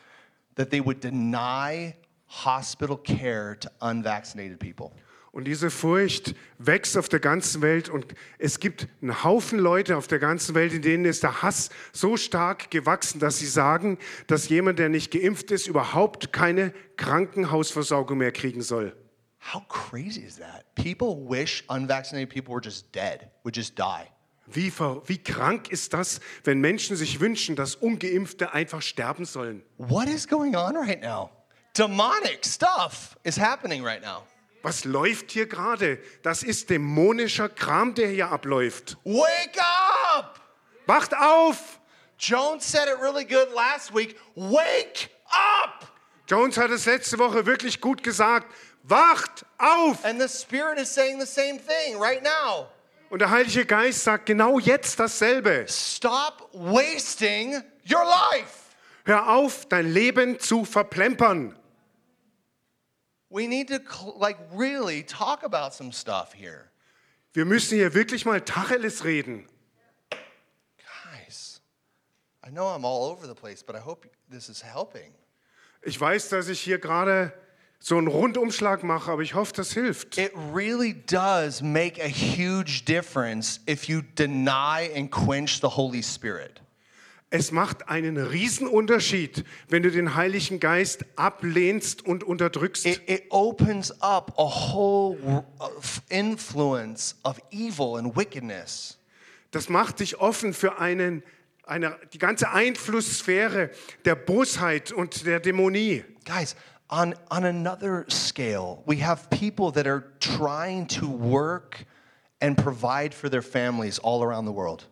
that 0.56 0.70
they 0.70 0.82
would 0.82 1.00
deny 1.00 1.96
hospital 2.26 2.98
care 2.98 3.56
to 3.56 3.72
unvaccinated 3.82 4.60
people. 4.60 4.94
Und 5.32 5.46
diese 5.46 5.72
Furcht 5.72 6.36
wächst 6.60 6.96
auf 6.96 7.10
der 7.10 7.20
ganzen 7.20 7.64
Welt 7.64 7.90
und 7.90 8.06
es 8.38 8.60
gibt 8.60 8.88
einen 9.02 9.24
Haufen 9.24 9.58
Leute 9.58 9.98
auf 9.98 10.06
der 10.06 10.20
ganzen 10.20 10.54
Welt, 10.54 10.74
in 10.74 10.84
denen 10.84 11.06
ist 11.06 11.24
der 11.24 11.42
Hass 11.42 11.70
so 11.92 12.18
stark 12.18 12.70
gewachsen, 12.70 13.20
dass 13.20 13.40
sie 13.40 13.48
sagen, 13.48 13.98
dass 14.28 14.48
jemand, 14.50 14.78
der 14.78 14.90
nicht 14.90 15.12
geimpft 15.12 15.50
ist, 15.50 15.66
überhaupt 15.66 16.34
keine 16.34 16.72
Krankenhausversorgung 16.98 18.20
mehr 18.20 18.32
kriegen 18.32 18.62
soll. 18.62 18.96
How 19.52 19.68
crazy 19.68 20.22
is 20.22 20.38
that? 20.38 20.66
People 20.76 21.28
wish 21.28 21.64
unvaccinated 21.68 22.30
people 22.30 22.54
were 22.54 22.62
just 22.64 22.94
dead, 22.94 23.32
would 23.44 23.56
just 23.58 23.76
die. 23.76 24.13
Wie, 24.46 24.72
wie 25.06 25.18
krank 25.18 25.70
ist 25.70 25.94
das, 25.94 26.20
wenn 26.44 26.60
Menschen 26.60 26.96
sich 26.96 27.20
wünschen, 27.20 27.56
dass 27.56 27.76
Ungeimpfte 27.76 28.54
einfach 28.54 28.82
sterben 28.82 29.26
sollen? 29.26 29.64
What 29.78 30.08
is 30.08 30.28
going 30.28 30.56
on 30.56 30.76
right 30.76 31.02
now? 31.02 31.30
Demonic 31.76 32.46
stuff 32.46 33.18
is 33.24 33.40
happening 33.40 33.84
right 33.84 34.02
now. 34.02 34.28
Was 34.62 34.86
läuft 34.86 35.32
hier 35.32 35.48
gerade? 35.48 35.98
Das 36.22 36.44
ist 36.44 36.70
dämonischer 36.70 37.50
Kram, 37.50 37.96
der 37.96 38.10
hier 38.10 38.30
abläuft. 38.30 38.98
Wake 39.04 39.60
up! 40.16 40.40
Wacht 40.86 41.14
auf! 41.18 41.80
Jones 42.18 42.70
said 42.70 42.88
it 42.88 43.00
really 43.02 43.26
good 43.26 43.50
last 43.54 43.94
week. 43.94 44.18
Wake 44.36 45.10
up! 45.26 45.90
Jones 46.28 46.58
hat 46.58 46.70
es 46.70 46.86
letzte 46.86 47.18
Woche 47.18 47.46
wirklich 47.46 47.82
gut 47.82 48.04
gesagt. 48.04 48.54
Wacht 48.84 49.46
auf! 49.58 50.06
And 50.06 50.22
the 50.22 50.30
Spirit 50.30 50.78
is 50.80 50.94
saying 50.94 51.20
the 51.20 51.26
same 51.26 51.58
thing 51.60 52.00
right 52.00 52.24
now. 52.24 52.68
Und 53.14 53.20
der 53.20 53.30
Heilige 53.30 53.68
Geist 53.68 54.06
sagt 54.06 54.26
genau 54.26 54.58
jetzt 54.58 55.00
dasselbe. 55.00 55.68
Stop 55.70 56.50
wasting 56.52 57.64
your 57.88 58.04
life. 58.04 58.74
Hör 59.06 59.30
auf, 59.30 59.68
dein 59.68 59.94
Leben 59.94 60.40
zu 60.40 60.66
verplempern. 60.66 61.56
We 63.30 63.48
need 63.48 63.68
to 63.70 64.18
like 64.18 64.40
really 64.52 65.04
talk 65.04 65.44
about 65.44 65.76
some 65.76 65.94
stuff 65.94 66.34
here. 66.34 66.72
Wir 67.34 67.46
müssen 67.46 67.76
hier 67.76 67.94
wirklich 67.94 68.26
mal 68.26 68.42
Tacheles 68.42 69.04
reden. 69.04 69.48
Guys, 70.10 71.62
I 72.44 72.50
know 72.50 72.66
I'm 72.66 72.84
all 72.84 73.12
over 73.12 73.28
the 73.28 73.40
place, 73.40 73.64
but 73.64 73.76
I 73.76 73.86
hope 73.86 74.10
this 74.32 74.50
is 74.50 74.64
helping. 74.64 75.14
Ich 75.84 76.02
weiß, 76.02 76.30
dass 76.30 76.48
ich 76.48 76.60
hier 76.60 76.80
gerade 76.80 77.32
so 77.86 77.98
einen 77.98 78.08
Rundumschlag 78.08 78.82
mache, 78.84 79.12
aber 79.12 79.24
ich 79.24 79.34
hoffe, 79.34 79.52
das 79.58 79.74
hilft. 79.74 80.18
It 80.18 80.32
really 80.54 80.94
does 80.94 81.62
make 81.62 82.02
a 82.02 82.08
huge 82.08 82.86
difference 82.86 83.60
if 83.70 83.90
you 83.90 84.02
deny 84.16 84.90
and 84.96 85.12
quench 85.12 85.60
the 85.60 85.68
Holy 85.68 86.02
Spirit. 86.02 86.62
Es 87.30 87.52
macht 87.52 87.90
einen 87.90 88.16
Riesenunterschied, 88.16 89.44
wenn 89.68 89.84
du 89.84 89.92
den 89.92 90.16
Heiligen 90.16 90.62
Geist 90.62 91.04
ablehnst 91.18 92.06
und 92.06 92.24
unterdrückst. 92.24 92.86
It, 92.86 93.02
it 93.06 93.24
opens 93.32 93.92
up 94.02 94.32
a 94.38 94.46
whole 94.46 95.44
influence 96.08 97.18
of 97.26 97.38
evil 97.52 97.98
and 97.98 98.16
wickedness. 98.16 98.98
Das 99.52 99.68
macht 99.68 100.00
dich 100.00 100.22
offen 100.22 100.54
für 100.54 100.80
einen, 100.80 101.22
eine, 101.66 101.98
die 102.14 102.18
ganze 102.18 102.50
Einflusssphäre 102.52 103.72
der 104.06 104.16
Bosheit 104.16 104.94
und 104.94 105.26
der 105.26 105.42
Dämonie. 105.42 106.06
Guys, 106.26 106.56
on, 106.94 107.16
on 107.32 107.44
another 107.44 108.06
scale, 108.08 108.84
we 108.86 108.98
have 108.98 109.28
people 109.32 109.72
that 109.72 109.88
are 109.88 110.06
trying 110.20 110.86
to 110.86 111.08
work 111.08 111.86
and 112.40 112.56
provide 112.56 113.16
for 113.16 113.30
their 113.30 113.42
families 113.42 113.98
all 113.98 114.22
around 114.22 114.46
the 114.46 114.52
world. 114.52 114.86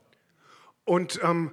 Und 0.88 1.20
ähm, 1.22 1.52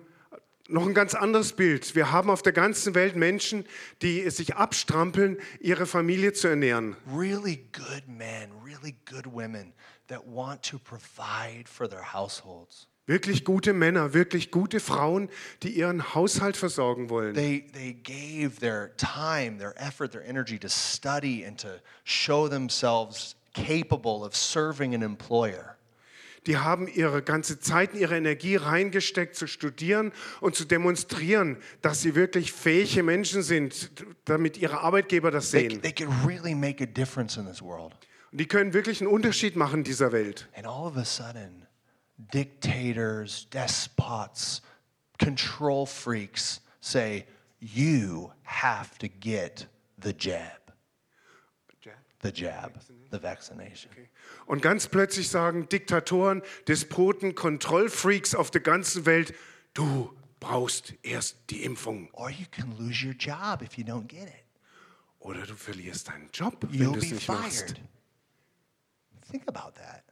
noch 0.69 0.87
ein 0.87 0.95
ganz 0.95 1.15
anderes 1.15 1.53
Bild. 1.53 1.95
Wir 1.95 2.13
haben 2.13 2.31
auf 2.31 2.41
der 2.41 2.53
ganzen 2.53 2.95
Welt 2.95 3.15
Menschen, 3.15 3.67
die 4.01 4.29
sich 4.31 4.57
abstrampeln, 4.57 5.37
ihre 5.61 5.85
Familie 5.85 6.33
zu 6.33 6.49
ernähren. 6.49 6.97
Really 7.07 7.69
good 7.73 8.09
men, 8.09 8.51
really 8.65 8.97
good 9.05 9.27
women 9.27 9.75
that 10.09 10.27
want 10.27 10.63
to 10.63 10.79
provide 10.79 11.69
for 11.69 11.87
their 11.87 12.15
households. 12.15 12.89
Wirklich 13.09 13.43
gute 13.43 13.73
Männer, 13.73 14.13
wirklich 14.13 14.51
gute 14.51 14.81
Frauen, 14.81 15.31
die 15.63 15.71
ihren 15.71 16.15
Haushalt 16.15 16.59
versorgen 16.59 17.09
wollen. 17.09 17.35
They, 17.35 17.65
they 17.73 17.95
gave 17.95 18.61
their 18.61 18.95
time, 18.99 19.57
their 19.57 19.75
effort, 19.81 20.11
their 20.13 20.23
energy 20.29 20.59
to 20.59 20.69
study 20.69 21.43
and 21.43 21.59
to 21.59 21.69
show 22.05 22.49
themselves 22.49 23.35
capable 23.55 24.23
of 24.27 24.37
serving 24.37 24.95
an 24.95 25.01
employer. 25.01 25.75
Die 26.47 26.59
haben 26.59 26.87
ihre 26.87 27.23
ganze 27.23 27.59
Zeit, 27.59 27.95
ihre 27.95 28.17
Energie 28.17 28.57
reingesteckt, 28.57 29.37
zu 29.37 29.47
studieren 29.47 30.13
und 30.43 30.55
zu 30.55 30.67
demonstrieren, 30.67 31.57
dass 31.81 32.03
sie 32.03 32.15
wirklich 32.15 32.53
fähige 32.53 33.03
Menschen 33.03 33.43
sind, 33.43 33.91
damit 34.27 34.59
ihre 34.59 34.81
Arbeitgeber 34.83 35.31
das 35.31 35.51
They, 35.51 35.71
sehen. 35.71 35.81
they 35.81 35.93
could 35.93 36.11
really 36.27 36.55
make 36.55 36.85
a 36.85 36.87
difference 36.87 37.39
in 37.39 37.47
this 37.47 37.63
world. 37.63 37.95
Und 38.33 38.39
die 38.39 38.47
können 38.47 38.75
wirklich 38.75 39.01
einen 39.01 39.11
Unterschied 39.11 39.57
machen 39.57 39.79
in 39.79 39.85
dieser 39.85 40.13
Welt. 40.13 40.47
And 40.55 40.67
all 40.67 40.87
of 40.87 40.99
a 40.99 41.05
sudden, 41.07 41.67
dictators, 42.33 43.47
despots, 43.51 44.61
control 45.19 45.87
freaks 45.87 46.61
say, 46.81 47.27
you 47.61 48.33
have 48.43 48.99
to 48.99 49.09
get 49.09 49.67
the 49.99 50.13
jab. 50.13 50.53
The 52.21 52.33
jab, 52.33 52.73
the 53.11 53.19
vaccination. 53.21 53.93
Okay. 53.93 54.09
Und 54.47 54.61
ganz 54.61 54.89
plötzlich 54.89 55.29
sagen 55.29 55.69
Diktatoren, 55.69 56.43
Despoten, 56.67 57.37
Kontrollfreaks 57.37 58.35
auf 58.35 58.51
der 58.51 58.61
ganzen 58.61 59.07
Welt, 59.07 59.33
du 59.73 60.13
brauchst 60.41 60.95
erst 61.05 61.37
die 61.51 61.63
Impfung 61.63 62.11
Or 62.15 62.29
you 62.29 62.47
can 62.51 62.77
lose 62.77 63.07
your 63.07 63.15
job 63.15 63.63
if 63.63 63.79
you 63.79 63.85
don't 63.85 64.09
get 64.09 64.25
it. 64.27 64.45
oder 65.21 65.47
du 65.47 65.55
verlierst 65.55 66.09
deinen 66.09 66.29
Job, 66.33 66.57
wenn 66.63 66.71
You'll 66.81 66.95
du 66.95 66.99
es 66.99 67.09
be 67.09 67.15
nicht 67.15 67.29
machst. 67.29 67.69
fired. 67.69 67.81
Think 69.31 69.47
about 69.47 69.75
that. 69.77 70.03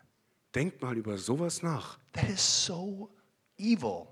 Denk 0.57 0.81
mal 0.81 0.97
über 0.97 1.19
sowas 1.19 1.63
nach. 1.63 1.99
That 2.15 2.31
is 2.31 2.41
so 2.41 3.11
evil. 3.59 4.09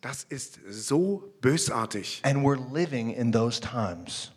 Das 0.00 0.24
ist 0.24 0.58
so 0.66 1.34
bösartig. 1.42 2.22
And 2.24 2.42
we're 2.42 2.56
living 2.72 3.10
in 3.10 3.30
those 3.30 3.60
times. 3.60 4.32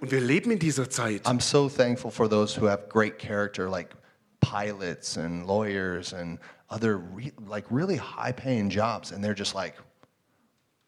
Und 0.00 0.10
wir 0.10 0.20
leben 0.20 0.50
in 0.50 0.58
dieser 0.58 0.90
Zeit. 0.90 1.24
I'm 1.24 1.38
so 1.38 1.68
thankful 1.68 2.10
for 2.10 2.28
those 2.28 2.60
who 2.60 2.66
have 2.66 2.88
great 2.88 3.20
character, 3.20 3.70
like 3.70 3.94
pilots 4.40 5.16
and 5.16 5.46
lawyers 5.46 6.12
and 6.12 6.40
other 6.68 6.98
re- 6.98 7.32
like 7.46 7.64
really 7.70 7.96
high 7.96 8.32
paying 8.32 8.68
jobs. 8.68 9.12
And 9.12 9.22
they're 9.22 9.38
just 9.38 9.54
like, 9.54 9.74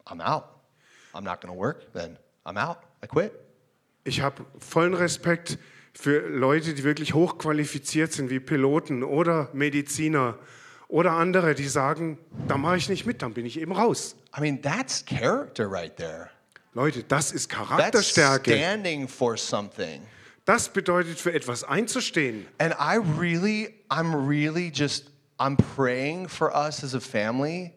I'm 0.08 0.20
out. 0.20 0.64
I'm 1.14 1.22
not 1.22 1.40
going 1.40 1.54
to 1.54 1.58
work. 1.58 1.92
Then 1.92 2.18
I'm 2.44 2.58
out. 2.58 2.82
I 3.00 3.06
quit. 3.06 3.32
Ich 4.04 4.20
habe 4.20 4.44
vollen 4.58 4.94
Respekt 4.94 5.56
für 5.94 6.28
Leute, 6.28 6.74
die 6.74 6.84
wirklich 6.84 7.14
hochqualifiziert 7.14 8.12
sind, 8.12 8.30
wie 8.30 8.40
Piloten 8.40 9.02
oder 9.02 9.48
Mediziner 9.52 10.38
oder 10.88 11.12
andere, 11.12 11.54
die 11.54 11.66
sagen, 11.68 12.18
da 12.46 12.58
mache 12.58 12.76
ich 12.76 12.88
nicht 12.88 13.06
mit, 13.06 13.22
dann 13.22 13.32
bin 13.32 13.46
ich 13.46 13.58
eben 13.58 13.72
raus. 13.72 14.16
I 14.36 14.40
mean, 14.40 14.60
that's 14.60 15.04
character 15.04 15.70
right 15.70 15.96
there. 15.96 16.30
Leute, 16.74 17.04
das 17.04 17.30
ist 17.32 17.50
That's 17.50 17.68
Charakterstärke. 17.68 18.50
standing 18.56 19.06
for 19.08 19.36
something. 19.36 20.02
Das 20.44 20.68
bedeutet, 20.68 21.18
für 21.18 21.32
etwas 21.32 21.64
einzustehen. 21.64 22.46
And 22.58 22.74
I 22.74 22.98
really, 23.18 23.74
I'm 23.88 24.28
really 24.28 24.70
just, 24.74 25.10
I'm 25.38 25.56
praying 25.76 26.28
for 26.28 26.54
us 26.54 26.82
as 26.82 26.94
a 26.94 27.00
family 27.00 27.72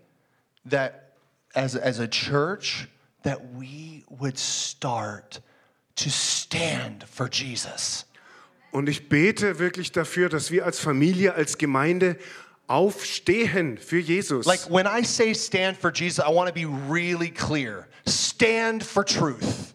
that, 0.65 1.13
as, 1.53 1.76
as 1.76 1.99
a 1.99 2.07
church, 2.07 2.88
that 3.24 3.39
we 3.55 4.03
would 4.09 4.38
start 4.38 5.41
to 5.95 6.09
stand 6.09 7.03
for 7.03 7.30
Jesus. 7.30 8.05
Und 8.72 8.89
ich 8.89 9.09
bete 9.09 9.59
wirklich 9.59 9.91
dafür, 9.91 10.30
dass 10.30 10.51
wir 10.51 10.65
als 10.65 10.80
Familie, 10.80 11.34
als 11.34 11.57
Gemeinde 11.57 12.18
aufstehen 12.68 13.78
für 13.78 13.97
Jesus. 13.97 14.45
Like 14.45 14.70
when 14.70 14.86
I 14.86 15.03
say 15.03 15.34
stand 15.34 15.78
for 15.78 15.91
Jesus, 15.91 16.20
I 16.20 16.34
want 16.34 16.47
to 16.47 16.53
be 16.53 16.65
really 16.65 17.32
clear. 17.32 17.88
Stand 18.07 18.84
for 18.84 19.05
truth. 19.05 19.74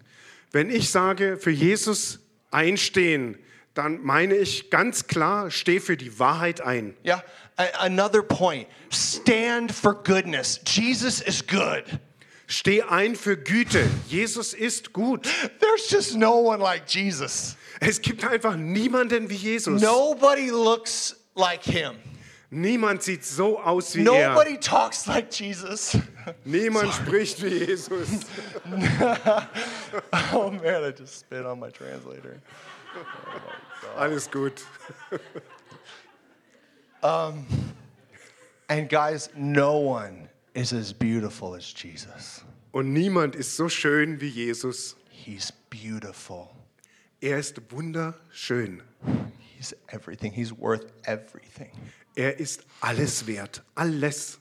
Wenn 0.53 0.70
ich 0.70 0.90
sage, 0.90 1.38
für 1.38 1.51
Jesus 1.51 2.18
einstehen, 2.51 3.38
dann 3.74 4.03
meine 4.03 4.34
ich 4.34 4.68
ganz 4.68 5.07
klar, 5.07 5.51
steh 5.51 5.80
für 5.80 5.97
die 5.97 6.18
Wahrheit 6.18 6.61
ein. 6.61 6.95
Yeah. 7.05 7.24
Another 7.78 8.22
point 8.22 8.66
stand 8.90 9.72
for 9.72 9.95
goodness. 9.95 10.61
Jesus 10.66 11.20
is 11.20 11.47
good. 11.47 11.84
Steh 12.53 12.82
ein 12.82 13.16
für 13.16 13.38
Güte. 13.38 13.88
Jesus 14.09 14.53
ist 14.53 14.92
gut. 14.92 15.26
There's 15.59 15.88
just 15.90 16.16
no 16.16 16.34
one 16.34 16.62
like 16.62 16.82
Jesus. 16.86 17.57
Es 17.80 18.03
gibt 18.03 18.26
einfach 18.26 18.57
niemanden 18.57 19.30
wie 19.30 19.36
Jesus. 19.36 19.80
Nobody 19.80 20.50
looks 20.50 21.16
like 21.34 21.64
him. 21.64 21.94
Niemand 22.50 23.03
sieht 23.03 23.24
so 23.24 23.59
aus 23.59 23.96
wie 23.96 24.03
Nobody 24.03 24.59
talks 24.59 25.07
like 25.07 25.32
Jesus. 25.32 25.94
er. 25.94 26.34
Niemand 26.44 26.92
spricht 26.92 27.42
wie 27.42 27.64
Jesus. 27.64 28.09
oh 30.34 30.50
man, 30.50 30.84
I 30.84 30.92
just 30.94 31.20
spit 31.20 31.46
on 31.46 31.59
my 31.59 31.70
translator. 31.70 32.34
Alles 33.96 34.30
gut. 34.30 34.62
And 37.03 38.90
guys, 38.90 39.30
no 39.34 39.78
one 39.78 40.28
is 40.55 40.72
as 40.72 40.92
beautiful 40.92 41.55
as 41.55 41.72
Jesus. 41.72 42.44
Und 42.72 42.92
niemand 42.92 43.34
ist 43.36 43.57
so 43.57 43.68
schön 43.68 44.20
wie 44.20 44.28
Jesus. 44.28 44.96
He's 45.11 45.53
beautiful. 45.70 46.50
Er 47.20 47.38
ist 47.38 47.61
wunderschön. 47.70 48.82
He's 49.57 49.74
everything. 49.88 50.32
He's 50.32 50.53
worth 50.53 50.86
everything. 51.05 51.70
Er 52.16 52.38
ist 52.38 52.64
alles 52.80 53.26
wert. 53.26 53.62
Alles. 53.76 54.38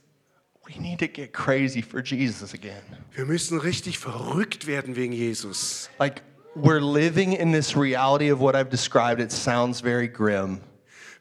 We 0.67 0.79
need 0.79 0.99
to 0.99 1.07
get 1.07 1.33
crazy 1.33 1.81
for 1.81 2.01
Jesus 2.01 2.53
again. 2.53 2.81
Wir 3.13 3.25
müssen 3.25 3.59
richtig 3.59 3.97
verrückt 3.97 4.67
werden 4.67 4.95
wegen 4.95 5.13
Jesus. 5.13 5.89
Like, 5.99 6.21
we're 6.55 6.81
living 6.81 7.33
in 7.33 7.51
this 7.51 7.75
reality 7.75 8.29
of 8.29 8.39
what 8.39 8.55
I've 8.55 8.69
described. 8.69 9.21
It 9.21 9.31
sounds 9.31 9.81
very 9.81 10.07
grim. 10.07 10.61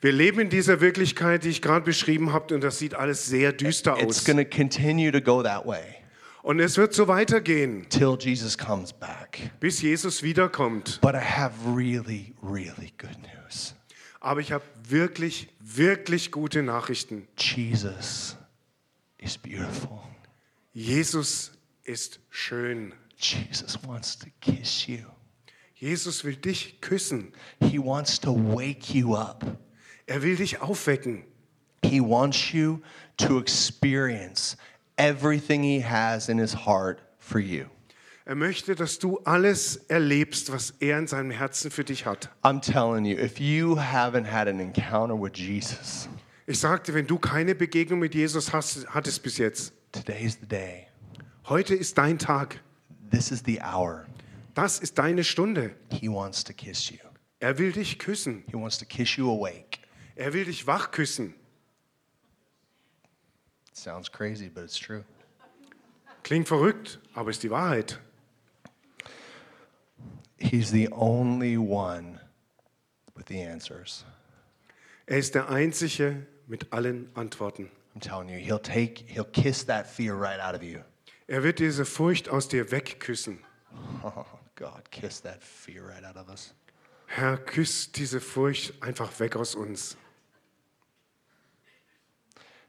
Wir 0.02 0.12
leben 0.12 0.40
in 0.40 0.48
dieser 0.48 0.80
Wirklichkeit, 0.80 1.44
die 1.44 1.50
ich 1.50 1.60
gerade 1.60 1.84
beschrieben 1.84 2.32
habe, 2.32 2.54
und 2.54 2.62
das 2.62 2.78
sieht 2.78 2.94
alles 2.94 3.26
sehr 3.26 3.52
düster 3.52 3.96
It's 3.98 4.18
aus. 4.20 4.24
going 4.24 4.38
to 4.38 4.44
continue 4.56 5.12
to 5.12 5.20
go 5.20 5.42
that 5.42 5.66
way 5.66 5.84
Und 6.42 6.58
es 6.58 6.78
wird 6.78 6.94
so 6.94 7.06
weitergehen, 7.06 7.86
till 7.90 8.16
Jesus 8.18 8.56
comes 8.56 8.92
back. 8.94 9.50
bis 9.60 9.82
Jesus 9.82 10.22
wiederkommt. 10.22 11.00
But 11.02 11.14
I 11.14 11.18
have 11.18 11.52
really, 11.66 12.34
really 12.42 12.92
good 12.98 13.16
news. 13.20 13.74
Aber 14.20 14.40
ich 14.40 14.52
habe 14.52 14.64
wirklich, 14.88 15.48
wirklich 15.60 16.30
gute 16.32 16.62
Nachrichten. 16.62 17.28
Jesus 17.36 18.36
is 19.18 19.36
beautiful. 19.36 20.00
Jesus 20.72 21.52
ist 21.84 22.20
schön. 22.30 22.94
Jesus 23.18 23.78
wants 23.86 24.18
to 24.18 24.28
kiss 24.40 24.86
you. 24.86 25.00
Jesus 25.74 26.24
will 26.24 26.36
dich 26.36 26.80
küssen. 26.80 27.32
He 27.60 27.78
wants 27.78 28.18
to 28.20 28.34
wake 28.34 28.94
you 28.94 29.14
up. 29.14 29.44
Er 30.10 30.22
will 30.22 30.34
dich 30.34 30.60
aufwecken. 30.60 31.22
He 31.84 32.00
wants 32.00 32.52
you 32.52 32.80
to 33.18 33.38
experience 33.38 34.56
everything 34.96 35.62
He 35.62 35.80
has 35.84 36.28
in 36.28 36.38
His 36.38 36.66
heart 36.66 36.98
for 37.18 37.38
you. 37.38 37.66
Er 38.24 38.34
möchte, 38.34 38.74
dass 38.74 38.98
du 38.98 39.18
alles 39.24 39.76
erlebst, 39.88 40.50
was 40.52 40.74
er 40.80 40.98
in 40.98 41.06
seinem 41.06 41.30
Herzen 41.30 41.70
für 41.70 41.84
dich 41.84 42.06
hat. 42.06 42.28
I'm 42.42 42.60
telling 42.60 43.04
you, 43.04 43.16
if 43.16 43.38
you 43.38 43.76
haven't 43.78 44.26
had 44.26 44.48
an 44.48 44.58
encounter 44.58 45.14
with 45.14 45.36
Jesus, 45.36 46.08
Ich 46.48 46.58
sagte, 46.58 46.92
wenn 46.92 47.06
du 47.06 47.16
keine 47.16 47.54
Begegnung 47.54 48.00
mit 48.00 48.12
Jesus 48.12 48.52
hast, 48.52 48.84
hattest 48.88 49.22
bis 49.22 49.38
jetzt, 49.38 49.72
today's 49.92 50.36
the 50.40 50.46
day. 50.46 50.88
heute 51.48 51.76
ist 51.76 51.96
dein 51.96 52.18
Tag. 52.18 52.58
This 53.12 53.30
is 53.30 53.42
the 53.46 53.60
hour. 53.62 54.06
Das 54.54 54.80
ist 54.80 54.98
deine 54.98 55.22
Stunde. 55.22 55.76
He 55.92 56.08
wants 56.08 56.42
to 56.42 56.52
kiss 56.52 56.90
you. 56.90 56.98
Er 57.38 57.56
will 57.58 57.70
dich 57.70 57.98
küssen. 58.00 58.42
He 58.48 58.54
wants 58.54 58.76
to 58.78 58.84
kiss 58.84 59.16
you 59.16 59.30
awake. 59.30 59.79
Er 60.20 60.34
will 60.34 60.44
dich 60.44 60.66
wach 60.66 60.90
küssen. 60.90 61.32
Sounds 63.72 64.12
crazy, 64.12 64.50
but 64.50 64.64
it's 64.64 64.78
true. 64.78 65.02
Klingt 66.22 66.46
verrückt, 66.46 66.98
aber 67.14 67.30
ist 67.30 67.42
die 67.42 67.50
Wahrheit. 67.50 67.98
He's 70.36 70.70
the 70.70 70.90
only 70.92 71.56
one 71.56 72.20
with 73.14 73.28
the 73.28 73.42
answers. 73.42 74.04
Er 75.06 75.16
ist 75.16 75.34
der 75.34 75.48
Einzige 75.48 76.26
mit 76.46 76.70
allen 76.70 77.08
Antworten. 77.14 77.70
I'm 77.94 78.00
telling 78.02 78.28
you, 78.28 78.36
he'll 78.36 78.60
take, 78.60 79.02
he'll 79.06 79.24
kiss 79.24 79.64
that 79.64 79.86
fear 79.86 80.14
right 80.14 80.38
out 80.38 80.54
of 80.54 80.62
you. 80.62 80.80
Er 81.28 81.42
wird 81.42 81.60
diese 81.60 81.86
Furcht 81.86 82.28
aus 82.28 82.46
dir 82.46 82.70
wegküssen. 82.70 83.38
Oh, 84.04 84.26
God, 84.54 84.90
kiss 84.90 85.22
that 85.22 85.42
fear 85.42 85.82
right 85.86 86.04
out 86.04 86.16
of 86.16 86.28
us. 86.28 86.52
Herr, 87.06 87.38
küsst 87.38 87.96
diese 87.96 88.20
Furcht 88.20 88.74
einfach 88.82 89.18
weg 89.18 89.36
aus 89.36 89.54
uns. 89.54 89.96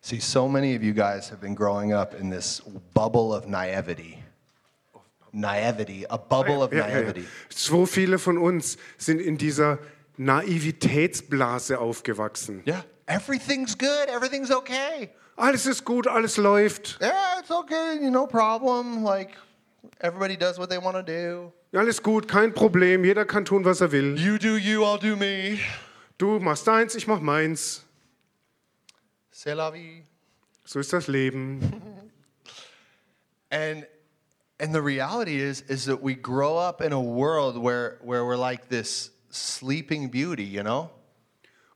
See, 0.03 0.19
so 0.19 0.47
many 0.47 0.75
of 0.75 0.81
you 0.83 0.93
guys 0.93 1.29
have 1.29 1.39
been 1.39 1.53
growing 1.55 1.93
up 1.93 2.15
in 2.19 2.29
this 2.29 2.61
bubble 2.93 3.33
of 3.33 3.47
naivety. 3.47 4.17
Naivety, 5.31 6.05
a 6.09 6.17
bubble 6.17 6.63
of 6.63 6.73
Ja, 6.73 6.79
ja, 6.79 6.87
ja. 6.87 6.93
naivety. 7.01 7.25
So 7.49 7.85
viele 7.85 8.17
von 8.17 8.37
uns 8.37 8.77
sind 8.97 9.21
in 9.21 9.37
dieser 9.37 9.77
Naivitätsblase 10.17 11.79
aufgewachsen. 11.79 12.63
Yeah, 12.65 12.83
everything's 13.07 13.77
good, 13.77 14.07
everything's 14.09 14.51
okay. 14.51 15.09
Alles 15.37 15.65
ist 15.65 15.85
gut, 15.85 16.07
alles 16.07 16.37
läuft. 16.37 16.97
Yeah, 17.01 17.39
it's 17.39 17.51
okay, 17.51 18.09
no 18.09 18.27
problem. 18.27 19.03
Like, 19.03 19.31
everybody 19.99 20.35
does 20.35 20.57
what 20.59 20.69
they 20.69 20.77
want 20.77 20.95
to 20.97 21.03
do. 21.03 21.51
Ja, 21.71 21.79
Alles 21.79 22.01
gut, 22.03 22.27
kein 22.27 22.53
Problem. 22.53 23.05
Jeder 23.05 23.23
kann 23.25 23.45
tun, 23.45 23.63
was 23.63 23.79
er 23.81 23.91
will. 23.91 24.17
You 24.19 24.37
do 24.37 24.57
you, 24.57 24.83
I'll 24.83 24.99
do 24.99 25.15
me. 25.15 25.59
Du 26.17 26.39
machst 26.39 26.67
deins, 26.67 26.95
ich 26.95 27.07
mach 27.07 27.21
meins. 27.21 27.85
C'est 29.43 29.55
la 29.55 29.71
vie. 29.71 30.03
So 30.65 30.79
ist 30.79 30.93
das 30.93 31.07
Leben. 31.07 31.61
And 33.49 33.87
and 34.59 34.71
the 34.71 34.81
reality 34.83 35.41
is 35.41 35.61
is 35.61 35.85
that 35.85 36.03
we 36.03 36.13
grow 36.13 36.59
up 36.59 36.79
in 36.79 36.93
a 36.93 37.01
world 37.01 37.57
where 37.57 37.97
where 38.03 38.23
we're 38.23 38.37
like 38.37 38.69
this 38.69 39.09
sleeping 39.31 40.11
beauty, 40.11 40.43
you 40.43 40.61
know? 40.61 40.91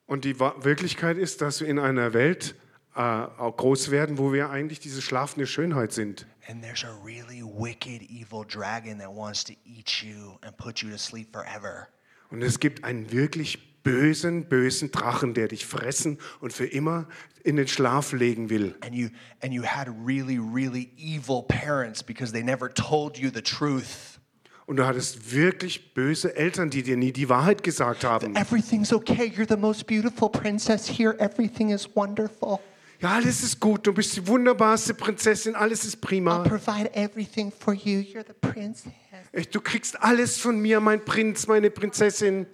Und 0.05 0.25
die 0.25 0.39
Wirklichkeit 0.39 1.17
ist, 1.17 1.41
dass 1.41 1.59
wir 1.59 1.67
in 1.67 1.79
einer 1.79 2.13
Welt 2.13 2.53
äh, 2.95 3.25
groß 3.35 3.89
werden, 3.89 4.19
wo 4.19 4.31
wir 4.31 4.51
eigentlich 4.51 4.79
diese 4.79 5.01
schlafende 5.01 5.47
Schönheit 5.47 5.91
sind. 5.91 6.27
And 6.47 6.61
there's 6.61 6.83
a 6.83 6.95
really 7.03 7.41
wicked 7.41 8.03
evil 8.03 8.45
dragon 8.45 8.99
that 8.99 9.09
wants 9.09 9.43
to 9.45 9.53
eat 9.65 10.03
you 10.03 10.37
and 10.43 10.55
put 10.55 10.83
you 10.83 10.91
to 10.91 10.99
sleep 10.99 11.33
forever. 11.33 11.87
Und 12.29 12.43
es 12.43 12.59
gibt 12.59 12.83
einen 12.83 13.11
wirklich 13.11 13.74
bösen, 13.85 14.49
bösen 14.49 14.91
Drachen, 14.91 15.33
der 15.33 15.47
dich 15.47 15.65
fressen 15.65 16.17
und 16.41 16.51
für 16.51 16.65
immer 16.65 17.07
in 17.43 17.55
den 17.55 17.67
Schlaf 17.67 18.11
legen 18.11 18.49
will. 18.49 18.75
And 18.81 18.93
you 18.93 19.09
and 19.41 19.53
you 19.53 19.63
had 19.63 19.87
really 20.05 20.37
really 20.37 20.89
evil 20.97 21.43
parents 21.43 22.03
because 22.03 22.33
they 22.33 22.43
never 22.43 22.73
told 22.73 23.17
you 23.17 23.29
the 23.33 23.41
truth. 23.41 24.19
Und 24.65 24.77
du 24.77 24.85
hattest 24.87 25.31
wirklich 25.31 25.93
böse 25.93 26.35
Eltern, 26.35 26.71
die 26.71 26.81
dir 26.81 26.97
nie 26.97 27.13
die 27.13 27.29
Wahrheit 27.29 27.61
gesagt 27.61 28.03
haben. 28.03 28.35
Everything's 28.35 28.91
okay. 28.91 29.31
You're 29.37 29.47
the 29.47 29.55
most 29.55 29.85
beautiful 29.85 30.27
princess 30.29 30.89
here. 30.89 31.15
Everything 31.19 31.69
is 31.69 31.87
wonderful. 31.95 32.59
Ja, 32.99 33.11
alles 33.11 33.43
ist 33.43 33.59
gut, 33.59 33.85
du 33.85 33.93
bist 33.93 34.15
die 34.15 34.25
wunderbarste 34.25 34.93
Prinzessin, 34.95 35.53
alles 35.53 35.83
ist 35.85 35.97
I'll 35.97 36.01
prima. 36.07 36.39
provide 36.39 36.89
everything 36.95 37.51
for 37.51 37.73
you. 37.73 37.99
You're 37.99 38.25
the 38.25 38.33
princess. 38.41 38.91
Du 39.51 39.61
kriegst 39.61 40.01
alles 40.01 40.37
von 40.37 40.59
mir, 40.59 40.79
mein 40.79 41.03
Prinz, 41.05 41.45
meine 41.45 41.69
Prinzessin. 41.69 42.47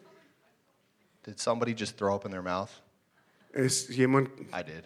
Did 1.23 1.39
somebody 1.39 1.73
just 1.73 1.97
throw 1.97 2.15
up 2.15 2.25
in 2.25 2.31
their 2.31 2.41
mouth? 2.41 2.81
Ist 3.53 3.89
jemand, 3.89 4.29
I 4.53 4.63
did. 4.63 4.83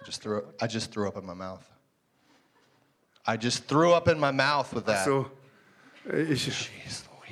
I 0.00 0.04
just 0.04 0.22
threw 0.22 0.44
I 0.60 0.66
just 0.66 0.92
threw 0.92 1.08
up 1.08 1.16
in 1.16 1.24
my 1.24 1.34
mouth. 1.34 1.66
I 3.26 3.36
just 3.36 3.64
threw 3.64 3.92
up 3.92 4.08
in 4.08 4.18
my 4.18 4.30
mouth 4.30 4.72
with 4.72 4.86
that. 4.86 5.04
so, 5.04 5.30
äh, 6.10 6.22
ich, 6.22 6.70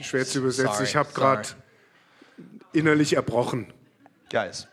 schwer 0.03 0.25
zu 0.27 0.39
übersetzen, 0.41 0.75
Sorry, 0.75 0.85
ich 0.85 0.97
habe 0.97 1.13
gerade 1.13 1.49
innerlich 2.73 3.15
erbrochen. 3.15 3.73
Guys, 4.31 4.67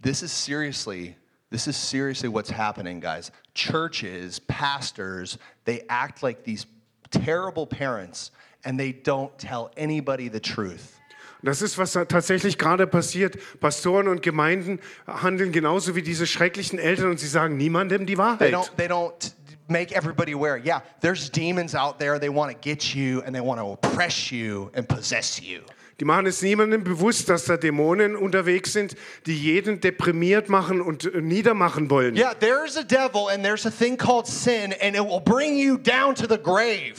this 0.00 0.22
is 0.22 0.30
seriously, 0.30 1.16
this 1.50 1.66
is 1.66 1.76
seriously 1.76 2.28
what's 2.28 2.50
happening, 2.50 3.00
guys. 3.00 3.30
Churches, 3.54 4.38
pastors, 4.40 5.38
they 5.64 5.82
act 5.88 6.22
like 6.22 6.44
these 6.44 6.66
terrible 7.10 7.66
parents 7.66 8.30
and 8.64 8.78
they 8.78 8.92
don't 8.92 9.36
tell 9.38 9.70
anybody 9.76 10.28
the 10.28 10.40
truth. 10.40 10.99
Und 11.42 11.46
Das 11.46 11.62
ist, 11.62 11.78
was 11.78 11.92
tatsächlich 11.92 12.58
gerade 12.58 12.86
passiert. 12.86 13.38
Pastoren 13.60 14.08
und 14.08 14.22
Gemeinden 14.22 14.78
handeln 15.06 15.52
genauso 15.52 15.94
wie 15.96 16.02
diese 16.02 16.26
schrecklichen 16.26 16.78
Eltern 16.78 17.10
und 17.10 17.20
sie 17.20 17.28
sagen 17.28 17.56
niemandem 17.56 18.06
die 18.06 18.14
They 18.14 18.18
Wahrheit. 18.18 18.54
don't, 18.54 18.70
they 18.76 18.88
don't 18.88 19.32
make 19.68 19.94
everybody 19.94 20.34
aware. 20.34 20.58
Yeah, 20.58 20.82
there's 21.00 21.30
demons 21.30 21.74
out 21.74 21.98
there. 21.98 22.18
They 22.20 22.28
want 22.28 22.52
to 22.52 22.58
get 22.60 22.94
you 22.94 23.20
and 23.22 23.34
they 23.34 23.40
want 23.42 23.58
to 23.60 23.72
oppress 23.72 24.30
you 24.30 24.70
and 24.74 24.86
possess 24.86 25.40
you. 25.40 25.60
Die 25.98 26.06
machen 26.06 26.26
es 26.26 26.40
niemandem 26.40 26.82
bewusst, 26.82 27.28
dass 27.28 27.44
da 27.44 27.58
Dämonen 27.58 28.16
unterwegs 28.16 28.72
sind, 28.72 28.96
die 29.26 29.36
jeden 29.36 29.80
deprimiert 29.80 30.48
machen 30.48 30.80
und 30.80 31.04
äh, 31.04 31.20
niedermachen 31.20 31.90
wollen. 31.90 32.16
Yeah, 32.16 32.32
there's 32.34 32.76
a 32.78 32.82
devil 32.82 33.28
and 33.30 33.44
there's 33.44 33.66
a 33.66 33.70
thing 33.70 33.98
called 33.98 34.26
sin 34.26 34.72
and 34.82 34.96
it 34.96 35.02
will 35.04 35.20
bring 35.20 35.56
you 35.58 35.76
down 35.76 36.14
to 36.14 36.26
the 36.26 36.38
grave. 36.42 36.96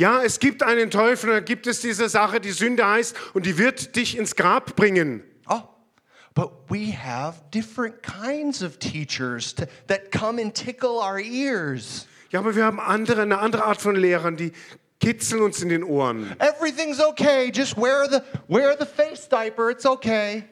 Ja, 0.00 0.22
es 0.22 0.38
gibt 0.38 0.62
einen 0.62 0.90
Teufel, 0.90 1.28
und 1.28 1.36
dann 1.36 1.44
gibt 1.44 1.66
es 1.66 1.82
diese 1.82 2.08
Sache, 2.08 2.40
die 2.40 2.52
Sünde 2.52 2.88
heißt, 2.88 3.14
und 3.34 3.44
die 3.44 3.58
wird 3.58 3.96
dich 3.96 4.16
ins 4.16 4.34
Grab 4.34 4.74
bringen. 4.74 5.22
Oh, 5.46 5.60
but 6.34 6.52
we 6.70 6.96
have 6.96 7.42
different 7.52 8.02
kinds 8.02 8.62
of 8.62 8.78
teachers 8.78 9.54
to, 9.54 9.66
that 9.88 10.10
come 10.10 10.40
and 10.40 10.54
tickle 10.54 11.02
our 11.02 11.18
ears. 11.18 12.06
Ja, 12.30 12.40
aber 12.40 12.56
wir 12.56 12.64
haben 12.64 12.80
andere, 12.80 13.20
eine 13.20 13.40
andere 13.40 13.64
Art 13.66 13.82
von 13.82 13.94
Lehrern, 13.94 14.38
die 14.38 14.52
kitzeln 15.00 15.42
uns 15.42 15.60
in 15.60 15.68
den 15.68 15.84
Ohren. 15.84 16.34
Everything's 16.38 16.98
okay. 16.98 17.52
Just 17.52 17.76
wear 17.76 18.08
the 18.08 18.22
wear 18.48 18.74
the 18.80 18.86
face 18.86 19.28
diaper. 19.28 19.68
It's 19.68 19.84
okay. 19.84 20.44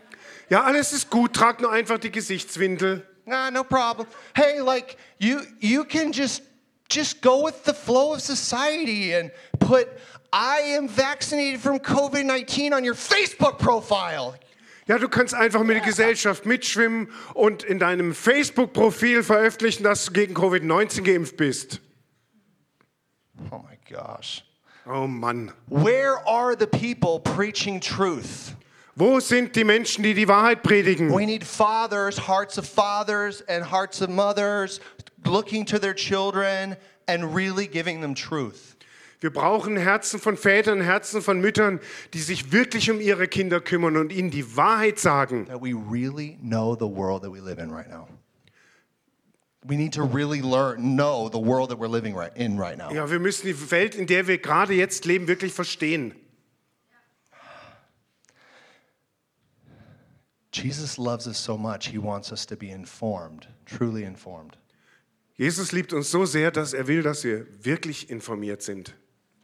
Ja, 0.51 0.64
alles 0.64 0.92
ist 0.92 1.09
gut, 1.09 1.32
trag 1.32 1.62
nur 1.62 1.72
einfach 1.72 1.96
die 1.96 2.11
Gesichtswindel. 2.11 3.03
Nah, 3.24 3.51
no 3.51 3.64
problem. 3.64 4.07
Hey, 4.34 4.61
like 4.61 4.99
you 5.18 5.40
you 5.59 5.84
can 5.84 6.12
just 6.12 6.42
just 6.89 7.20
go 7.20 7.45
with 7.45 7.64
the 7.64 7.74
flow 7.74 8.14
of 8.14 8.20
society 8.20 9.12
and 9.12 9.30
put 9.61 9.89
I 10.32 10.76
am 10.76 10.89
vaccinated 10.89 11.61
from 11.61 11.78
COVID-19 11.78 12.72
on 12.72 12.84
your 12.84 12.95
Facebook 12.95 13.59
profile. 13.59 14.34
Ja, 14.86 14.97
du 14.99 15.09
kannst 15.09 15.34
einfach 15.34 15.62
mit 15.64 15.76
der 15.76 15.84
Gesellschaft 15.84 16.47
mitschwimmen 16.47 17.11
und 17.34 17.62
in 17.62 17.78
deinem 17.78 18.14
Facebook-Profil 18.14 19.22
veröffentlichen, 19.22 19.82
dass 19.82 20.07
du 20.07 20.12
gegen 20.12 20.34
Covid-19 20.34 21.03
geimpft 21.03 21.36
bist. 21.36 21.80
Oh 23.51 23.59
my 23.59 23.78
gosh. 23.89 24.45
Oh 24.86 25.07
Mann. 25.07 25.53
Where 25.68 26.26
are 26.26 26.57
the 26.59 26.66
people 26.66 27.20
preaching 27.20 27.80
truth? 27.80 28.55
Wo 28.99 29.20
sind 29.20 29.55
die 29.55 29.62
Menschen, 29.62 30.03
die 30.03 30.14
die 30.14 30.26
Wahrheit 30.26 30.62
predigen? 30.62 31.11
We 31.14 31.24
need 31.24 31.45
fathers, 31.45 32.26
hearts 32.26 32.59
of 32.59 32.66
fathers 32.66 33.43
and 33.47 33.70
hearts 33.70 34.03
of 34.03 34.09
mothers 34.09 34.80
looking 35.25 35.64
to 35.66 35.79
their 35.79 35.95
children 35.95 36.77
and 37.07 37.35
really 37.35 37.66
giving 37.66 38.01
them 38.01 38.14
truth. 38.14 38.77
Wir 39.21 39.31
brauchen 39.31 39.77
Herzen 39.77 40.21
von 40.21 40.37
Vätern, 40.37 40.81
Herzen 40.81 41.23
von 41.23 41.41
Müttern, 41.41 41.81
die 42.14 42.21
sich 42.21 42.53
wirklich 42.53 42.89
um 42.89 43.01
ihre 43.01 43.27
Kinder 43.27 43.61
kümmern 43.61 43.97
und 43.97 44.12
ihnen 44.12 44.31
die 44.31 44.57
Wahrheit 44.57 45.01
sagen. 45.01 45.47
That 45.47 45.61
we 45.61 45.75
really 45.75 46.39
know 46.41 46.77
the 46.77 46.87
world 46.87 47.23
that 47.23 47.33
we 47.33 47.41
live 47.41 47.59
in 47.59 47.71
right 47.71 47.89
now. 47.89 48.07
We 49.66 49.77
need 49.77 49.93
to 49.95 50.05
really 50.05 50.41
learn, 50.41 50.95
know 50.97 51.29
the 51.29 51.41
world 51.41 51.71
that 51.71 51.81
we're 51.81 51.89
living 51.89 52.14
right, 52.14 52.31
in 52.37 52.59
right 52.59 52.79
now. 52.79 52.93
Ja, 52.93 53.11
wir 53.11 53.19
müssen 53.19 53.47
die 53.47 53.71
Welt, 53.73 53.97
in 53.97 54.07
der 54.07 54.29
wir 54.29 54.39
gerade 54.39 54.73
jetzt 54.75 55.05
leben, 55.05 55.27
wirklich 55.27 55.53
verstehen. 55.53 56.14
Jesus 60.53 60.97
loves 60.97 61.27
us 61.27 61.37
so 61.37 61.59
much, 61.59 61.89
he 61.89 61.99
wants 61.99 62.31
us 62.31 62.47
to 62.47 62.57
be 62.57 62.71
informed, 62.71 63.49
truly 63.66 64.05
informed. 64.05 64.57
Jesus 65.39 65.72
liebt 65.72 65.93
uns 65.93 66.11
so 66.11 66.26
sehr, 66.26 66.51
dass 66.51 66.72
er 66.74 66.86
will, 66.89 67.03
dass 67.03 67.24
wir 67.24 67.47
wirklich 67.64 68.11
informiert 68.11 68.61
sind. 68.61 68.95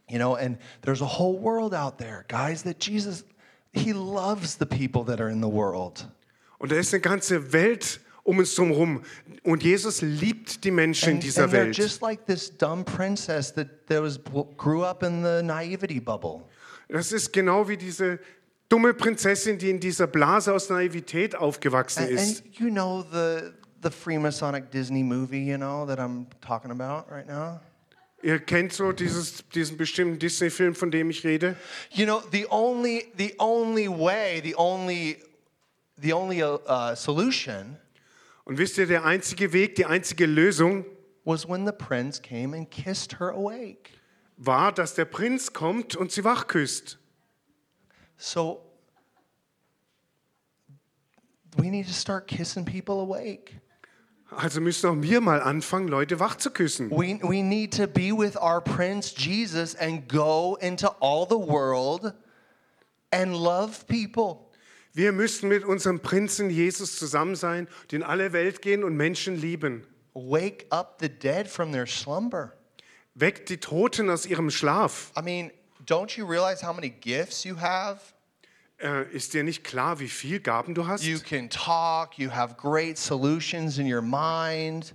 You 0.09 0.17
know, 0.19 0.35
and 0.35 0.59
there's 0.83 1.01
a 1.01 1.17
whole 1.17 1.41
world 1.41 1.73
out 1.73 1.97
there, 1.97 2.25
guys, 2.27 2.61
that 2.63 2.83
Jesus, 2.85 3.25
he 3.73 3.91
loves 3.91 4.57
the 4.59 4.65
people 4.65 5.03
that 5.05 5.19
are 5.19 5.31
in 5.31 5.41
the 5.41 5.51
world. 5.51 6.07
Und 6.59 6.71
da 6.71 6.75
ist 6.75 6.93
eine 6.93 7.01
ganze 7.01 7.53
Welt 7.53 7.99
um 8.23 8.37
uns 8.39 8.57
herum. 8.57 9.01
Und 9.43 9.63
Jesus 9.63 10.01
liebt 10.01 10.63
die 10.63 10.71
Menschen 10.71 11.09
in 11.09 11.15
And, 11.15 11.23
dieser 11.23 11.43
and 11.45 11.53
they're 11.53 11.65
Welt. 11.67 11.77
just 11.77 12.01
like 12.01 12.25
this 12.27 12.55
dumb 12.55 12.83
princess 12.83 13.53
that, 13.53 13.87
that 13.87 14.01
was 14.03 14.19
grew 14.57 14.83
up 14.83 15.01
in 15.01 15.23
the 15.23 15.41
naivety 15.41 15.99
bubble. 15.99 16.43
Das 16.89 17.11
ist 17.11 17.31
genau 17.33 17.67
wie 17.67 17.77
diese 17.77 18.19
dumme 18.69 18.93
Prinzessin, 18.93 19.57
die 19.57 19.69
in 19.71 19.79
dieser 19.79 20.07
Blase 20.07 20.53
aus 20.53 20.69
Naivität 20.69 21.35
aufgewachsen 21.35 22.03
And, 22.03 22.11
ist. 22.11 22.43
and 22.45 22.59
you 22.59 22.69
know 22.69 23.03
the 23.11 23.53
the 23.81 23.89
Freemasonic 23.89 24.71
Disney 24.71 25.03
movie, 25.03 25.41
you 25.41 25.57
know, 25.57 25.85
that 25.85 25.99
I'm 25.99 26.27
talking 26.41 26.71
about 26.71 27.11
right 27.11 27.27
now? 27.27 27.59
Ihr 28.23 28.39
kennt 28.39 28.73
so 28.73 28.91
dieses, 28.91 29.43
diesen 29.53 29.77
bestimmten 29.77 30.17
Disney-Film, 30.17 30.73
von 30.73 30.89
dem 30.89 31.11
ich 31.11 31.23
rede. 31.23 31.55
You 31.91 32.05
know, 32.05 32.21
the 32.31 32.47
only 32.49 33.11
the 33.15 33.35
only 33.39 33.87
way, 33.87 34.41
the 34.41 34.55
only 34.55 35.17
the 35.97 36.13
only 36.13 36.41
uh, 36.41 36.95
solution 36.95 37.77
Und 38.45 38.59
wisst 38.59 38.77
ihr, 38.77 38.85
der 38.85 39.03
einzige 39.05 39.53
Weg, 39.53 39.75
die 39.75 39.85
einzige 39.85 40.27
Lösung 40.27 40.85
was 41.23 41.47
when 41.47 41.65
the 41.65 41.73
prince 41.73 42.21
came 42.21 42.53
and 42.53 42.69
kissed 42.69 43.19
her 43.19 43.31
awake. 43.31 43.91
war, 44.37 44.71
dass 44.71 44.93
der 44.93 45.05
Prinz 45.05 45.51
kommt 45.51 45.95
und 45.95 46.11
sie 46.11 46.23
wach 46.23 46.47
küsst. 46.47 46.99
So 48.17 48.61
we 51.57 51.71
need 51.71 51.87
to 51.87 51.93
start 51.93 52.27
kissing 52.27 52.65
people 52.65 53.01
awake. 53.01 53.55
Also 54.31 54.59
müssen 54.59 54.89
auch 54.89 55.01
wir 55.01 55.21
mal 55.21 55.41
anfangen, 55.41 55.87
Leute 55.87 56.19
wach 56.19 56.35
zu 56.35 56.51
küssen. 56.51 56.89
We, 56.89 57.19
we 57.21 57.43
need 57.43 57.75
to 57.77 57.87
be 57.87 58.11
with 58.11 58.35
our 58.35 58.61
Prince 58.61 59.13
Jesus 59.15 59.75
and 59.75 60.09
go 60.09 60.57
into 60.59 60.87
all 60.99 61.25
the 61.27 61.35
world 61.35 62.13
and 63.11 63.33
love 63.33 63.85
people. 63.87 64.45
Wir 64.93 65.11
müssen 65.11 65.49
mit 65.49 65.65
unserem 65.65 65.99
Prinzen 65.99 66.49
Jesus 66.49 66.97
zusammen 66.97 67.35
sein, 67.35 67.67
in 67.91 68.01
alle 68.01 68.31
Welt 68.33 68.61
gehen 68.61 68.83
und 68.83 68.95
Menschen 68.95 69.35
lieben. 69.35 69.85
Wake 70.13 70.65
up 70.69 70.97
the 71.01 71.09
dead 71.09 71.47
from 71.49 71.71
their 71.71 71.85
slumber. 71.85 72.53
Weckt 73.13 73.49
die 73.49 73.57
Toten 73.57 74.09
aus 74.09 74.25
ihrem 74.25 74.49
Schlaf. 74.49 75.11
I 75.17 75.21
mean, 75.21 75.51
don't 75.85 76.17
you 76.17 76.25
realize 76.25 76.65
how 76.65 76.73
many 76.73 76.89
gifts 76.89 77.43
you 77.43 77.57
have? 77.57 78.14
Äh, 78.85 79.11
ist 79.11 79.33
dir 79.33 79.43
nicht 79.43 79.63
klar, 79.63 79.99
wie 79.99 80.07
viel 80.07 80.39
Gaben 80.39 80.75
du 80.75 80.85
hast? 80.85 81.03
You 81.03 81.17
can 81.17 81.49
talk, 81.49 82.19
you 82.19 82.29
have 82.29 82.55
great 82.55 82.99
solutions 82.99 83.79
in 83.79 83.91
your 83.91 84.03
mind. 84.03 84.93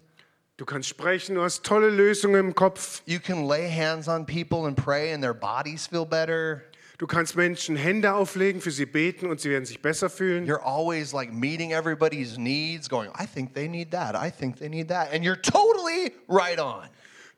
Du 0.58 0.64
kannst 0.64 0.88
sprechen, 0.88 1.34
du 1.34 1.42
hast 1.42 1.64
tolle 1.64 1.90
Lösungen 1.90 2.38
im 2.38 2.54
Kopf. 2.54 3.02
You 3.06 3.18
can 3.18 3.48
lay 3.48 3.68
hands 3.68 4.06
on 4.06 4.26
people 4.26 4.66
and 4.66 4.76
pray 4.76 5.12
and 5.12 5.20
their 5.20 5.34
bodies 5.34 5.88
feel 5.88 6.04
better. 6.04 6.62
Du 6.98 7.06
kannst 7.08 7.34
Menschen 7.34 7.74
Hände 7.76 8.12
auflegen, 8.12 8.60
für 8.60 8.70
sie 8.70 8.86
beten 8.86 9.26
und 9.26 9.40
sie 9.40 9.50
werden 9.50 9.64
sich 9.64 9.82
besser 9.82 10.08
fühlen. 10.08 10.46
You're 10.46 10.62
always 10.62 11.12
like 11.12 11.32
meeting 11.32 11.72
everybody's 11.72 12.38
needs, 12.38 12.88
going, 12.88 13.10
I 13.18 13.26
think 13.26 13.54
they 13.54 13.66
need 13.66 13.90
that, 13.90 14.14
I 14.14 14.30
think 14.30 14.58
they 14.58 14.68
need 14.68 14.88
that. 14.88 15.12
And 15.12 15.24
you're 15.24 15.40
totally 15.40 16.12
right 16.28 16.60
on. 16.60 16.88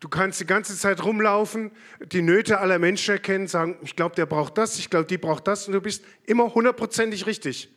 Du 0.02 0.08
kannst 0.08 0.40
die 0.40 0.46
ganze 0.46 0.76
Zeit 0.76 1.04
rumlaufen, 1.04 1.70
die 2.04 2.22
Nöte 2.22 2.58
aller 2.58 2.80
Menschen 2.80 3.12
erkennen, 3.12 3.46
sagen, 3.46 3.76
ich 3.82 3.94
glaube, 3.94 4.16
der 4.16 4.26
braucht 4.26 4.58
das, 4.58 4.76
ich 4.80 4.90
glaube, 4.90 5.06
die 5.06 5.16
braucht 5.16 5.46
das 5.46 5.68
und 5.68 5.74
du 5.74 5.80
bist 5.80 6.02
immer 6.26 6.52
hundertprozentig 6.52 7.24
richtig. 7.24 7.68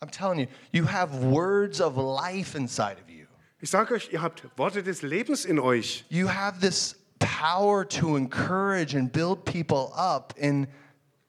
I'm 0.00 0.10
telling 0.10 0.38
you, 0.40 0.46
you 0.72 0.90
have 0.90 1.12
words 1.20 1.82
of 1.82 1.98
life 1.98 2.56
inside 2.56 2.96
of 3.02 3.10
you. 3.10 3.26
Ich 3.60 3.68
sage 3.68 3.92
euch, 3.92 4.10
ihr 4.10 4.22
habt 4.22 4.42
Worte 4.56 4.82
des 4.82 5.02
Lebens 5.02 5.44
in 5.44 5.58
euch. 5.58 6.06
You 6.08 6.30
have 6.30 6.60
this 6.60 6.96
power 7.18 7.86
to 7.86 8.16
encourage 8.16 8.96
and 8.96 9.12
build 9.12 9.44
people 9.44 9.92
up 9.94 10.32
in, 10.38 10.66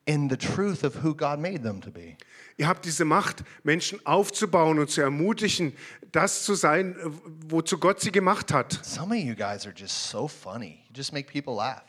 in 0.05 0.29
the 0.29 0.37
truth 0.37 0.85
of 0.85 1.03
who 1.03 1.13
God 1.13 1.39
made 1.39 1.61
them 1.61 1.81
to 1.81 1.91
be. 1.91 2.15
Ihr 2.57 2.67
habt 2.67 2.85
diese 2.85 3.05
Macht, 3.05 3.43
Menschen 3.63 4.05
aufzubauen 4.05 4.79
und 4.79 4.89
zu 4.89 5.01
ermutigen, 5.01 5.73
das 6.11 6.43
zu 6.43 6.53
sein, 6.53 6.95
äh, 6.95 7.09
wozu 7.47 7.77
Gott 7.77 8.01
sie 8.01 8.11
gemacht 8.11 8.53
hat. 8.53 8.79
Some 8.83 9.15
of 9.15 9.21
you 9.21 9.35
guys 9.35 9.65
are 9.65 9.73
just 9.75 10.09
so 10.09 10.27
funny. 10.27 10.83
You 10.89 10.93
just 10.95 11.13
make 11.13 11.31
people 11.31 11.55
laugh. 11.55 11.83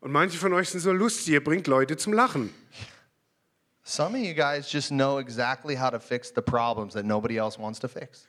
Und 0.00 0.12
manche 0.12 0.38
von 0.38 0.52
euch 0.52 0.70
sind 0.70 0.80
so 0.80 0.92
lustig, 0.92 1.28
ihr 1.28 1.44
bringt 1.44 1.66
Leute 1.66 1.96
zum 1.96 2.12
Lachen. 2.12 2.52
Some 3.82 4.16
of 4.16 4.24
you 4.24 4.34
guys 4.34 4.70
just 4.70 4.90
know 4.90 5.18
exactly 5.18 5.76
how 5.76 5.90
to 5.90 5.98
fix 5.98 6.32
the 6.34 6.40
problems 6.40 6.94
that 6.94 7.04
nobody 7.04 7.36
else 7.36 7.58
wants 7.58 7.80
to 7.80 7.88
fix. 7.88 8.28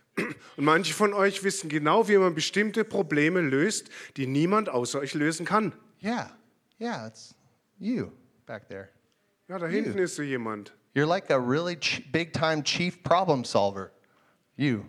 Und 0.58 0.66
manche 0.66 0.94
von 0.94 1.14
euch 1.14 1.44
wissen 1.44 1.70
genau, 1.70 2.08
wie 2.08 2.18
man 2.18 2.36
bestimmte 2.36 2.84
Probleme 2.84 3.42
löst, 3.42 3.90
die 4.18 4.28
niemand 4.28 4.70
außer 4.70 5.00
euch 5.00 5.14
lösen 5.14 5.46
kann. 5.46 5.74
Yeah, 6.04 6.32
yeah, 6.80 7.08
it's 7.08 7.36
you 7.78 8.12
back 8.46 8.68
there. 8.68 8.90
Ja, 9.52 9.60
da 9.60 9.68
hinten 9.68 9.98
ist 9.98 10.16
so 10.16 10.24
jemand. 10.24 10.72
You're 10.96 11.06
like 11.06 11.30
a 11.30 11.38
really 11.38 11.76
ch- 11.76 12.10
big 12.10 12.32
time 12.32 12.64
chief 12.64 13.04
problem 13.04 13.44
solver. 13.44 13.92
You. 14.56 14.86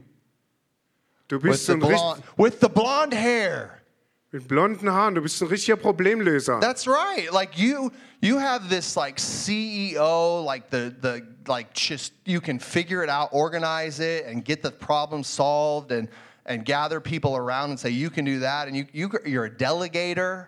Du 1.27 1.35
With 1.37 1.43
bist 1.43 1.67
the, 1.67 1.73
so 1.73 1.73
ein 1.73 1.81
blonde, 1.81 2.23
with 2.37 2.61
the 2.61 2.69
blonde 2.69 3.13
hair. 3.17 3.83
mit 4.33 4.47
blonden 4.47 4.89
Haaren, 4.89 5.17
du 5.17 5.21
bist 5.21 5.43
ein 5.43 5.49
richtiger 5.49 5.77
Problemlöser. 5.77 6.61
That's 6.61 6.87
right. 6.87 7.33
Like 7.33 7.59
you 7.59 7.91
you 8.21 8.39
have 8.39 8.69
this 8.69 8.97
like 8.97 9.17
CEO, 9.17 10.45
like 10.45 10.71
the 10.71 10.95
the 11.01 11.27
like 11.49 11.75
just 11.75 12.13
you 12.25 12.41
can 12.41 12.61
figure 12.61 13.03
it 13.03 13.11
out, 13.11 13.31
organize 13.33 13.99
it, 13.99 14.27
and 14.27 14.45
get 14.45 14.63
the 14.63 14.71
problem 14.71 15.25
solved 15.25 15.91
and 15.91 16.09
and 16.47 16.65
gather 16.65 17.01
people 17.01 17.37
around 17.37 17.71
and 17.71 17.81
say 17.81 17.91
you 17.91 18.11
can 18.11 18.25
do 18.25 18.39
that 18.39 18.69
and 18.69 18.77
you, 18.77 18.87
you 18.93 19.11
you're 19.27 19.47
a 19.47 19.51
delegator. 19.51 20.47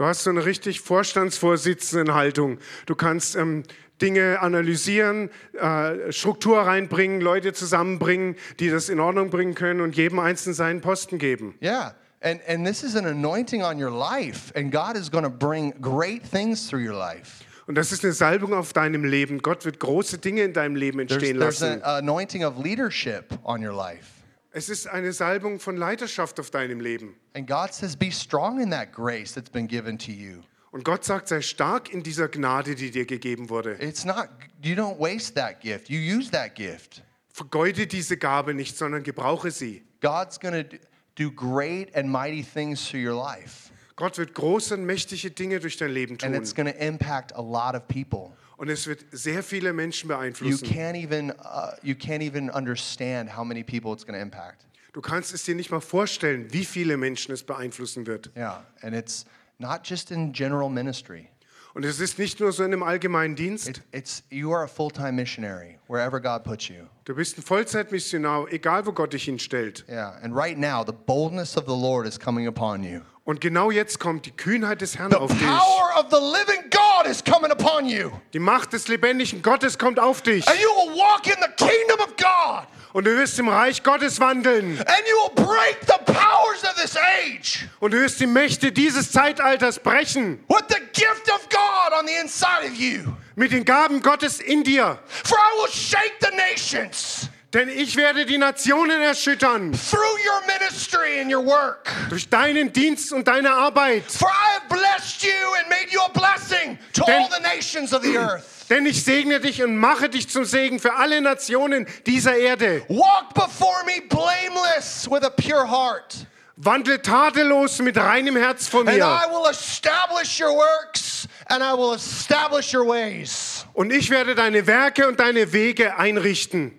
Du 0.00 0.06
hast 0.06 0.24
so 0.24 0.30
eine 0.30 0.46
richtig 0.46 0.80
Vorstandsvorsitzendenhaltung. 0.80 2.56
Du 2.86 2.94
kannst 2.94 3.36
ähm, 3.36 3.64
Dinge 4.00 4.40
analysieren, 4.40 5.28
äh, 5.52 6.10
Struktur 6.10 6.62
reinbringen, 6.62 7.20
Leute 7.20 7.52
zusammenbringen, 7.52 8.36
die 8.60 8.70
das 8.70 8.88
in 8.88 8.98
Ordnung 8.98 9.28
bringen 9.28 9.54
können 9.54 9.82
und 9.82 9.94
jedem 9.98 10.18
Einzelnen 10.18 10.54
seinen 10.54 10.80
Posten 10.80 11.18
geben. 11.18 11.54
Yeah. 11.60 11.94
And 12.22 12.40
and 12.48 12.66
this 12.66 12.82
is 12.82 12.96
an 12.96 13.04
anointing 13.04 13.62
on 13.62 13.78
your 13.78 13.90
life 13.90 14.50
and 14.58 14.72
God 14.72 14.96
is 14.96 15.10
going 15.10 15.24
to 15.24 15.30
bring 15.30 15.74
great 15.82 16.22
things 16.22 16.66
through 16.66 16.80
your 16.80 16.96
life. 16.96 17.44
Und 17.66 17.74
das 17.74 17.92
ist 17.92 18.02
eine 18.02 18.14
Salbung 18.14 18.54
auf 18.54 18.72
deinem 18.72 19.04
Leben. 19.04 19.40
Gott 19.42 19.66
wird 19.66 19.80
große 19.80 20.16
Dinge 20.16 20.44
in 20.44 20.54
deinem 20.54 20.76
Leben 20.76 20.96
There's, 20.96 21.12
entstehen 21.12 21.38
there's 21.38 21.60
lassen. 21.60 21.82
an 21.82 21.98
anointing 21.98 22.42
of 22.42 22.56
leadership 22.56 23.38
on 23.44 23.62
your 23.62 23.74
life. 23.74 24.19
Es 24.52 24.68
ist 24.68 24.88
eine 24.88 25.12
Salbung 25.12 25.60
von 25.60 25.76
Leiterschaft 25.76 26.40
auf 26.40 26.50
deinem 26.50 26.80
Leben. 26.80 27.14
And 27.34 27.46
God 27.46 27.72
says 27.72 27.96
be 27.96 28.10
strong 28.10 28.60
in 28.60 28.70
that 28.70 28.92
grace 28.92 29.32
that's 29.34 29.50
been 29.50 29.68
given 29.68 29.98
to 29.98 30.10
you. 30.10 30.40
Und 30.72 30.84
Gott 30.84 31.04
sagt, 31.04 31.28
sei 31.28 31.40
stark 31.40 31.92
in 31.92 32.02
dieser 32.02 32.28
Gnade, 32.28 32.74
die 32.74 32.90
dir 32.90 33.04
gegeben 33.04 33.48
wurde. 33.48 33.72
It's 33.80 34.04
not, 34.04 34.28
you 34.62 34.74
don't 34.74 34.98
waste 34.98 35.34
that 35.34 35.60
gift. 35.60 35.88
You 35.88 35.98
use 35.98 36.30
that 36.30 36.54
gift. 36.54 37.02
Vergeude 37.32 37.86
diese 37.86 38.16
Gabe 38.16 38.54
nicht, 38.54 38.76
sondern 38.76 39.02
gebrauche 39.02 39.50
sie. 39.50 39.82
God's 40.00 40.38
going 40.38 40.54
to 40.54 40.76
do 41.16 41.30
great 41.30 41.94
and 41.96 42.08
mighty 42.08 42.42
things 42.42 42.88
through 42.88 43.00
your 43.04 43.16
life. 43.16 43.70
Gott 43.96 44.16
wird 44.18 44.34
große 44.34 44.74
und 44.74 44.84
mächtige 44.84 45.30
Dinge 45.30 45.60
durch 45.60 45.76
dein 45.76 45.90
Leben 45.90 46.12
And 46.22 46.22
tun. 46.22 46.34
it's 46.34 46.54
going 46.54 46.66
to 46.68 46.76
impact 46.78 47.34
a 47.36 47.42
lot 47.42 47.74
of 47.74 47.86
people. 47.86 48.32
Und 48.60 48.68
es 48.68 48.86
wird 48.86 49.06
sehr 49.10 49.42
viele 49.42 49.72
Menschen 49.72 50.10
You 50.10 50.16
beeinflussen. 50.16 50.68
can't 50.68 50.94
even, 50.94 51.30
uh, 51.30 51.70
you 51.82 51.94
can't 51.94 52.20
even 52.20 52.50
understand 52.50 53.34
how 53.34 53.42
many 53.42 53.64
people 53.64 53.94
it's 53.94 54.04
going 54.04 54.14
to 54.14 54.20
impact. 54.20 54.66
Du 54.92 55.00
kannst 55.00 55.32
es 55.32 55.44
dir 55.44 55.54
nicht 55.54 55.70
mal 55.70 55.80
vorstellen, 55.80 56.52
wie 56.52 56.66
viele 56.66 56.98
Menschen 56.98 57.32
es 57.32 57.42
beeinflussen 57.42 58.06
wird. 58.06 58.30
Yeah. 58.36 58.62
And 58.82 58.94
it's 58.94 59.24
not 59.58 59.80
just 59.84 60.10
in 60.10 60.34
general 60.34 60.68
ministry. 60.68 61.30
Und 61.72 61.86
es 61.86 62.00
ist 62.00 62.18
nicht 62.18 62.38
nur 62.38 62.52
so 62.52 62.62
in 62.62 62.74
einem 62.74 62.82
allgemeinen 62.82 63.34
Dienst. 63.34 63.66
It, 63.66 63.82
it's, 63.92 64.24
you 64.28 64.52
are 64.52 64.64
a 64.64 64.68
full-time 64.68 65.12
missionary 65.12 65.78
wherever 65.88 66.20
God 66.20 66.44
puts 66.44 66.68
you. 66.68 66.86
Du 67.06 67.14
bist 67.14 67.38
ein 67.38 67.42
Vollzeitmissionar, 67.42 68.52
egal 68.52 68.84
wo 68.84 68.92
Gott 68.92 69.14
dich 69.14 69.24
hinstellt. 69.24 69.86
Yeah. 69.88 70.18
And 70.22 70.36
right 70.36 70.58
now, 70.58 70.84
the 70.84 70.92
boldness 70.92 71.56
of 71.56 71.64
the 71.64 71.74
Lord 71.74 72.06
is 72.06 72.18
coming 72.18 72.46
upon 72.46 72.82
you. 72.82 73.00
Und 73.30 73.40
genau 73.40 73.70
jetzt 73.70 74.00
kommt 74.00 74.26
die 74.26 74.32
Kühnheit 74.32 74.80
des 74.80 74.98
Herrn 74.98 75.12
The 75.12 75.16
auf 75.18 75.30
dich. 75.30 75.46
power 75.46 75.92
of 76.00 76.06
the 76.10 76.16
living 76.16 76.68
God 76.68 77.06
is 77.08 77.22
coming 77.22 77.52
upon 77.52 77.86
you. 77.86 78.10
Die 78.32 78.40
Macht 78.40 78.72
des 78.72 78.88
lebendigen 78.88 79.40
Gottes 79.40 79.78
kommt 79.78 80.00
auf 80.00 80.20
dich. 80.20 80.44
And 80.48 80.58
you 80.60 80.66
will 80.70 80.96
walk 80.98 81.28
in 81.28 81.36
the 81.40 81.46
kingdom 81.56 82.00
of 82.00 82.16
God. 82.16 82.66
Und 82.92 83.06
du 83.06 83.16
wirst 83.16 83.38
im 83.38 83.46
Reich 83.46 83.84
Gottes 83.84 84.18
wandeln. 84.18 84.76
And 84.80 85.02
you 85.08 85.16
will 85.16 85.46
break 85.46 85.78
the 85.82 86.12
powers 86.12 86.64
of 86.64 86.74
this 86.82 86.96
age 86.96 87.68
Und 87.78 87.92
du 87.92 88.00
wirst 88.00 88.18
die 88.18 88.26
Mächte 88.26 88.72
dieses 88.72 89.12
Zeitalters 89.12 89.78
brechen. 89.78 90.44
with 90.48 90.64
the 90.68 90.80
gift 90.92 91.30
of 91.32 91.48
God 91.50 91.96
on 92.00 92.08
the 92.08 92.14
inside 92.20 92.64
of 92.64 92.74
you. 92.74 93.12
Mit 93.36 93.52
den 93.52 93.64
Gaben 93.64 94.02
Gottes 94.02 94.40
in 94.40 94.64
dir. 94.64 94.98
For 95.06 95.38
I 95.38 95.62
will 95.62 95.70
shake 95.70 96.14
the 96.20 96.34
nations 96.34 97.28
Denn 97.52 97.68
ich 97.68 97.96
werde 97.96 98.26
die 98.26 98.38
Nationen 98.38 99.02
erschüttern. 99.02 99.72
through 99.72 100.00
your 100.24 100.40
ministry 100.46 101.20
and 101.20 101.32
your 101.34 101.44
work. 101.44 101.90
Durch 102.08 102.28
deinen 102.28 102.72
Dienst 102.72 103.12
und 103.12 103.26
deine 103.26 103.50
Arbeit. 103.52 104.04
For 104.08 104.28
I 104.28 104.54
have 104.54 104.68
blessed 104.68 105.22
you 105.24 105.30
and 105.58 105.68
made 105.68 105.90
you 105.90 106.00
a 106.00 106.08
blessing 106.08 106.78
to 106.92 107.04
Denn- 107.04 107.22
all 107.22 107.28
the 107.30 107.42
nations 107.42 107.92
of 107.92 108.02
the 108.04 108.16
earth. 108.16 108.44
Denn 108.70 108.86
ich 108.86 109.02
segne 109.02 109.40
dich 109.40 109.64
und 109.64 109.76
mache 109.76 110.08
dich 110.08 110.28
zum 110.28 110.44
Segen 110.44 110.78
für 110.78 110.94
alle 110.94 111.20
Nationen 111.20 111.86
dieser 112.06 112.36
Erde. 112.36 112.84
Walk 112.88 113.34
before 113.34 113.82
me 113.84 114.00
blameless 114.08 115.08
with 115.10 115.24
a 115.24 115.30
pure 115.30 115.68
heart. 115.68 116.14
Wandle 116.56 117.02
tadellos 117.02 117.80
mit 117.80 117.96
reinem 117.96 118.36
Herz 118.36 118.68
vor 118.68 118.82
And 118.82 118.90
I 118.90 118.98
mir. 118.98 119.26
will 119.32 119.50
establish 119.50 120.38
your 120.40 120.54
works 120.54 121.26
and 121.48 121.64
I 121.64 121.72
will 121.76 121.94
establish 121.96 122.72
your 122.72 122.86
ways. 122.86 123.64
Und 123.72 123.92
ich 123.92 124.08
werde 124.08 124.36
deine 124.36 124.64
Werke 124.68 125.08
und 125.08 125.18
deine 125.18 125.52
Wege 125.52 125.96
einrichten. 125.96 126.76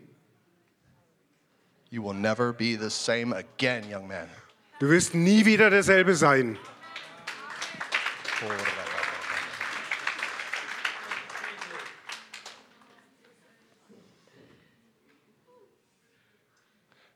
You 1.91 2.01
will 2.01 2.13
never 2.13 2.53
be 2.53 2.77
the 2.77 2.89
same 2.89 3.33
again, 3.33 3.83
young 3.89 4.07
man. 4.07 4.29
Du 4.79 4.87
wirst 4.87 5.13
nie 5.13 5.43
wieder 5.43 5.69
derselbe 5.69 6.15
sein. 6.15 6.57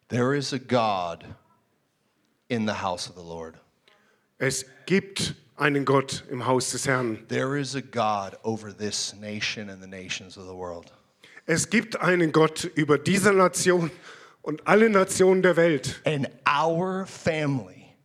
There 0.10 0.34
is 0.34 0.52
a 0.52 0.60
God 0.60 1.26
in 2.50 2.66
the 2.66 2.74
house 2.74 3.08
of 3.08 3.16
the 3.16 3.24
Lord. 3.24 3.56
Es 4.40 4.66
gibt 4.86 5.36
einen 5.58 5.86
Gott 5.86 6.24
im 6.30 6.46
Haus 6.46 6.74
des 6.74 6.86
Herrn. 6.86 7.26
There 7.30 7.56
is 7.56 7.76
a 7.76 7.82
God 7.82 8.36
over 8.44 8.74
this 8.74 9.16
nation 9.16 9.70
and 9.70 9.82
the 9.82 9.88
nations 9.88 10.36
of 10.36 10.48
the 10.48 10.54
world. 10.54 10.92
Es 11.48 11.70
gibt 11.70 11.96
einen 12.02 12.32
Gott 12.32 12.66
über 12.76 12.98
diese 12.98 13.32
Nation 13.32 13.90
und 14.46 14.68
alle 14.68 14.90
Nationen 14.90 15.42
der 15.42 15.56
Welt. 15.56 16.00
And 16.06 16.30
our 16.48 17.06
family 17.08 17.96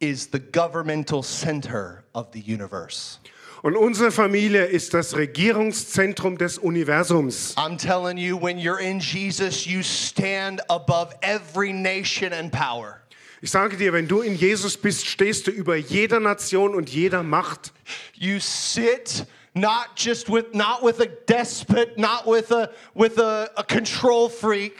is 0.00 0.30
the 0.32 0.40
governmental 0.40 1.22
center 1.22 2.04
of 2.14 2.28
the 2.32 2.40
universe. 2.40 3.18
Und 3.62 3.76
unsere 3.76 4.10
Familie 4.10 4.64
ist 4.64 4.94
das 4.94 5.14
Regierungszentrum 5.14 6.38
des 6.38 6.56
Universums. 6.56 7.54
I'm 7.58 7.76
telling 7.76 8.16
you, 8.16 8.40
when 8.40 8.58
you're 8.58 8.80
in 8.80 9.00
Jesus, 9.00 9.66
you 9.66 9.82
stand 9.82 10.62
above 10.70 11.14
every 11.20 11.74
nation 11.74 12.32
and 12.32 12.50
power. 12.50 13.02
Ich 13.42 13.50
sage 13.50 13.76
dir, 13.76 13.92
wenn 13.92 14.08
du 14.08 14.22
in 14.22 14.34
Jesus 14.34 14.78
bist, 14.78 15.06
stehst 15.06 15.46
du 15.46 15.50
über 15.50 15.76
jeder 15.76 16.20
Nation 16.20 16.74
und 16.74 16.88
jeder 16.88 17.22
Macht. 17.22 17.72
You 18.14 18.38
sit 18.38 19.26
not 19.54 19.88
just 19.94 20.30
with 20.30 20.54
not 20.54 20.82
with 20.82 21.00
a 21.00 21.08
despot, 21.26 21.98
not 21.98 22.26
with 22.26 22.50
a 22.52 22.70
with 22.94 23.18
a, 23.18 23.50
a 23.58 23.62
control 23.62 24.30
freak, 24.30 24.78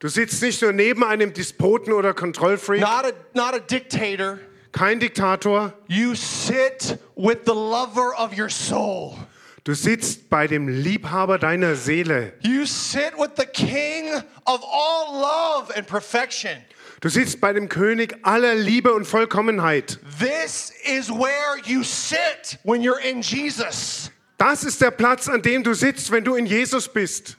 Du 0.00 0.08
sitzt 0.08 0.40
nicht 0.42 0.62
nur 0.62 0.72
neben 0.72 1.04
einem 1.04 1.34
Despoten 1.34 1.92
oder 1.92 2.14
Kontrollfreak, 2.14 2.80
not 2.80 3.04
a 3.04 3.12
not 3.34 3.54
a 3.54 3.58
dictator. 3.58 4.38
kein 4.72 4.98
Diktator. 4.98 5.74
You 5.88 6.14
sit 6.14 6.98
with 7.16 7.40
the 7.44 7.52
lover 7.52 8.14
of 8.18 8.36
your 8.36 8.48
soul. 8.48 9.18
Du 9.64 9.74
sitzt 9.74 10.30
bei 10.30 10.46
dem 10.46 10.68
Liebhaber 10.68 11.38
deiner 11.38 11.74
Seele. 11.74 12.32
You 12.40 12.64
sit 12.64 13.12
with 13.18 13.32
the 13.36 13.44
king 13.44 14.08
of 14.46 14.62
all 14.64 15.20
love 15.20 15.70
and 15.76 15.86
perfection. 15.86 16.56
Du 17.02 17.10
sitzt 17.10 17.38
bei 17.42 17.52
dem 17.52 17.68
König 17.68 18.16
aller 18.22 18.54
Liebe 18.54 18.94
und 18.94 19.04
Vollkommenheit. 19.04 19.98
This 20.18 20.72
is 20.86 21.10
where 21.10 21.58
you 21.66 21.82
sit 21.82 22.58
when 22.62 22.80
you're 22.80 23.00
in 23.00 23.20
Jesus. 23.20 24.10
Das 24.38 24.64
ist 24.64 24.80
der 24.80 24.92
Platz, 24.92 25.28
an 25.28 25.42
dem 25.42 25.62
du 25.62 25.74
sitzt, 25.74 26.10
wenn 26.10 26.24
du 26.24 26.36
in 26.36 26.46
Jesus 26.46 26.88
bist. 26.88 27.36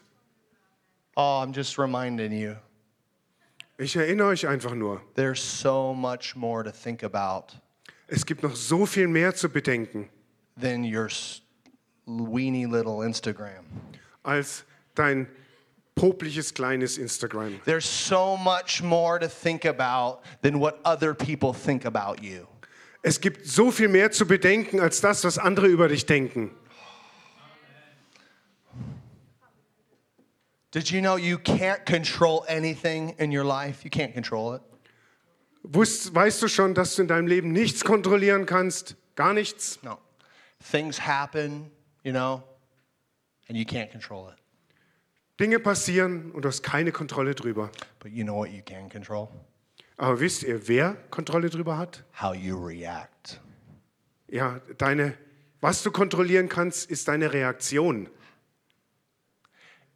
Oh, 1.17 1.41
I'm 1.43 1.53
just 1.53 1.77
reminding 1.77 2.31
you. 2.31 2.55
Ich 3.77 3.95
erinnere 3.95 4.27
euch 4.27 4.47
einfach 4.47 4.73
nur. 4.75 5.01
There's 5.15 5.41
so 5.41 5.93
much 5.93 6.35
more 6.35 6.63
to 6.63 6.71
think 6.71 7.03
about 7.03 7.55
Es 8.07 8.25
gibt 8.25 8.43
noch 8.43 8.55
so 8.55 8.85
viel 8.85 9.07
mehr 9.07 9.33
zu 9.33 9.49
bedenken 9.49 10.09
than 10.59 10.83
your 10.83 11.05
s- 11.07 11.41
weeny 12.05 12.65
little 12.65 13.03
Instagram. 13.03 13.63
als 14.23 14.63
dein 14.95 15.27
popliches 15.95 16.53
kleines 16.53 16.97
Instagram. 16.97 17.59
There's 17.65 17.85
so 17.85 18.37
much 18.37 18.81
more 18.83 19.19
to 19.19 19.27
think 19.27 19.65
about 19.65 20.19
than 20.41 20.59
what 20.59 20.79
other 20.85 21.13
people 21.13 21.53
think 21.53 21.85
about 21.85 22.21
you. 22.23 22.47
Es 23.03 23.19
gibt 23.19 23.47
so 23.47 23.71
viel 23.71 23.87
mehr 23.87 24.11
zu 24.11 24.25
bedenken 24.27 24.79
als 24.79 25.01
das, 25.01 25.23
was 25.23 25.37
andere 25.39 25.67
über 25.67 25.87
dich 25.87 26.05
denken. 26.05 26.51
Did 30.71 30.89
you 30.89 31.01
know 31.01 31.17
you 31.17 31.37
can't 31.37 31.85
control 31.85 32.45
anything 32.47 33.15
in 33.19 33.31
your 33.31 33.43
life? 33.43 33.83
You 33.83 33.89
can't 33.89 34.13
control 34.13 34.55
it. 34.55 34.61
Wusst, 35.63 36.15
weißt 36.15 36.41
du 36.41 36.47
schon, 36.47 36.73
dass 36.73 36.95
du 36.95 37.03
in 37.03 37.07
deinem 37.07 37.27
Leben 37.27 37.51
nichts 37.51 37.83
kontrollieren 37.83 38.45
kannst? 38.45 38.95
Gar 39.15 39.33
nichts? 39.33 39.79
No. 39.83 39.99
Things 40.71 41.05
happen, 41.05 41.69
you 42.03 42.11
know, 42.11 42.41
and 43.47 43.57
you 43.57 43.65
can't 43.65 43.91
control 43.91 44.29
it. 44.29 44.37
Dinge 45.39 45.59
passieren 45.59 46.31
und 46.31 46.43
du 46.43 46.47
hast 46.47 46.63
keine 46.63 46.91
Kontrolle 46.91 47.35
drüber. 47.35 47.69
But 47.99 48.11
you 48.11 48.23
know 48.23 48.35
what 48.35 48.49
you 48.51 48.61
can 48.63 48.89
control? 48.89 49.29
Aber 49.97 50.19
wisst 50.19 50.43
ihr, 50.43 50.67
wer 50.67 50.95
Kontrolle 51.09 51.49
drüber 51.49 51.77
hat? 51.77 52.03
How 52.19 52.33
you 52.33 52.57
react. 52.57 53.39
Ja, 54.27 54.61
deine, 54.77 55.17
was 55.59 55.83
du 55.83 55.91
kontrollieren 55.91 56.47
kannst, 56.47 56.89
ist 56.89 57.07
deine 57.07 57.33
Reaktion. 57.33 58.09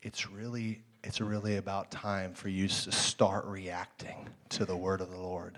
It's 0.06 0.30
really 0.32 0.84
it's 1.04 1.20
really 1.20 1.58
about 1.58 1.90
time 1.90 2.36
for 2.36 2.48
you 2.48 2.68
to 2.68 2.92
start 2.92 3.44
reacting 3.48 4.30
to 4.50 4.64
the 4.64 4.76
word 4.76 5.02
of 5.02 5.10
the 5.10 5.18
Lord. 5.18 5.58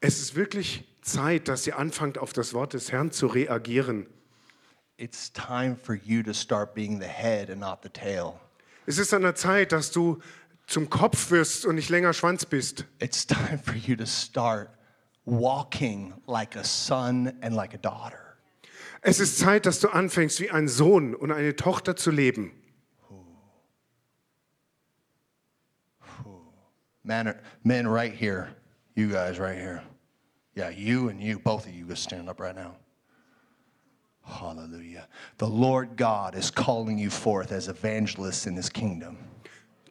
Es 0.00 0.20
ist 0.20 0.36
wirklich 0.36 0.84
Zeit, 1.02 1.48
dass 1.48 1.66
ihr 1.66 1.76
anfangt, 1.76 2.16
auf 2.16 2.32
das 2.32 2.54
Wort 2.54 2.74
des 2.74 2.92
Herrn 2.92 3.10
zu 3.10 3.26
reagieren. 3.26 4.06
It's 4.98 5.32
time 5.32 5.74
for 5.74 5.96
you 5.96 6.22
to 6.22 6.32
start 6.32 6.74
being 6.74 7.00
the 7.00 7.08
head 7.08 7.50
and 7.50 7.58
not 7.58 7.80
the 7.82 7.88
tail. 7.88 8.38
Es 8.86 8.98
ist 8.98 9.12
an 9.12 9.22
der 9.22 9.34
Zeit, 9.34 9.72
dass 9.72 9.90
du 9.90 10.20
zum 10.68 10.88
Kopf 10.88 11.32
wirst 11.32 11.66
und 11.66 11.74
nicht 11.74 11.88
länger 11.88 12.12
Schwanz 12.12 12.46
bist. 12.46 12.84
It's 13.00 13.26
time 13.26 13.58
for 13.58 13.74
you 13.74 13.96
to 13.96 14.06
start 14.06 14.70
walking 15.24 16.14
like 16.28 16.54
a 16.54 16.62
son 16.62 17.32
and 17.40 17.56
like 17.56 17.74
a 17.74 17.78
daughter. 17.78 18.36
Es 19.02 19.18
ist 19.18 19.40
Zeit, 19.40 19.66
dass 19.66 19.80
du 19.80 19.88
anfängst, 19.88 20.38
wie 20.38 20.52
ein 20.52 20.68
Sohn 20.68 21.16
und 21.16 21.32
eine 21.32 21.56
Tochter 21.56 21.96
zu 21.96 22.12
leben. 22.12 22.52
Men, 27.10 27.34
men 27.64 27.88
right 27.88 28.14
here, 28.14 28.50
you 28.94 29.10
guys 29.10 29.40
right 29.40 29.58
here. 29.58 29.82
Yeah, 30.54 30.68
you 30.68 31.08
and 31.08 31.20
you, 31.20 31.40
both 31.40 31.66
of 31.66 31.74
you, 31.74 31.84
just 31.86 32.04
stand 32.04 32.28
up 32.28 32.38
right 32.38 32.54
now. 32.54 32.76
Hallelujah. 34.24 35.08
The 35.38 35.48
Lord 35.48 35.96
God 35.96 36.36
is 36.36 36.52
calling 36.52 37.00
you 37.00 37.10
forth 37.10 37.50
as 37.50 37.66
evangelists 37.66 38.46
in 38.46 38.54
his 38.54 38.68
kingdom. 38.68 39.18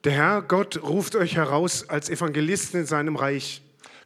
Der 0.03 0.11
Herr 0.11 0.41
Gott 0.41 0.77
ruft 0.81 1.13
euch 1.17 1.35
heraus 1.35 1.83
als 1.89 2.09
Evangelisten 2.09 2.79
in 2.79 2.85
seinem 2.85 3.17
Reich. 3.17 3.59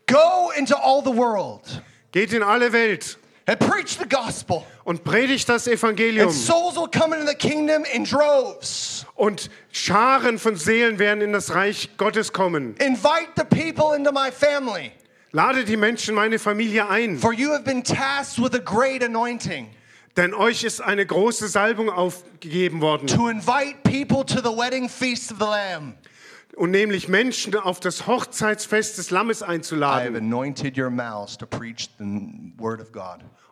Go 0.08 0.52
into 0.58 0.76
all 0.76 1.04
the 1.04 1.12
world 1.12 1.84
Geht 2.12 2.34
in 2.34 2.42
alle 2.42 2.74
Welt 2.74 3.20
and 3.48 3.60
preach 3.60 3.98
the 3.98 4.08
gospel. 4.08 4.66
und 4.86 5.04
predigt 5.04 5.48
das 5.50 5.68
Evangelium. 5.68 6.28
And 6.28 6.36
souls 6.36 6.76
will 6.76 6.88
come 6.88 7.14
into 7.14 7.28
the 7.28 7.36
kingdom 7.36 7.84
in 7.94 8.04
droves. 8.04 9.06
Und 9.16 9.50
Scharen 9.72 10.40
von 10.40 10.56
Seelen 10.56 11.00
werden 11.00 11.22
in 11.22 11.34
das 11.34 11.54
Reich 11.54 11.90
Gottes 11.98 12.32
kommen. 12.34 12.76
Invite 12.80 13.30
the 13.36 13.44
people 13.44 13.96
into 13.96 14.12
my 14.12 14.32
family. 14.32 14.92
Lade 15.32 15.66
die 15.66 15.78
Menschen, 15.78 16.14
meine 16.16 16.38
Familie 16.38 16.88
ein. 16.88 17.18
For 17.18 17.34
you 17.34 17.52
have 17.52 17.64
been 17.64 17.84
tasked 17.84 18.38
with 18.40 18.54
a 18.54 18.60
great 18.60 19.04
anointing 19.04 19.68
Denn 20.16 20.36
euch 20.36 20.64
ist 20.64 20.80
eine 20.80 21.08
große 21.08 21.48
Salbung 21.48 21.90
aufgegeben 21.90 22.82
worden. 22.82 23.08
to 23.08 23.30
invite 23.30 23.82
people 23.84 24.24
to 24.24 24.42
the 24.48 24.56
wedding 24.56 24.88
feast 24.88 25.32
of 25.32 25.40
the 25.40 25.46
Lamb. 25.46 25.96
Und 26.56 26.72
nämlich 26.72 27.08
Menschen 27.08 27.56
auf 27.56 27.80
das 27.80 28.06
Hochzeitsfest 28.06 28.98
des 29.00 29.10
Lammes 29.10 29.42
einzuladen. 29.42 30.34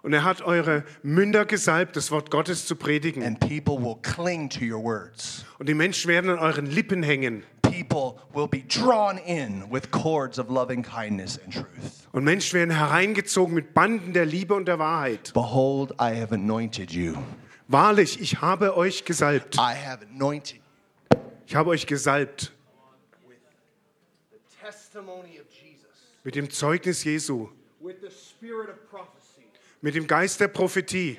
Und 0.04 0.14
er 0.14 0.24
hat 0.24 0.41
eure 0.41 0.84
Münder 1.02 1.45
gesalbt, 1.45 1.95
das 1.95 2.12
Wort 2.12 2.30
Gottes 2.30 2.66
zu 2.68 2.76
predigen. 2.76 3.24
and 3.24 3.39
people 3.39 3.78
will 3.80 3.95
cling 4.02 4.49
to 4.49 4.64
your 4.64 4.84
words. 4.84 5.45
Und 5.58 5.68
die 5.68 5.74
Menschen 5.74 6.10
werden 6.10 6.30
an 6.30 6.39
euren 6.39 6.66
Lippen 6.68 7.02
hängen. 7.04 7.43
Und 12.12 12.24
Menschen 12.24 12.54
werden 12.54 12.72
hereingezogen 12.72 13.54
mit 13.56 13.74
Banden 13.74 14.14
der 14.14 14.26
Liebe 14.26 14.54
und 14.54 14.66
der 14.66 14.78
Wahrheit. 14.78 15.32
Behold, 15.34 15.91
I 15.93 16.20
have 16.20 16.34
anointed 16.34 16.91
you. 16.91 17.14
Wahrlich, 17.68 18.20
ich 18.20 18.41
habe 18.41 18.76
euch 18.76 19.06
gesalbt. 19.06 19.56
I 19.56 19.74
have 19.86 20.06
anointed 20.14 20.60
Ich 21.47 21.56
habe 21.56 21.70
euch 21.70 21.88
gesalbt 21.88 22.52
the 24.32 24.38
testimony 24.38 24.38
of 24.38 24.41
Jesus, 24.62 24.81
mit 26.24 26.36
dem 26.36 26.50
Zeugnis 26.50 27.04
Jesu, 27.04 27.50
with 27.80 27.96
the 28.02 28.10
spirit 28.10 28.70
of 28.70 28.76
prophecy, 28.89 29.46
mit 29.82 29.96
dem 29.96 30.06
Geist 30.08 30.39
der 30.39 30.48
Prophetie, 30.48 31.18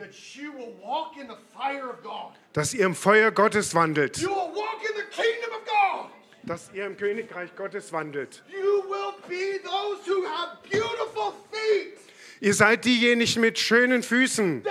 dass 2.53 2.75
ihr 2.75 2.87
im 2.87 2.95
Feuer 2.95 3.31
Gottes 3.31 3.75
wandelt, 3.75 4.25
dass 6.45 6.71
ihr 6.73 6.87
im 6.87 6.97
Königreich 6.97 7.55
Gottes 7.57 7.93
wandelt. 7.93 8.43
Ihr 12.41 12.55
seid 12.55 12.85
diejenigen 12.85 13.41
mit 13.41 13.59
schönen 13.59 14.03
Füßen, 14.03 14.65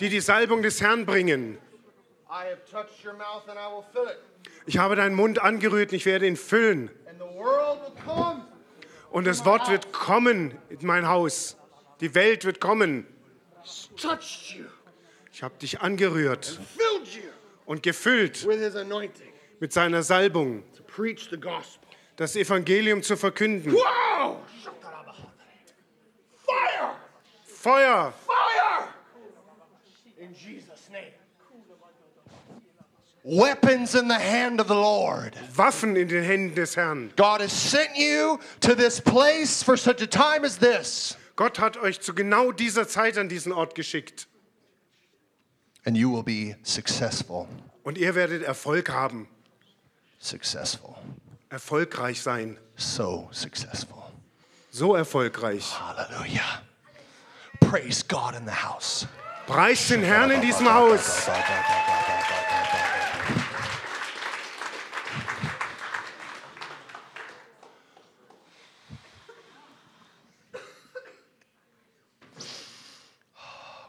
die 0.00 0.08
die 0.08 0.20
Salbung 0.20 0.62
des 0.62 0.80
Herrn 0.80 1.04
bringen. 1.04 1.58
I 2.30 2.44
have 2.44 2.60
touched 2.70 3.04
your 3.04 3.14
mouth 3.14 3.48
and 3.48 3.58
I 3.58 3.68
will 3.68 3.84
fill 3.90 4.06
it. 4.06 4.18
Ich 4.68 4.76
habe 4.76 4.96
deinen 4.96 5.14
Mund 5.14 5.40
angerührt 5.40 5.92
und 5.92 5.96
ich 5.96 6.04
werde 6.04 6.26
ihn 6.26 6.36
füllen. 6.36 6.90
Und 9.10 9.26
das 9.26 9.46
Wort 9.46 9.70
wird 9.70 9.94
kommen 9.94 10.58
in 10.68 10.86
mein 10.86 11.08
Haus. 11.08 11.56
Die 12.02 12.14
Welt 12.14 12.44
wird 12.44 12.60
kommen. 12.60 13.06
Ich 15.32 15.42
habe 15.42 15.56
dich 15.56 15.80
angerührt 15.80 16.60
und 17.64 17.82
gefüllt 17.82 18.46
mit 19.58 19.72
seiner 19.72 20.02
Salbung, 20.02 20.62
das 22.16 22.36
Evangelium 22.36 23.02
zu 23.02 23.16
verkünden. 23.16 23.74
Fire! 26.44 26.92
Feuer! 27.46 28.12
Weapons 33.30 33.94
in 33.94 34.08
the 34.08 34.14
hand 34.18 34.58
of 34.58 34.68
the 34.68 34.74
Lord. 34.74 35.34
Waffen 35.54 35.96
in 35.96 36.08
den 36.08 36.24
Händen 36.24 36.54
des 36.54 36.76
Herrn. 36.76 37.12
God 37.14 37.42
has 37.42 37.52
sent 37.52 37.90
you 37.94 38.38
to 38.60 38.74
this 38.74 39.00
place 39.00 39.62
for 39.62 39.76
such 39.76 40.00
a 40.00 40.06
time 40.06 40.46
as 40.46 40.56
this. 40.56 41.14
Gott 41.36 41.58
hat 41.58 41.76
euch 41.76 42.00
zu 42.00 42.14
genau 42.14 42.52
dieser 42.52 42.88
Zeit 42.88 43.18
an 43.18 43.28
diesen 43.28 43.52
Ort 43.52 43.74
geschickt. 43.74 44.26
And 45.84 45.94
you 45.94 46.10
will 46.10 46.22
be 46.22 46.56
successful. 46.62 47.46
Und 47.84 47.98
ihr 47.98 48.14
werdet 48.14 48.42
Erfolg 48.42 48.88
haben, 48.88 49.28
Successful. 50.18 50.94
erfolgreich 51.50 52.22
sein. 52.22 52.58
So 52.76 53.28
successful. 53.30 54.04
So 54.70 54.94
erfolgreich. 54.94 55.78
Hallelujah. 55.78 56.62
Praise 57.60 58.02
God 58.08 58.34
in 58.34 58.46
the 58.46 58.52
house. 58.52 59.06
Preist 59.46 59.90
den 59.90 60.02
Herrn 60.02 60.30
in 60.30 60.40
diesem 60.40 60.72
Haus. 60.72 61.28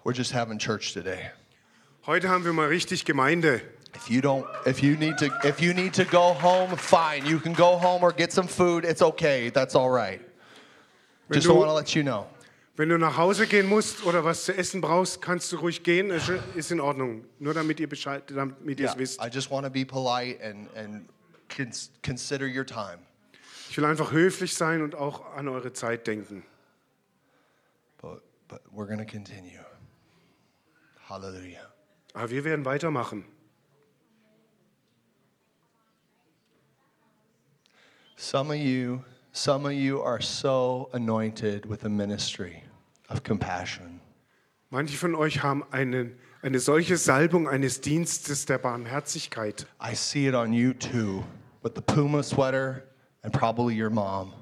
We're 0.09 0.13
just 0.13 0.31
having 0.31 0.57
church 0.57 0.93
today. 0.93 1.29
Heute 2.07 2.29
haben 2.29 2.43
wir 2.43 2.51
mal 2.51 2.67
richtig 2.67 3.05
Gemeinde. 3.05 3.61
If 3.93 4.09
you 4.09 4.21
don't 4.21 4.43
if 4.65 4.81
you 4.81 4.95
need 4.97 5.19
to 5.19 5.27
if 5.43 5.61
you 5.61 5.71
need 5.71 5.93
to 5.93 6.03
go 6.03 6.33
home, 6.33 6.75
fine. 6.77 7.27
You 7.27 7.37
can 7.39 7.53
go 7.53 7.77
home 7.77 8.01
or 8.01 8.11
get 8.11 8.33
some 8.33 8.47
food. 8.47 8.85
It's 8.85 9.03
okay. 9.03 9.51
That's 9.51 9.75
all 9.75 9.91
right. 9.91 10.19
Just 11.31 11.45
du- 11.45 11.53
want 11.53 11.69
to 11.69 11.75
let 11.75 11.93
you 11.93 12.01
know. 12.01 12.25
Wenn 12.75 12.89
du 12.89 12.97
nach 12.97 13.17
Hause 13.17 13.45
gehen 13.45 13.67
musst 13.67 14.03
oder 14.03 14.23
was 14.23 14.45
zu 14.45 14.57
essen 14.57 14.81
brauchst, 14.81 15.21
kannst 15.21 15.51
du 15.51 15.57
ruhig 15.57 15.83
gehen. 15.83 16.09
Es 16.09 16.27
Ist 16.55 16.71
in 16.71 16.79
Ordnung. 16.79 17.25
Nur 17.37 17.53
damit 17.53 17.79
ihr 17.79 17.87
Bescheid, 17.87 18.23
damit 18.33 18.79
ihr 18.79 18.85
Yeah, 18.85 18.93
es 18.93 18.97
wisst. 18.97 19.21
I 19.23 19.29
just 19.31 19.51
want 19.51 19.63
to 19.67 19.69
be 19.69 19.85
polite 19.85 20.41
and 20.43 20.75
and 20.75 21.07
cons- 21.55 21.91
consider 22.01 22.47
your 22.47 22.65
time. 22.65 22.97
Ich 23.69 23.77
will 23.77 23.85
einfach 23.85 24.11
höflich 24.11 24.55
sein 24.55 24.81
und 24.81 24.95
auch 24.95 25.35
an 25.35 25.47
eure 25.47 25.71
Zeit 25.71 26.07
denken. 26.07 26.43
But 28.01 28.23
but 28.47 28.61
we're 28.73 28.87
to 28.97 29.05
continue. 29.05 29.59
Hallelujah. 31.09 31.65
Aber 32.13 32.29
wir 32.29 32.43
werden 32.43 32.65
weitermachen. 32.65 33.25
Some 38.15 38.51
of 38.51 38.57
you, 38.57 39.03
some 39.31 39.65
of 39.65 39.73
you 39.73 40.03
are 40.03 40.21
so 40.21 40.89
anointed 40.93 41.65
with 41.67 41.83
a 41.83 41.89
ministry 41.89 42.61
of 43.09 43.23
compassion. 43.23 44.01
Manche 44.69 44.97
von 44.97 45.15
euch 45.15 45.41
haben 45.41 45.63
eine, 45.71 46.11
eine 46.43 46.59
solche 46.59 46.95
Salbung 46.97 47.47
eines 47.47 47.81
Dienstes 47.81 48.45
der 48.45 48.59
Barmherzigkeit. 48.59 49.65
I 49.81 49.95
see 49.95 50.27
it 50.27 50.35
on 50.35 50.53
you 50.53 50.73
too, 50.73 51.23
with 51.63 51.73
the 51.73 51.81
Puma 51.81 52.21
sweater 52.21 52.83
and 53.23 53.33
probably 53.33 53.73
your 53.73 53.89
mom. 53.89 54.33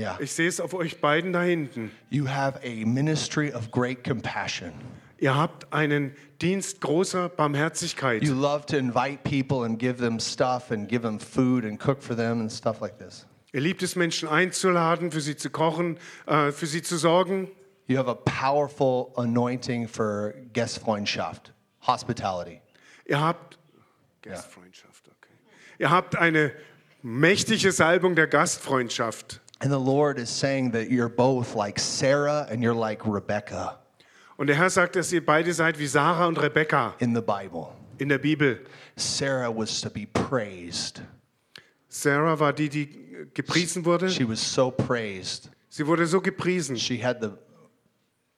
Yeah. 0.00 0.16
Ich 0.18 0.32
sehe 0.32 0.48
es 0.48 0.60
auf 0.60 0.72
euch 0.72 1.00
beiden 1.02 1.34
da 1.34 1.42
hinten. 1.42 1.90
You 2.08 2.26
have 2.26 2.58
a 2.64 2.86
ministry 2.86 3.52
of 3.52 3.70
great 3.70 4.02
compassion. 4.02 4.72
Ihr 5.18 5.36
habt 5.36 5.70
einen 5.74 6.16
Dienst 6.40 6.80
großer 6.80 7.28
Barmherzigkeit. 7.28 8.22
You 8.22 8.32
love 8.32 8.64
to 8.66 8.78
invite 8.78 9.24
people 9.24 9.66
and 9.66 9.78
give 9.78 9.98
them 9.98 10.18
stuff 10.18 10.70
and 10.70 10.88
give 10.88 11.02
them 11.02 11.20
food 11.20 11.66
and 11.66 11.78
cook 11.78 12.02
for 12.02 12.16
them 12.16 12.40
and 12.40 12.50
stuff 12.50 12.80
like 12.80 12.98
this. 12.98 13.26
Ihr 13.52 13.60
liebt 13.60 13.82
es, 13.82 13.94
Menschen 13.94 14.26
einzuladen, 14.26 15.10
für 15.10 15.20
sie 15.20 15.36
zu 15.36 15.50
kochen, 15.50 15.98
äh, 16.26 16.50
für 16.50 16.66
sie 16.66 16.80
zu 16.80 16.96
sorgen. 16.96 17.50
You 17.86 17.98
have 17.98 18.08
a 18.08 18.14
powerful 18.14 19.12
anointing 19.16 19.86
for 19.86 20.32
Gastfreundschaft, 20.54 21.52
hospitality. 21.86 22.62
Ihr 23.04 23.20
habt 23.20 23.58
Gastfreundschaft, 24.22 25.08
okay. 25.08 25.34
Ihr 25.78 25.90
habt 25.90 26.16
eine 26.16 26.52
mächtige 27.02 27.72
Salbung 27.72 28.14
der 28.14 28.28
Gastfreundschaft. 28.28 29.42
And 29.62 29.70
the 29.70 29.78
Lord 29.78 30.18
is 30.18 30.30
saying 30.30 30.70
that 30.70 30.90
you're 30.90 31.10
both 31.10 31.54
like 31.54 31.78
Sarah 31.78 32.46
and 32.50 32.62
you're 32.62 32.74
like 32.74 33.06
Rebecca 33.06 33.78
Und 34.38 34.46
der 34.46 34.56
Herr 34.56 34.70
sagt, 34.70 34.96
dass 34.96 35.12
ihr 35.12 35.24
beide 35.24 35.52
seid 35.52 35.78
wie 35.78 35.86
Sarah 35.86 36.26
und 36.26 36.38
Rebekka 36.38 36.94
in 36.98 37.14
the 37.14 37.20
Bible. 37.20 37.68
in 37.98 38.08
der 38.08 38.16
Bibel. 38.18 38.60
Sarah 38.96 39.50
was 39.50 39.82
to 39.82 39.90
be 39.90 40.06
praised. 40.06 41.02
Sarah 41.90 42.38
war 42.40 42.54
die, 42.54 42.70
die 42.70 42.88
gepriesen 43.34 43.84
wurde. 43.84 44.08
She 44.08 44.24
was 44.26 44.40
so 44.40 44.70
praised. 44.70 45.50
Sie 45.68 45.86
wurde 45.86 46.06
so 46.06 46.20
gepriesen. 46.22 46.78
She 46.78 46.96
had 46.96 47.20
the 47.20 47.32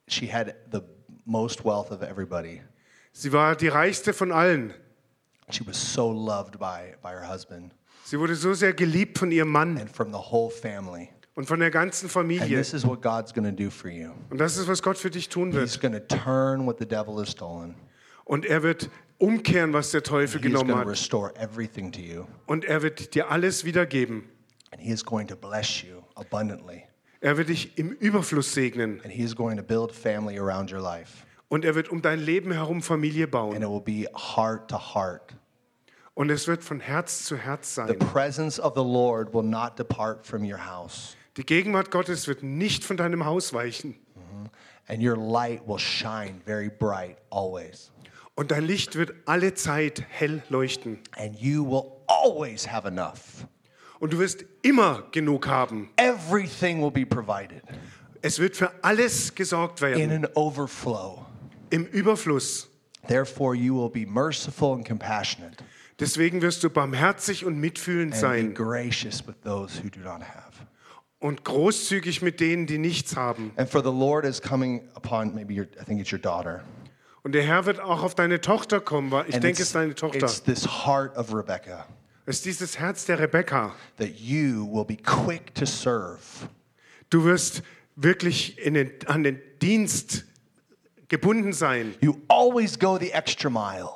she 0.09 0.27
had 0.27 0.57
the 0.73 0.83
most 1.25 1.65
wealth 1.65 1.93
of 1.93 2.03
everybody. 2.03 2.63
Sie 3.13 3.33
war 3.33 3.55
die 3.55 3.69
reichste 3.69 4.13
von 4.13 4.33
allen. 4.33 4.75
She 5.51 5.65
was 5.65 5.77
so 5.77 6.11
loved 6.11 6.59
by 6.59 6.97
by 7.01 7.13
her 7.13 7.29
husband 7.29 7.73
Sie 8.13 8.21
wurde 8.21 8.35
so 8.35 8.53
sehr 8.53 8.75
geliebt 8.75 9.19
von 9.19 9.33
ihrem 9.33 9.49
Mann 9.49 9.79
and 9.79 9.89
from 9.89 10.13
the 10.13 10.19
whole 10.19 10.51
family. 10.51 11.09
und 11.35 11.47
von 11.47 11.61
der 11.61 11.71
ganzen 11.71 12.05
And 12.05 12.13
Familie. 12.13 12.59
this 12.59 12.75
is 12.75 12.87
what 12.87 13.01
God's 13.01 13.33
going 13.33 13.47
to 13.47 13.65
do 13.65 13.71
for 13.71 13.91
you. 13.91 14.11
Und 14.29 14.37
das 14.37 14.59
ist, 14.59 14.69
was 14.69 14.83
Gott 14.83 14.99
für 14.99 15.09
dich 15.09 15.31
tun 15.31 15.51
He's 15.51 15.81
wird. 15.81 15.81
going 15.81 15.95
to 15.95 16.17
turn 16.23 16.67
what 16.67 16.79
the 16.79 16.85
devil 16.85 17.19
has 17.19 17.31
stolen. 17.31 17.75
Und 18.27 18.45
er 18.45 18.63
wird 18.63 18.91
umkehren, 19.17 19.73
was 19.73 19.93
der 19.93 20.03
Teufel 20.03 20.43
He's 20.43 20.53
going 20.53 20.53
genommen 20.67 20.73
to 20.73 20.79
hat. 20.81 20.87
restore 20.89 21.35
everything 21.37 21.91
to 21.91 22.01
you. 22.01 22.27
Und 22.45 22.67
er 22.67 22.83
wird 22.83 23.15
dir 23.15 23.31
alles 23.31 23.65
wiedergeben. 23.65 24.25
And 24.73 24.83
he 24.83 24.93
is 24.93 25.03
going 25.03 25.27
to 25.29 25.35
bless 25.35 25.83
you 25.83 26.03
abundantly. 26.15 26.83
Er 27.23 27.39
wird 27.39 27.49
dich 27.49 27.79
im 27.79 27.93
Überfluss 27.93 28.53
segnen. 28.53 29.01
And 29.05 29.11
he 29.11 29.23
is 29.23 29.35
going 29.35 29.57
to 29.57 29.63
build 29.63 29.91
family 29.91 30.39
around 30.39 30.71
your 30.71 30.83
life. 30.83 31.25
Und 31.49 31.65
er 31.65 31.75
wird 31.75 31.89
um 31.89 32.03
dein 32.03 32.21
Leben 32.21 32.53
herum 32.53 32.83
Familie 32.83 33.25
And 33.25 33.33
bauen. 33.33 33.57
it 33.57 33.67
will 33.67 33.81
be 33.81 34.07
heart 34.15 34.69
to 34.69 34.77
heart. 34.77 35.35
Und 36.15 36.31
es 36.31 36.47
wird 36.47 36.63
von 36.63 36.81
Herz 36.81 37.25
zu 37.25 37.37
Herz 37.37 37.75
The 37.75 37.87
sein. 37.87 37.99
presence 37.99 38.61
of 38.61 38.75
the 38.75 38.83
Lord 38.83 39.33
will 39.33 39.43
not 39.43 39.79
depart 39.79 40.27
from 40.27 40.43
your 40.45 40.59
house, 40.67 41.17
Die 41.37 41.45
Gegenwart 41.45 41.91
Gottes 41.91 42.29
wird 42.29 42.43
nicht 42.43 42.85
von 42.85 42.97
deinem 42.99 43.25
Haus 43.25 43.53
weichen. 43.55 43.97
and 44.89 45.01
your 45.03 45.17
light 45.17 45.67
will 45.67 45.79
shine 45.79 46.41
very 46.45 46.69
bright 46.69 47.17
always. 47.31 47.91
Und 48.35 48.51
dein 48.51 48.65
Licht 48.65 48.97
wird 48.97 49.13
alle 49.27 49.55
Zeit 49.55 50.05
hell 50.11 50.43
leuchten. 50.51 50.99
And 51.17 51.39
you 51.41 51.65
will 51.65 52.03
always 52.09 52.67
have 52.71 52.87
enough. 52.87 53.47
Und 54.01 54.13
du 54.13 54.19
wirst 54.19 54.45
immer 54.63 55.05
genug 55.13 55.47
haben. 55.47 55.91
Everything 55.97 56.83
will 56.83 56.91
be 56.91 57.07
provided 57.07 57.63
Es 58.21 58.39
wird 58.39 58.57
für 58.57 58.71
alles 58.83 59.35
gesorgt 59.35 59.81
in 59.81 59.89
werden. 60.11 60.25
an 60.27 60.31
overflow. 60.35 61.25
Im 61.71 61.87
Überfluss. 61.87 62.69
Therefore, 63.09 63.55
you 63.57 63.75
will 63.75 63.91
be 63.91 64.05
merciful 64.07 64.75
and 64.75 64.87
compassionate 64.87 65.57
Deswegen 66.03 66.43
wirst 66.43 66.65
du 66.65 66.69
barmherzig 66.71 67.45
und 67.45 67.59
mitfühlend 67.59 68.17
sein 68.17 68.55
und 71.21 71.45
großzügig 71.45 72.23
mit 72.23 72.41
denen, 72.41 72.67
die 72.67 72.79
nichts 72.79 73.15
haben. 73.17 73.53
Upon 73.57 75.33
your. 75.49 75.67
Und 77.23 77.33
der 77.33 77.43
Herr 77.45 77.67
wird 77.67 77.79
auch 77.81 78.03
auf 78.03 78.17
deine 78.17 78.41
Tochter 78.41 78.81
kommen. 78.81 79.13
weil 79.13 79.29
Ich 79.29 79.35
And 79.37 79.45
denke, 79.45 79.63
es 79.63 79.69
ist 79.69 79.75
deine 79.77 79.95
Tochter. 79.95 80.19
it's 80.27 80.43
this 80.43 80.67
heart 80.67 81.17
of 81.17 81.33
Rebecca 81.33 81.87
Es 82.27 82.39
ist 82.39 82.47
dieses 82.47 82.79
Herz 82.81 83.05
der 83.05 83.21
Rebekka. 83.21 83.73
that 83.99 84.11
you 84.19 84.67
will 84.67 84.85
be 84.85 84.97
quick 84.97 85.55
to 85.55 85.65
serve. 85.65 86.19
Du 87.11 87.25
wirst 87.25 87.63
wirklich 87.95 88.57
den, 88.57 88.91
an 89.07 89.23
den 89.23 89.41
Dienst 89.61 90.25
gebunden 91.07 91.53
sein. 91.53 91.95
You 92.01 92.17
always 92.27 92.77
go 92.77 92.99
the 92.99 93.13
extra 93.13 93.49
mile, 93.51 93.89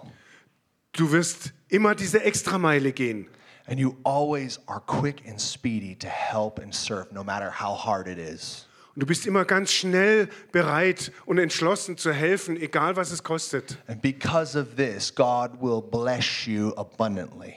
Du 0.96 1.12
wirst 1.12 1.52
immer 1.68 1.94
diese 1.94 2.22
Extrameile 2.22 2.92
gehen. 2.92 3.28
and 3.68 3.80
you 3.80 3.96
always 4.04 4.60
are 4.68 4.80
quick 4.80 5.26
and 5.26 5.40
speedy 5.40 5.96
to 5.96 6.06
help 6.06 6.60
and 6.60 6.72
serve, 6.72 7.12
no 7.12 7.24
matter 7.24 7.50
how 7.50 7.74
hard 7.74 8.06
it 8.06 8.16
is. 8.18 8.66
Und 8.94 9.00
du 9.00 9.06
bist 9.06 9.26
immer 9.26 9.44
ganz 9.44 9.72
schnell 9.72 10.28
bereit 10.52 11.10
und 11.26 11.38
entschlossen 11.38 11.96
zu 11.98 12.12
helfen, 12.12 12.56
egal 12.56 12.96
was 12.96 13.10
es 13.10 13.22
kostet. 13.24 13.76
And 13.88 14.00
because 14.00 14.56
of 14.58 14.76
this, 14.76 15.12
God 15.14 15.60
will 15.60 15.82
bless 15.82 16.46
you 16.46 16.72
abundantly. 16.76 17.54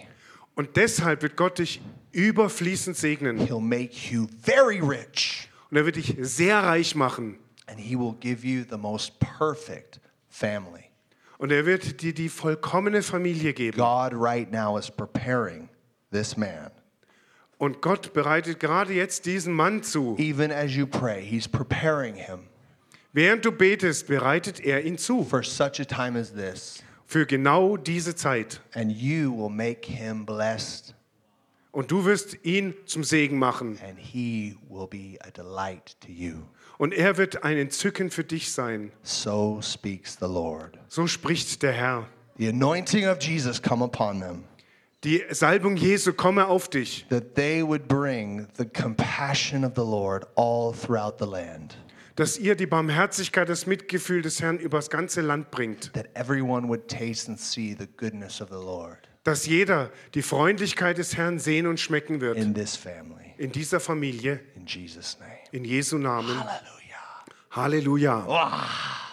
Und 0.55 0.75
deshalb 0.75 1.21
wird 1.21 1.37
Gott 1.37 1.59
dich 1.59 1.79
überfließend 2.11 2.97
segnen. 2.97 3.37
He'll 3.47 3.61
make 3.61 4.11
you 4.11 4.27
very 4.41 4.79
rich, 4.79 5.47
Und 5.69 5.77
er 5.77 5.85
wird 5.85 5.95
dich 5.95 6.15
sehr 6.19 6.57
reich 6.63 6.95
machen. 6.95 7.37
and 7.67 7.79
He 7.79 7.95
will 7.95 8.15
give 8.19 8.43
you 8.45 8.65
the 8.69 8.77
most 8.77 9.19
perfect 9.19 9.99
family. 10.27 10.88
Und 11.39 11.51
er 11.51 11.65
wird 11.65 12.01
dir 12.01 12.13
die 12.13 12.29
vollkommene 12.29 13.01
Familie 13.01 13.53
geben. 13.53 13.77
God, 13.77 14.11
right 14.13 14.51
now, 14.51 14.77
is 14.77 14.91
preparing 14.91 15.69
this 16.11 16.37
man. 16.37 16.69
Und 17.57 17.81
Gott 17.81 18.13
bereitet 18.13 18.59
gerade 18.59 18.93
jetzt 18.93 19.25
diesen 19.25 19.53
Mann 19.53 19.81
zu. 19.81 20.15
Even 20.19 20.51
as 20.51 20.75
you 20.75 20.85
pray, 20.85 21.25
He's 21.25 21.47
preparing 21.47 22.15
him 22.15 22.41
Während 23.11 23.43
du 23.43 23.51
betest, 23.51 24.05
bereitet 24.07 24.59
er 24.59 24.83
ihn 24.85 24.97
zu. 24.97 25.23
for 25.23 25.41
such 25.43 25.79
a 25.79 25.85
time 25.85 26.19
as 26.19 26.31
this. 26.33 26.83
für 27.05 27.25
genau 27.25 27.75
diese 27.77 28.15
Zeit. 28.15 28.61
and 28.75 28.91
you 28.91 29.31
will 29.35 29.49
make 29.49 29.85
him 29.89 30.25
blessed, 30.25 30.93
Und 31.71 31.91
du 31.91 32.03
wirst 32.05 32.37
ihn 32.45 32.73
zum 32.85 33.03
Segen 33.03 33.37
machen. 33.39 33.77
and 33.85 33.97
he 33.97 34.55
will 34.69 34.87
be 34.87 35.17
a 35.21 35.31
delight 35.31 35.95
to 36.01 36.11
you. 36.11 36.43
Und 36.77 36.93
er 36.93 37.17
wird 37.17 37.43
ein 37.43 37.57
Entzücken 37.57 38.09
für 38.11 38.23
dich 38.23 38.51
sein. 38.53 38.91
So 39.03 39.59
speaks 39.61 40.17
the 40.19 40.27
Lord. 40.27 40.78
So 40.89 41.07
spricht 41.07 41.61
der 41.63 41.71
Herr. 41.71 42.07
The 42.37 42.49
anointing 42.49 43.07
of 43.07 43.21
Jesus 43.21 43.61
come 43.61 43.83
upon 43.83 44.19
them, 44.21 44.43
Die 45.03 45.23
Salbung 45.29 45.77
Jesu 45.77 46.11
komme 46.13 46.47
auf 46.47 46.67
dich, 46.69 47.05
that 47.09 47.35
they 47.35 47.63
would 47.65 47.87
bring 47.87 48.47
the 48.57 48.65
compassion 48.65 49.63
of 49.63 49.73
the 49.75 49.81
Lord 49.83 50.25
all 50.35 50.73
throughout 50.73 51.15
the 51.19 51.25
land, 51.29 51.77
dass 52.15 52.37
ihr 52.37 52.55
die 52.55 52.65
Barmherzigkeit, 52.65 53.47
das 53.47 53.65
Mitgefühl 53.65 54.21
des 54.21 54.41
Herrn 54.41 54.57
übers 54.57 54.89
ganze 54.89 55.21
Land 55.21 55.51
bringt. 55.51 55.93
that 55.93 56.07
everyone 56.15 56.67
would 56.67 56.87
taste 56.89 57.29
and 57.29 57.39
see 57.39 57.73
the 57.77 57.87
goodness 57.97 58.41
of 58.41 58.49
the 58.49 58.55
Lord 58.55 58.97
Dass 59.25 59.45
jeder 59.45 59.91
die 60.15 60.21
Freundlichkeit 60.21 60.97
des 60.97 61.15
Herrn 61.17 61.39
sehen 61.39 61.67
und 61.67 61.79
schmecken 61.79 62.19
wird. 62.21 62.37
in 62.37 62.53
this 62.53 62.75
family. 62.75 63.33
In 63.37 63.51
dieser 63.51 63.79
Familie, 63.79 64.39
In 64.55 64.65
Jesus' 64.65 65.17
name. 65.19 65.31
in 65.51 65.63
Jesu 65.65 65.97
Namen. 65.97 66.37
Hallelujah. 66.39 66.65
Halleluja. 67.51 68.25
Hallelujah. 68.25 69.08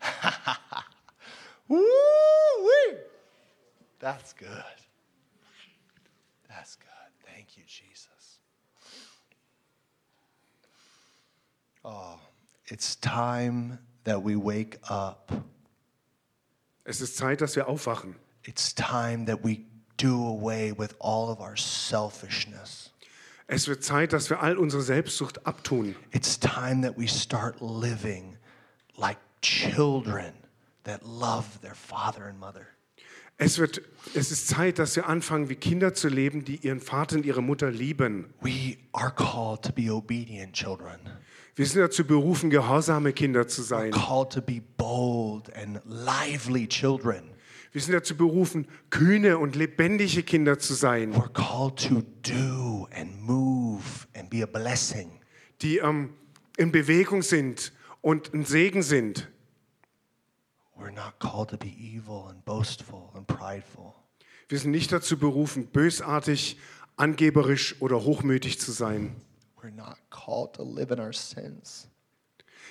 Woo-wee. 1.68 2.96
That's 3.98 4.32
good. 4.32 4.48
That's 6.48 6.76
good. 6.76 6.88
Thank 7.26 7.56
you, 7.56 7.62
Jesus. 7.66 8.40
Oh, 11.84 12.18
it's 12.66 12.96
time 12.96 13.78
that 14.04 14.22
we 14.22 14.36
wake 14.36 14.78
up. 14.88 15.30
Es 16.84 17.00
ist 17.00 17.16
Zeit, 17.16 17.40
dass 17.40 17.56
wir 17.56 17.68
aufwachen. 17.68 18.16
It's 18.44 18.74
time 18.74 19.26
that 19.26 19.44
we 19.44 19.66
do 19.96 20.26
away 20.26 20.72
with 20.72 20.94
all 20.98 21.30
of 21.30 21.40
our 21.40 21.56
selfishness. 21.56 22.90
Es 23.46 23.66
wird 23.66 23.82
Zeit, 23.82 24.12
dass 24.12 24.30
wir 24.30 24.40
all 24.40 24.56
unsere 24.56 24.82
Selbstsucht 24.82 25.46
abtun. 25.46 25.96
It's 26.12 26.38
time 26.38 26.82
that 26.82 26.96
we 26.96 27.08
start 27.08 27.60
living 27.60 28.36
like 28.96 29.18
children 29.42 30.32
that 30.84 31.02
love 31.04 31.46
their 31.62 31.74
father 31.74 32.24
and 32.26 32.38
mother. 32.38 32.66
Es, 33.42 33.58
wird, 33.58 33.80
es 34.14 34.30
ist 34.30 34.48
Zeit, 34.48 34.78
dass 34.78 34.96
wir 34.96 35.08
anfangen, 35.08 35.48
wie 35.48 35.54
Kinder 35.54 35.94
zu 35.94 36.08
leben, 36.08 36.44
die 36.44 36.56
ihren 36.56 36.80
Vater 36.80 37.16
und 37.16 37.24
ihre 37.24 37.42
Mutter 37.42 37.70
lieben. 37.70 38.26
We 38.42 38.76
are 38.92 39.10
called 39.10 39.62
to 39.62 39.72
be 39.72 39.90
obedient 39.90 40.52
children, 40.52 40.98
Wir 41.56 41.66
sind 41.66 41.80
dazu 41.80 42.04
berufen, 42.06 42.50
gehorsame 42.50 43.12
Kinder 43.14 43.48
zu 43.48 43.62
sein. 43.62 43.92
called 43.92 44.30
to 44.32 44.42
be 44.42 44.60
bold 44.76 45.50
and 45.56 45.80
lively 45.86 46.66
children. 46.68 47.22
Wir 47.72 47.80
sind 47.80 47.94
dazu 47.94 48.14
berufen, 48.16 48.66
kühne 48.90 49.38
und 49.38 49.56
lebendige 49.56 50.22
Kinder 50.22 50.58
zu 50.58 50.74
sein, 50.74 51.14
We're 51.14 51.32
called 51.32 51.76
to 51.88 52.02
do 52.22 52.88
and 52.94 53.22
move 53.22 54.06
and 54.14 54.28
be 54.28 54.42
a 54.42 54.46
blessing. 54.46 55.12
die 55.62 55.78
ähm, 55.78 56.10
in 56.58 56.72
Bewegung 56.72 57.22
sind 57.22 57.72
und 58.00 58.32
ein 58.34 58.44
Segen 58.44 58.82
sind. 58.82 59.28
We're 60.76 60.92
not 60.92 61.18
called 61.18 61.50
to 61.50 61.56
be 61.56 61.68
evil 61.68 62.26
and 62.28 62.44
boastful 62.44 63.10
and 63.14 63.26
prideful. 63.26 63.94
Wir 64.48 64.58
sind 64.58 64.70
nicht 64.70 64.90
dazu 64.90 65.18
berufen, 65.18 65.66
bösartig, 65.66 66.56
angeberisch 66.96 67.80
oder 67.80 68.02
hochmütig 68.02 68.58
zu 68.58 68.72
sein. 68.72 69.14
We're 69.60 69.70
not 69.70 69.98
called 70.10 70.54
to 70.54 70.64
live 70.64 70.90
in 70.90 70.98
our 70.98 71.12
sins. 71.12 71.88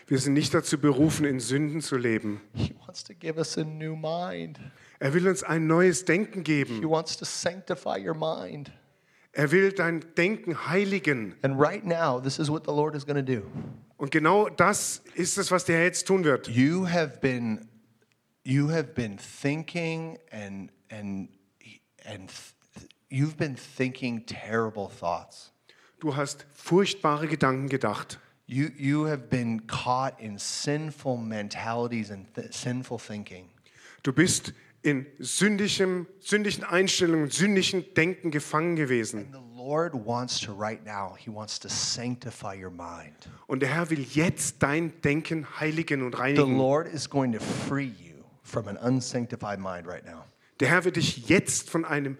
Wir 0.07 0.17
sind 0.17 0.33
nicht 0.33 0.53
dazu 0.55 0.79
berufen, 0.79 1.25
in 1.25 1.39
Sünden 1.39 1.81
zu 1.81 1.95
leben. 1.95 2.41
He 2.53 2.73
wants 2.85 3.03
to 3.03 3.13
give 3.13 3.37
us 3.37 3.57
a 3.57 3.63
new 3.63 3.95
mind. 3.95 4.59
Er 4.97 5.13
will 5.13 5.27
uns 5.27 5.43
ein 5.43 5.67
neues 5.67 6.03
Denken 6.05 6.43
geben. 6.43 6.81
Er 9.39 9.53
will 9.53 9.71
dein 9.71 10.03
Denken 10.17 10.67
heiligen. 10.67 11.33
And 11.43 11.57
right 11.57 11.85
now, 11.85 12.19
this 12.19 12.39
is 12.39 12.49
what 12.49 12.65
the 12.65 12.73
Lord 12.73 12.93
is 12.93 13.05
going 13.05 13.15
to 13.15 13.23
do. 13.23 13.43
Und 13.95 14.11
genau 14.11 14.49
das 14.49 15.01
ist 15.15 15.37
es, 15.37 15.49
was 15.49 15.63
der 15.63 15.77
Herr 15.77 15.85
jetzt 15.85 16.07
tun 16.07 16.25
wird. 16.25 16.49
You 16.49 16.85
have 16.89 17.21
been 17.21 17.65
you 18.43 18.69
have 18.69 18.93
been 18.95 19.17
thinking 19.17 20.17
and 20.29 20.73
and 20.89 21.29
and 22.03 22.29
you've 23.09 23.37
been 23.37 23.55
thinking 23.55 24.25
terrible 24.25 24.89
thoughts. 24.89 25.53
Du 26.01 26.17
hast 26.17 26.45
furchtbare 26.51 27.29
Gedanken 27.29 27.69
gedacht. 27.69 28.19
You 28.45 28.71
you 28.77 29.07
have 29.07 29.29
been 29.29 29.65
caught 29.67 30.19
in 30.19 30.37
sinful 30.37 31.15
mentalities 31.15 32.11
and 32.11 32.25
th- 32.35 32.53
sinful 32.53 32.99
thinking. 32.99 33.45
Du 34.03 34.11
bist 34.11 34.51
in 34.81 35.05
sündigem, 35.19 36.07
sündigen 36.19 36.63
Einstellungen, 36.63 37.29
sündigen 37.29 37.85
Denken 37.95 38.31
gefangen 38.31 38.75
gewesen. 38.75 39.33
Und 43.47 43.59
der 43.59 43.69
Herr 43.69 43.89
will 43.89 44.07
jetzt 44.13 44.63
dein 44.63 45.01
Denken 45.01 45.59
heiligen 45.59 46.01
und 46.01 46.15
The 46.15 46.21
reinigen. 46.21 46.57
Lord 46.57 46.87
is 46.87 47.09
going 47.09 47.33
to 47.33 47.39
free 47.39 47.91
you 47.99 48.23
from 48.43 48.67
an 48.67 48.77
unsanctified 48.77 49.59
mind 49.59 49.85
right 49.85 50.05
now. 50.05 50.23
Der 50.59 50.69
Herr 50.69 50.85
wird 50.85 50.95
dich 50.95 51.27
jetzt 51.27 51.69
von 51.69 51.85
einem 51.85 52.17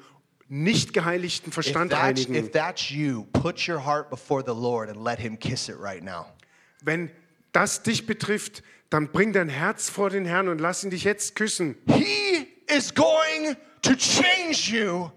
nicht 0.50 0.94
geheiligten 0.94 1.52
Verstand 1.52 1.92
that's, 1.92 2.04
reinigen. 2.04 2.36
if 2.36 2.52
that's 2.52 2.90
you, 2.90 3.24
put 3.34 3.68
your 3.68 3.86
heart 3.86 4.10
before 4.10 4.44
the 4.46 4.54
Lord 4.54 4.90
and 4.90 5.04
let 5.04 5.20
him 5.20 5.38
kiss 5.38 5.70
it 5.70 5.76
right 5.80 6.04
now. 6.04 6.26
Wenn 6.82 7.10
das 7.52 7.84
dich 7.84 8.06
betrifft, 8.06 8.64
dann 8.90 9.12
bring 9.12 9.34
dein 9.34 9.50
Herz 9.50 9.90
vor 9.90 10.10
den 10.10 10.26
Herrn 10.26 10.48
und 10.48 10.60
lass 10.60 10.84
ihn 10.84 10.90
dich 10.90 11.04
jetzt 11.04 11.36
küssen. 11.36 11.76
He 11.88 12.48
is 12.68 12.94
going 12.94 13.56
to 13.82 13.96
change 13.96 14.72
you 14.72 15.10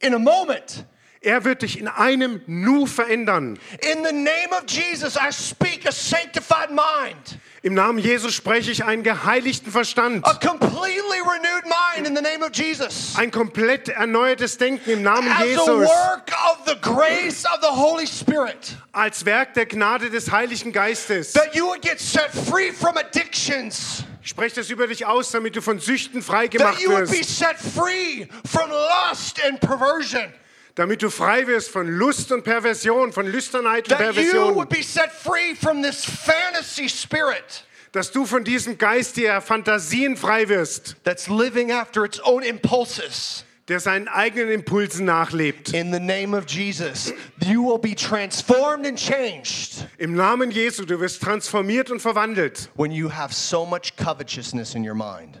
in 0.00 0.14
a 0.14 0.18
moment. 0.18 0.86
Er 1.20 1.44
wird 1.44 1.62
dich 1.62 1.78
in 1.78 1.88
einem 1.88 2.42
Nu 2.46 2.86
verändern. 2.86 3.58
In 3.80 4.04
the 4.04 4.12
name 4.12 4.50
of 4.52 4.64
Jesus, 4.68 5.16
I 5.16 5.32
speak 5.32 5.86
a 5.86 5.92
sanctified 5.92 6.70
mind, 6.70 7.38
Im 7.62 7.74
Namen 7.74 7.98
Jesus 7.98 8.34
spreche 8.34 8.70
ich 8.70 8.84
einen 8.84 9.02
geheiligten 9.02 9.72
Verstand. 9.72 10.24
a 10.24 10.34
completely 10.34 11.18
renewed 11.24 11.64
mind 11.64 12.06
in 12.06 12.14
the 12.14 12.22
name 12.22 12.42
of 12.44 12.52
Jesus. 12.54 13.14
Ein 13.16 13.30
komplett 13.32 13.88
erneuertes 13.88 14.56
Denken 14.58 14.90
im 14.92 15.02
Namen 15.02 15.28
As 15.32 15.44
Jesus. 15.44 15.66
work 15.66 16.30
of 16.50 16.58
the 16.66 16.76
grace 16.80 17.44
of 17.46 17.58
the 17.60 17.68
Holy 17.68 18.06
Spirit, 18.06 18.76
Als 18.92 19.24
Werk 19.24 19.54
der 19.54 19.66
Gnade 19.66 20.08
des 20.08 20.30
Heiligen 20.30 20.72
Geistes. 20.72 21.32
that 21.32 21.52
you 21.54 21.66
would 21.66 21.82
get 21.82 21.98
set 21.98 22.30
free 22.30 22.70
from 22.70 22.96
addictions, 22.96 24.04
Ich 24.22 24.30
spreche 24.30 24.56
das 24.56 24.70
über 24.70 24.86
dich 24.86 25.04
aus, 25.04 25.32
damit 25.32 25.56
du 25.56 25.60
von 25.60 25.80
Süchten 25.80 26.22
frei 26.22 26.46
that 26.46 26.52
gemacht 26.58 26.80
you 26.80 26.90
would 26.90 27.06
be 27.10 27.18
wirst. 27.18 27.38
set 27.38 27.56
free 27.58 28.28
from 28.48 28.70
lust 28.70 29.42
and 29.44 29.58
perversion, 29.60 30.32
Damit 30.78 31.02
du 31.02 31.10
frei 31.10 31.44
wirst 31.48 31.70
von 31.70 31.88
Lust 31.88 32.30
und 32.30 32.44
Perversion, 32.44 33.12
von 33.12 33.26
Lüsternheit 33.26 33.88
und 33.90 33.98
that 33.98 33.98
you 33.98 34.22
Perversion. 34.22 34.54
would 34.54 34.68
be 34.68 34.80
set 34.80 35.10
free 35.10 35.52
from 35.56 35.82
this 35.82 36.04
fantasy 36.04 36.88
spirit 36.88 37.64
Dass 37.90 38.12
du 38.12 38.24
von 38.24 38.44
diesem 38.44 38.78
Geist 38.78 39.16
der 39.16 39.40
Fantasien 39.40 40.16
frei 40.16 40.48
wirst, 40.48 40.94
that's 41.02 41.28
living 41.28 41.72
after 41.72 42.04
its 42.04 42.20
own 42.24 42.44
impulses. 42.44 43.44
der 43.66 43.80
seinen 43.80 44.06
eigenen 44.06 44.50
Impulsen 44.50 45.04
nachlebt. 45.04 45.74
In 45.74 45.92
the 45.92 45.98
name 45.98 46.32
of 46.32 46.44
Jesus, 46.46 47.12
you 47.44 47.66
will 47.68 47.80
be 47.80 47.96
transformed 47.96 48.86
and 48.86 48.96
changed 48.96 49.84
Im 49.98 50.14
Namen 50.14 50.52
Jesu, 50.52 50.84
du 50.84 51.00
wirst 51.00 51.20
transformiert 51.20 51.90
und 51.90 51.98
verwandelt. 51.98 52.70
when 52.76 52.92
you 52.92 53.10
have 53.10 53.34
so 53.34 53.66
much 53.66 53.96
covetousness 53.96 54.76
in 54.76 54.88
your 54.88 54.94
mind. 54.94 55.40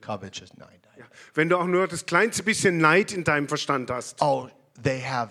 Covetous, 0.00 0.48
nein, 0.56 0.68
nein. 0.70 0.79
Wenn 1.34 1.48
du 1.48 1.56
auch 1.56 1.66
nur 1.66 1.86
das 1.86 2.06
kleinste 2.06 2.42
bisschen 2.42 2.78
Neid 2.78 3.12
in 3.12 3.24
deinem 3.24 3.48
Verstand 3.48 3.90
hast. 3.90 4.20
Oh, 4.20 4.48
they 4.82 5.00
have 5.00 5.30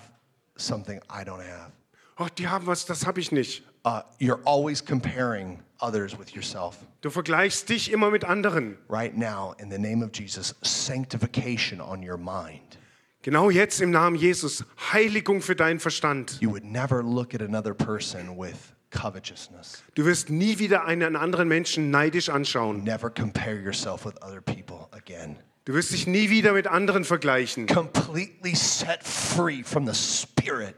something 0.55 0.99
I 1.09 1.23
don't 1.23 1.41
have. 1.41 1.71
Oh, 2.17 2.27
die 2.37 2.47
haben 2.47 2.67
was, 2.67 2.85
das 2.85 3.05
habe 3.05 3.19
ich 3.19 3.31
nicht. 3.31 3.63
Uh, 3.85 4.01
you're 4.19 4.41
always 4.45 4.83
comparing 4.83 5.63
others 5.79 6.17
with 6.17 6.35
yourself. 6.35 6.77
Du 7.01 7.09
vergleichst 7.09 7.69
dich 7.69 7.91
immer 7.91 8.11
mit 8.11 8.25
anderen. 8.25 8.77
Right 8.89 9.15
now, 9.15 9.55
in 9.57 9.71
the 9.71 9.77
name 9.77 10.03
of 10.03 10.11
Jesus, 10.13 10.53
sanctification 10.61 11.79
on 11.79 12.03
your 12.03 12.17
mind. 12.17 12.77
Genau 13.21 13.49
jetzt 13.49 13.81
im 13.81 13.91
Namen 13.91 14.15
Jesus, 14.15 14.63
Heiligung 14.93 15.41
für 15.41 15.55
deinen 15.55 15.79
Verstand. 15.79 16.37
You 16.41 16.51
would 16.51 16.63
never 16.63 17.03
look 17.03 17.33
at 17.33 17.41
another 17.41 17.73
person 17.73 18.37
with 18.37 18.73
covetousness. 18.91 19.83
Du 19.95 20.05
wirst 20.05 20.29
nie 20.29 20.59
wieder 20.59 20.85
einen 20.85 21.15
anderen 21.15 21.47
Menschen 21.47 21.91
neidisch 21.91 22.29
anschauen. 22.29 22.83
Never 22.83 23.09
compare 23.09 23.59
yourself 23.59 24.05
with 24.05 24.15
other 24.21 24.41
people 24.41 24.87
again. 24.91 25.37
Du 25.69 25.75
wirst 25.75 25.91
dich 25.91 26.07
nie 26.07 26.31
wieder 26.31 26.53
mit 26.53 26.65
anderen 26.65 27.03
vergleichen. 27.05 27.67
Completely 27.67 28.55
set 28.55 29.03
free 29.03 29.61
from 29.63 29.85
the 29.85 29.93
spirit 29.93 30.73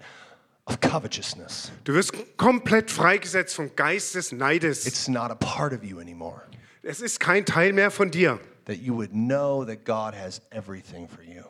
of 0.66 0.82
covetousness. 0.82 1.72
Du 1.86 1.94
wirst 1.94 2.12
komplett 2.36 2.92
freigesetzt 2.92 3.56
vom 3.56 3.74
Geist 3.78 4.16
des 4.16 4.34
Neides. 4.34 4.86
It's 4.86 5.08
not 5.08 5.32
a 5.32 5.36
part 5.36 5.72
of 5.72 5.86
you 5.86 6.02
anymore. 6.02 6.42
Es 6.84 7.00
ist 7.00 7.22
kein 7.22 7.46
Teil 7.46 7.72
mehr 7.72 7.90
von 7.90 8.12
dir. 8.12 8.38
That 8.66 8.80
you 8.80 8.94
would 8.94 9.12
know 9.12 9.64
that 9.64 9.86
God 9.86 10.14
has 10.14 10.42
everything 10.50 11.08
for 11.08 11.24
you. 11.24 11.44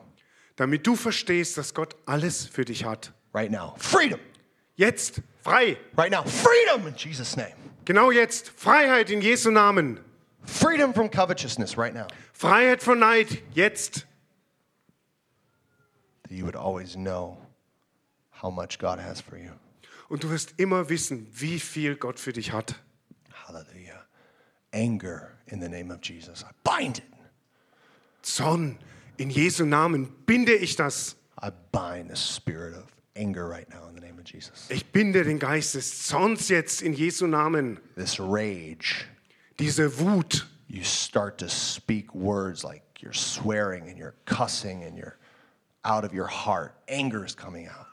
Damit 0.55 0.85
du 0.85 0.95
verstehst, 0.95 1.57
dass 1.57 1.73
Gott 1.73 1.95
alles 2.05 2.45
für 2.45 2.63
dich 2.63 2.85
hat. 2.85 3.11
Right 3.33 3.49
now, 3.49 3.73
freedom. 3.79 4.19
Jetzt 4.75 5.19
frei. 5.43 5.77
Right 5.97 6.11
now, 6.11 6.23
freedom 6.23 6.85
in 6.85 6.93
Jesus' 6.95 7.35
name. 7.35 7.55
Genau 7.85 8.11
jetzt 8.11 8.51
Freiheit 8.55 9.09
in 9.09 9.19
Jesu 9.19 9.49
Namen. 9.49 9.99
Freedom 10.43 10.93
from 10.93 11.09
covetousness 11.09 11.77
right 11.77 11.93
now. 11.93 12.07
Freiheit 12.33 12.81
von 12.81 12.99
Neid, 12.99 13.41
jetzt. 13.53 14.05
That 16.23 16.31
you 16.31 16.45
would 16.45 16.55
always 16.55 16.95
know 16.95 17.37
how 18.31 18.49
much 18.49 18.79
God 18.79 18.99
has 18.99 19.21
for 19.21 19.37
you. 19.37 19.51
Und 20.09 20.23
du 20.23 20.29
wirst 20.29 20.53
immer 20.57 20.89
wissen, 20.89 21.27
wie 21.31 21.59
viel 21.59 21.95
Gott 21.95 22.19
für 22.19 22.33
dich 22.33 22.51
hat. 22.51 22.75
Hallelujah. 23.47 24.05
Anger 24.73 25.31
in 25.47 25.61
the 25.61 25.69
name 25.69 25.91
of 25.91 26.01
Jesus. 26.01 26.43
I 26.43 26.51
bind 26.63 26.99
it. 26.99 27.03
Zorn, 28.21 28.77
in 29.17 29.29
Jesu 29.29 29.65
Namen 29.65 30.13
binde 30.25 30.53
ich 30.53 30.75
das. 30.75 31.15
I 31.41 31.51
bind 31.71 32.09
the 32.09 32.15
spirit 32.15 32.73
of 32.73 32.85
anger 33.15 33.47
right 33.47 33.69
now 33.69 33.87
in 33.87 33.95
the 33.95 34.01
name 34.01 34.19
of 34.19 34.25
Jesus. 34.25 34.67
Ich 34.69 34.91
binde 34.91 35.23
den 35.23 35.39
Geist 35.39 35.75
des 35.75 36.07
Zorns 36.07 36.49
jetzt 36.49 36.81
in 36.81 36.93
Jesu 36.93 37.27
Namen. 37.27 37.79
This 37.95 38.19
rage, 38.19 39.05
Diese 39.61 39.99
Wut. 39.99 40.45
you 40.67 40.83
start 40.83 41.37
to 41.37 41.49
speak 41.49 42.13
words 42.15 42.63
like 42.63 42.81
you're 42.99 43.13
swearing 43.13 43.87
and 43.89 43.97
you're 43.97 44.15
cussing 44.25 44.83
and 44.83 44.97
you're 44.97 45.17
out 45.83 46.03
of 46.05 46.13
your 46.13 46.27
heart. 46.27 46.73
Anger 46.87 47.25
is 47.25 47.35
coming 47.35 47.67
out. 47.67 47.87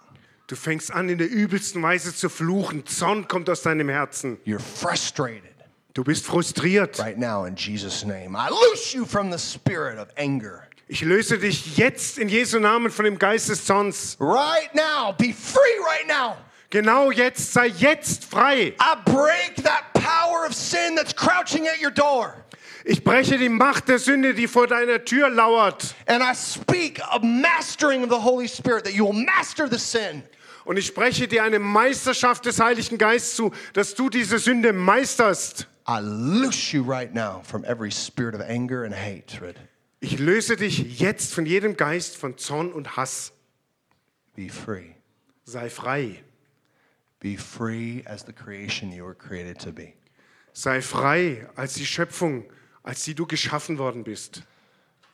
Du 0.47 0.57
fängst 0.57 0.91
an, 0.95 1.11
in 1.11 1.19
der 1.19 1.29
übelsten 1.29 1.83
Weise 1.83 2.15
zu 2.15 2.29
fluchen. 2.31 2.87
Zorn 2.87 3.29
kommt 3.29 3.51
aus 3.51 3.63
deinem 3.63 3.89
Herzen. 3.91 4.39
You're 4.45 4.61
frustrated 4.61 5.55
Du 5.95 6.05
bist 6.05 6.25
frustriert. 6.25 6.99
right 6.99 7.19
now 7.19 7.45
in 7.45 7.55
Jesus' 7.57 8.05
name. 8.05 8.35
I 8.37 8.49
loose 8.49 8.95
you 8.95 9.05
from 9.05 9.31
the 9.31 9.39
spirit 9.39 9.99
of 9.99 10.09
anger. 10.17 10.69
Ich 10.87 11.03
löse 11.03 11.39
dich 11.39 11.77
jetzt 11.77 12.19
in 12.19 12.31
Jesu 12.31 12.59
Namen 12.59 12.91
von 12.91 13.05
dem 13.05 13.19
Geist 13.19 13.51
des 13.51 13.63
Zorns. 13.67 14.17
Right 14.19 14.75
now, 14.75 15.13
be 15.19 15.33
free 15.35 15.79
right 15.85 16.07
now. 16.07 16.37
Genau 16.71 17.11
jetzt, 17.11 17.53
sei 17.53 17.69
jetzt 17.69 18.25
frei. 18.25 18.75
I 18.79 18.97
break 19.05 19.57
that 19.65 19.93
power 19.95 20.47
of 20.47 20.55
sin 20.55 20.97
that's 20.97 21.15
crouching 21.15 21.67
at 21.67 21.81
your 21.83 21.91
door. 21.91 22.45
Ich 22.85 23.03
breche 23.05 23.39
die 23.39 23.49
Macht 23.49 23.89
der 23.89 23.99
Sünde, 23.99 24.35
die 24.35 24.47
vor 24.47 24.67
deiner 24.67 25.05
Tür 25.05 25.31
lauert. 25.31 25.95
And 26.07 26.23
I 26.23 26.35
speak 26.35 27.01
a 27.11 27.19
mastering 27.19 28.03
of 28.03 28.11
the 28.11 28.23
Holy 28.23 28.49
Spirit 28.49 28.85
that 28.85 28.95
you 28.95 29.07
will 29.07 29.25
master 29.25 29.69
the 29.69 29.79
sin. 29.79 30.23
Und 30.65 30.77
ich 30.77 30.87
spreche 30.87 31.27
dir 31.27 31.45
eine 31.45 31.59
Meisterschaft 31.59 32.45
des 32.45 32.61
Heiligen 32.61 32.99
Geistes 32.99 33.37
zu, 33.37 33.53
dass 33.73 33.95
du 33.95 34.11
diese 34.11 34.39
Sünde 34.39 34.75
meisterst. 34.75 35.67
I 35.89 36.01
loose 36.03 36.77
you 36.77 36.83
right 36.83 37.15
now 37.15 37.43
from 37.43 37.65
every 37.65 37.91
spirit 37.91 38.35
of 38.35 38.43
anger 38.43 38.85
and 38.85 38.95
hatred. 38.95 39.57
Ich 40.01 40.19
löse 40.19 40.57
dich 40.57 41.01
jetzt 41.01 41.33
von 41.33 41.47
jedem 41.47 41.77
Geist 41.77 42.17
von 42.17 42.37
Zorn 42.37 42.73
und 42.73 42.97
Hass. 42.97 43.33
Be 44.37 44.51
free. 44.51 44.91
Sei 45.45 45.71
frei. 45.71 46.23
Be 47.21 47.37
free 47.37 48.03
as 48.07 48.23
the 48.23 48.33
creation 48.33 48.93
you 48.93 49.05
were 49.05 49.15
created 49.15 49.59
to 49.61 49.73
be. 49.73 49.95
Sei 50.53 50.81
frei 50.81 51.47
als 51.57 51.75
die 51.75 51.85
Schöpfung, 51.85 52.45
als 52.85 53.05
die 53.05 53.15
du 53.15 53.27
geschaffen 53.27 53.77
worden 53.79 54.03
bist. 54.05 54.43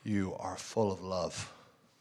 You 0.03 0.35
are 0.39 0.55
full 0.57 0.91
of 0.91 1.01
love. 1.01 1.47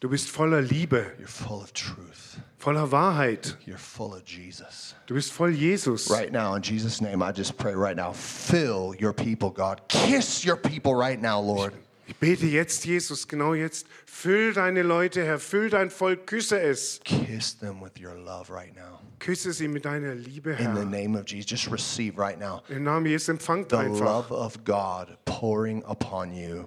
Du 0.01 0.09
bist 0.11 0.29
voller 0.29 0.61
Liebe, 0.61 1.15
You're 1.19 1.27
full 1.27 1.63
of 1.63 1.73
truth. 1.73 2.39
voller 2.59 2.91
Wahrheit. 2.91 3.57
You're 3.65 3.79
full 3.79 4.13
of 4.15 4.25
Jesus. 4.27 4.95
Du 5.07 5.15
bist 5.15 5.33
voll 5.33 5.53
Jesus. 5.53 6.11
Right 6.11 6.31
now, 6.31 6.55
in 6.57 6.63
Jesus' 6.63 7.01
name, 7.01 7.23
I 7.23 7.33
just 7.33 7.57
pray 7.57 7.75
right 7.75 7.97
now, 7.97 8.13
fill 8.13 8.95
your 8.99 9.15
people, 9.15 9.49
God. 9.51 9.81
Kiss 9.89 10.45
your 10.45 10.57
people 10.57 10.95
right 10.95 11.19
now, 11.21 11.41
Lord. 11.41 11.73
Ich 12.07 12.17
bete 12.17 12.47
jetzt, 12.47 12.85
Jesus, 12.85 13.27
genau 13.29 13.55
jetzt. 13.55 13.87
Füll 14.05 14.53
deine 14.53 14.83
Leute, 14.83 15.25
Herr, 15.25 15.39
füll 15.39 15.71
dein 15.71 15.91
Volk, 15.91 16.27
küsse 16.27 16.61
es. 16.61 17.01
Kiss 17.05 17.59
them 17.59 17.81
with 17.81 17.93
your 17.99 18.15
love 18.15 18.53
right 18.53 18.75
now. 18.77 19.01
Küsse 19.19 19.53
sie 19.55 19.69
mit 19.69 19.85
deiner 19.87 20.15
Liebe, 20.15 20.51
In 20.51 20.57
the 20.59 20.65
Herr. 20.81 20.85
name 20.85 21.19
of 21.19 21.27
Jesus, 21.27 21.51
just 21.51 21.71
receive 21.73 22.19
right 22.19 22.39
now 22.39 22.63
Im 22.69 22.83
Namen 22.85 23.07
Jesus 23.07 23.29
empfangt 23.29 23.71
the 23.71 23.77
einfach 23.77 24.29
love 24.31 24.31
of 24.35 24.63
God 24.65 25.17
pouring 25.25 25.83
upon 25.85 26.35
you. 26.35 26.67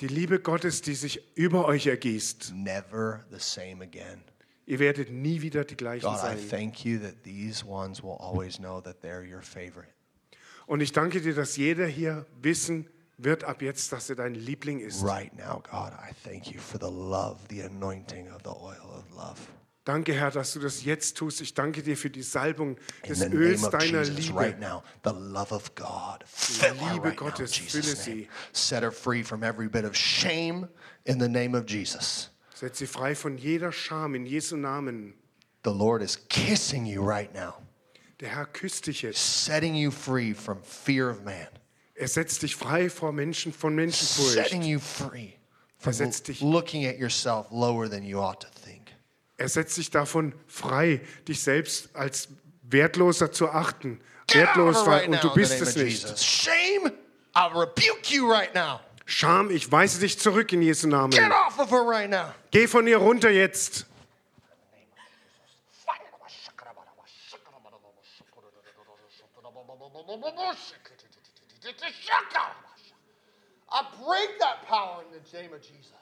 die 0.00 0.08
Liebe 0.08 0.40
Gottes, 0.40 0.82
die 0.82 0.94
sich 0.94 1.22
über 1.36 1.66
euch 1.66 1.86
ergießt. 1.86 2.52
Never 2.54 3.24
the 3.30 3.38
same 3.38 3.84
again. 3.84 4.22
Ihr 4.66 4.80
werdet 4.80 5.10
nie 5.10 5.42
wieder 5.42 5.64
die 5.64 5.76
gleichen 5.76 6.06
God, 6.06 6.16
I 6.18 6.36
sein. 6.36 6.48
thank 6.50 6.84
you 6.84 6.98
that 6.98 7.22
these 7.22 7.64
ones 7.64 8.02
will 8.02 8.16
always 8.18 8.56
know 8.58 8.80
that 8.80 9.00
they're 9.02 9.22
your 9.22 9.42
favorite. 9.42 9.88
Und 10.66 10.80
ich 10.80 10.92
danke 10.92 11.20
dir, 11.20 11.34
dass 11.34 11.56
jeder 11.56 11.86
hier 11.86 12.26
wissen 12.40 12.86
wird 13.18 13.44
ab 13.44 13.62
jetzt, 13.62 13.92
dass 13.92 14.08
er 14.10 14.16
dein 14.16 14.34
Liebling 14.34 14.80
ist. 14.80 15.02
Right 15.04 15.32
now, 15.36 15.62
God, 15.70 15.92
I 15.92 16.12
thank 16.24 16.50
you 16.52 16.60
for 16.60 16.78
the 16.80 16.90
love, 16.90 17.38
the 17.48 17.62
anointing 17.62 18.28
of 18.30 18.42
the 18.44 18.50
oil 18.50 18.96
of 18.96 19.04
love. 19.14 19.38
Danke, 19.84 20.12
Herr, 20.14 20.30
dass 20.30 20.52
du 20.52 20.60
das 20.60 20.84
jetzt 20.84 21.16
tust. 21.16 21.40
Ich 21.40 21.54
danke 21.54 21.82
dir 21.82 21.96
für 21.96 22.08
die 22.08 22.22
Salbung 22.22 22.76
des 23.08 23.20
Öls 23.22 23.62
deiner 23.68 24.02
Jesus, 24.04 24.16
Liebe. 24.28 24.38
right 24.38 24.60
now, 24.60 24.84
the 25.04 25.10
love 25.12 25.52
of 25.52 25.74
God, 25.74 26.22
fill 26.24 26.72
Liebe 26.74 27.08
right 27.08 27.20
now, 27.20 27.26
Gottes, 27.26 27.52
fülle 27.56 27.82
Jesus' 27.82 28.04
sie. 28.04 28.28
Set 28.52 28.82
her 28.84 28.92
free 28.92 29.24
from 29.24 29.42
every 29.42 29.68
bit 29.68 29.84
of 29.84 29.96
shame 29.96 30.68
in 31.04 31.18
the 31.18 31.28
name 31.28 31.56
of 31.56 31.66
Jesus. 31.66 32.30
Setz 32.54 32.78
sie 32.78 32.86
frei 32.86 33.16
von 33.16 33.36
jeder 33.36 33.72
Scham 33.72 34.14
in 34.14 34.24
Jesu 34.24 34.56
Namen. 34.56 35.14
The 35.64 35.72
Lord 35.72 36.00
is 36.00 36.16
kissing 36.28 36.86
you 36.86 37.02
right 37.02 37.32
now, 37.34 37.54
Der 38.20 38.28
Herr 38.28 38.46
küsst 38.46 38.86
dich 38.86 39.02
jetzt. 39.02 39.18
setting 39.44 39.74
you 39.74 39.90
free 39.90 40.32
from 40.32 40.62
fear 40.62 41.10
of 41.10 41.24
man, 41.24 41.48
Er 41.94 42.08
setzt 42.08 42.42
dich 42.42 42.56
frei 42.56 42.88
vor 42.88 43.12
Menschen, 43.12 43.52
von 43.52 43.74
Menschenfurcht. 43.74 44.32
setting 44.32 44.62
you 44.62 44.80
free 44.80 45.32
from 45.78 45.92
dich- 45.92 46.40
looking 46.40 46.86
at 46.86 46.98
yourself 46.98 47.46
lower 47.50 47.88
than 47.88 48.04
you 48.04 48.18
ought 48.18 48.40
to 48.40 48.48
think. 48.64 48.82
Er 49.36 49.48
setzt 49.48 49.76
dich 49.76 49.90
davon 49.90 50.34
frei, 50.46 51.00
dich 51.28 51.42
selbst 51.42 51.94
als 51.94 52.28
wertloser 52.62 53.32
zu 53.32 53.48
achten. 53.50 54.00
Wertlos 54.32 54.86
war 54.86 55.00
right 55.00 55.08
und 55.08 55.22
du 55.22 55.34
bist 55.34 55.60
es 55.60 55.76
nicht. 55.76 56.02
Jesus. 56.02 56.24
Shame, 56.24 56.92
I 57.36 57.46
rebuke 57.52 58.02
you 58.08 58.30
right 58.30 58.54
now. 58.54 58.80
Scham, 59.04 59.50
ich 59.50 59.70
weise 59.70 60.00
dich 60.00 60.18
zurück 60.18 60.52
in 60.52 60.62
Jesu 60.62 60.86
Namen. 60.88 61.10
Get 61.10 61.30
off 61.30 61.58
of 61.58 61.70
her 61.70 61.82
right 61.84 62.08
now. 62.08 62.32
Geh 62.50 62.66
von 62.66 62.86
ihr 62.86 62.96
runter 62.98 63.30
jetzt. 63.30 63.86
I 73.70 73.84
break 74.04 74.38
that 74.40 74.66
power 74.66 75.02
in 75.02 75.08
the 75.12 75.38
name 75.38 75.52
of 75.54 75.62
Jesus. 75.62 75.92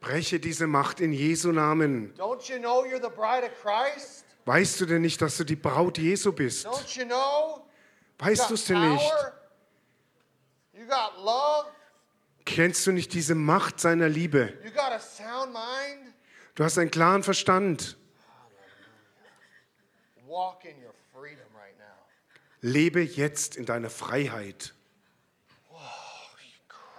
Breche 0.00 0.40
diese 0.40 0.66
Macht 0.66 1.00
in 1.00 1.12
Jesu 1.12 1.52
Namen. 1.52 2.14
Don't 2.16 2.48
you 2.48 2.58
know 2.58 2.84
you're 2.84 3.00
the 3.00 3.14
bride 3.14 3.44
of 3.44 3.52
Christ? 3.62 4.24
Weißt 4.46 4.80
du 4.80 4.86
denn 4.86 5.02
nicht, 5.02 5.20
dass 5.20 5.36
du 5.36 5.44
die 5.44 5.56
Braut 5.56 5.98
Jesu 5.98 6.32
bist? 6.32 6.66
Don't 6.66 6.96
you 6.96 7.04
know? 7.04 7.62
You 8.18 8.26
Weißt 8.26 8.50
du 8.50 8.54
es 8.54 8.64
denn 8.64 8.94
nicht? 8.94 9.12
Kennst 12.46 12.86
du 12.86 12.92
nicht 12.92 13.12
diese 13.12 13.34
Macht 13.34 13.78
seiner 13.80 14.08
Liebe? 14.08 14.58
Du 16.54 16.64
hast 16.64 16.78
einen 16.78 16.90
klaren 16.90 17.22
Verstand. 17.22 17.96
Walk 20.26 20.64
in 20.64 20.76
your 20.82 20.94
freedom 21.12 21.46
right 21.56 21.76
now. 21.76 22.06
Lebe 22.60 23.00
jetzt 23.00 23.56
in 23.56 23.64
deiner 23.64 23.90
Freiheit. 23.90 24.74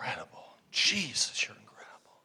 Incredible. 0.01 0.57
Jesus, 0.71 1.43
you're 1.43 1.55
incredible. 1.55 2.17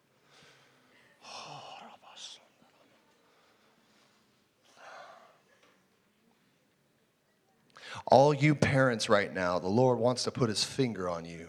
All 8.06 8.32
you 8.32 8.54
parents 8.54 9.10
right 9.10 9.34
now, 9.34 9.58
the 9.58 9.68
Lord 9.68 9.98
wants 9.98 10.24
to 10.24 10.30
put 10.30 10.48
his 10.48 10.64
finger 10.64 11.06
on 11.08 11.26
you. 11.26 11.48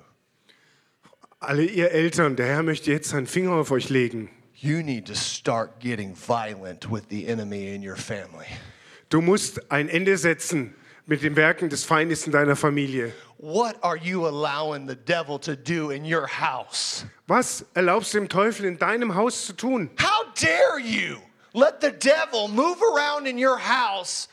Alle 1.40 1.66
ihr 1.66 1.92
Eltern, 1.92 2.36
der 2.36 2.48
Herr 2.48 2.64
möchte 2.64 2.92
jetzt 2.92 3.10
seinen 3.10 3.28
Finger 3.28 3.52
auf 3.54 3.70
euch 3.72 3.90
legen. 3.90 4.32
You 4.56 4.82
need 4.82 5.06
to 5.06 5.14
start 5.14 5.80
getting 5.80 6.16
violent 6.16 6.90
with 6.90 7.10
the 7.10 7.28
enemy 7.28 7.76
in 7.76 7.88
your 7.88 7.96
family. 7.96 8.48
Du 9.10 9.22
musst 9.22 9.72
ein 9.72 9.88
Ende 9.88 10.18
setzen 10.18 10.74
mit 11.08 11.24
den 11.24 11.36
Werken 11.36 11.70
des 11.70 11.86
Feindes 11.86 12.26
in 12.26 12.34
deiner 12.34 12.56
Familie. 12.56 13.14
What 13.40 13.78
are 13.82 13.98
you 13.98 14.28
allowing 14.28 14.88
the 14.88 14.96
devil 14.96 15.40
to 15.40 15.56
do 15.56 15.92
in 15.92 16.04
your 16.04 16.28
house? 16.28 17.06
Was 17.28 17.66
erlaubst 17.74 18.14
du 18.14 18.20
dem 18.20 18.30
Teufel 18.30 18.66
in 18.66 18.78
deinem 18.78 19.16
Haus 19.16 19.46
zu 19.46 19.54
tun? 19.54 19.90
How 20.00 20.26
dare 20.36 20.80
you 20.80 21.18
let 21.54 21.80
the 21.82 21.92
devil 21.92 22.48
move 22.50 22.78
around 22.82 23.26
in 23.26 23.38
your 23.38 23.58
house 23.58 24.28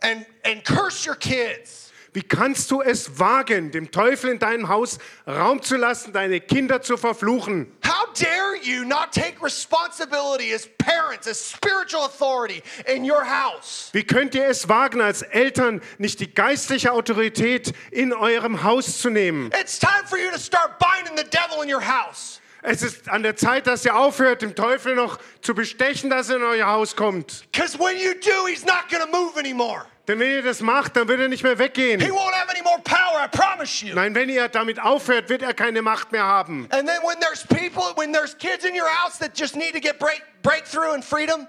and, 0.00 0.26
and 0.44 0.64
curse 0.64 1.06
your 1.06 1.16
kids? 1.16 1.92
Wie 2.12 2.22
kannst 2.22 2.70
du 2.70 2.82
es 2.82 3.18
wagen, 3.18 3.70
dem 3.70 3.90
Teufel 3.90 4.30
in 4.30 4.38
deinem 4.38 4.68
Haus 4.68 4.98
Raum 5.26 5.62
zu 5.62 5.76
lassen, 5.76 6.12
deine 6.12 6.40
Kinder 6.40 6.82
zu 6.82 6.96
verfluchen? 6.96 7.72
How 7.84 7.97
dare 8.18 8.56
you 8.56 8.84
not 8.84 9.12
take 9.12 9.40
responsibility 9.42 10.52
as 10.52 10.68
parents, 10.78 11.26
as 11.26 11.40
spiritual 11.40 12.04
authority 12.04 12.62
in 12.86 13.04
your 13.04 13.24
house? 13.24 13.90
Wie 13.92 14.02
könnt 14.02 14.34
ihr 14.34 14.46
es 14.46 14.68
wagen, 14.68 15.00
als 15.00 15.22
Eltern 15.22 15.80
nicht 15.98 16.20
die 16.20 16.32
geistliche 16.32 16.92
Autorität 16.92 17.72
in 17.90 18.12
eurem 18.12 18.62
Haus 18.62 18.98
zu 18.98 19.10
nehmen? 19.10 19.50
It's 19.58 19.78
time 19.78 20.06
for 20.06 20.18
you 20.18 20.30
to 20.30 20.38
start 20.38 20.78
binding 20.78 21.16
the 21.16 21.24
devil 21.30 21.62
in 21.62 21.72
your 21.72 21.82
house. 21.82 22.40
Es 22.62 22.82
ist 22.82 23.08
an 23.08 23.22
der 23.22 23.36
Zeit, 23.36 23.66
dass 23.66 23.84
ihr 23.84 23.96
aufhört, 23.96 24.42
dem 24.42 24.54
Teufel 24.54 24.94
noch 24.94 25.18
zu 25.42 25.54
bestechen, 25.54 26.10
dass 26.10 26.28
er 26.28 26.36
in 26.36 26.42
euer 26.42 26.66
Haus 26.66 26.96
kommt. 26.96 27.44
Because 27.52 27.78
when 27.78 27.96
you 27.96 28.14
do, 28.14 28.46
he's 28.48 28.64
not 28.64 28.88
going 28.90 29.02
to 29.02 29.10
move 29.10 29.38
anymore. 29.38 29.86
Denn 30.08 30.18
wenn 30.18 30.30
ihr 30.30 30.42
das 30.42 30.60
macht, 30.60 30.96
dann 30.96 31.06
wird 31.06 31.20
er 31.20 31.28
nicht 31.28 31.42
mehr 31.42 31.58
weggehen. 31.58 32.00
He 32.00 32.10
won't 32.10 32.32
have 32.32 32.48
any 32.48 32.62
more 32.62 32.80
power, 32.82 33.22
I 33.22 33.28
promise 33.28 33.84
you. 33.84 33.94
Nein, 33.94 34.14
wenn 34.14 34.30
ihr 34.30 34.48
damit 34.48 34.80
aufhört, 34.80 35.28
wird 35.28 35.42
er 35.42 35.52
keine 35.52 35.82
Macht 35.82 36.12
mehr 36.12 36.24
haben. 36.24 36.66
And 36.70 36.88
then 36.88 36.98
when 37.02 37.20
there's 37.20 37.46
people, 37.46 37.92
when 37.96 38.12
there's 38.12 38.36
kids 38.36 38.64
in 38.64 38.74
your 38.74 38.88
house 38.88 39.18
that 39.18 39.38
just 39.38 39.54
need 39.54 39.74
to 39.74 39.80
get 39.80 39.98
break, 39.98 40.22
breakthrough 40.42 40.94
and 40.94 41.04
freedom, 41.04 41.46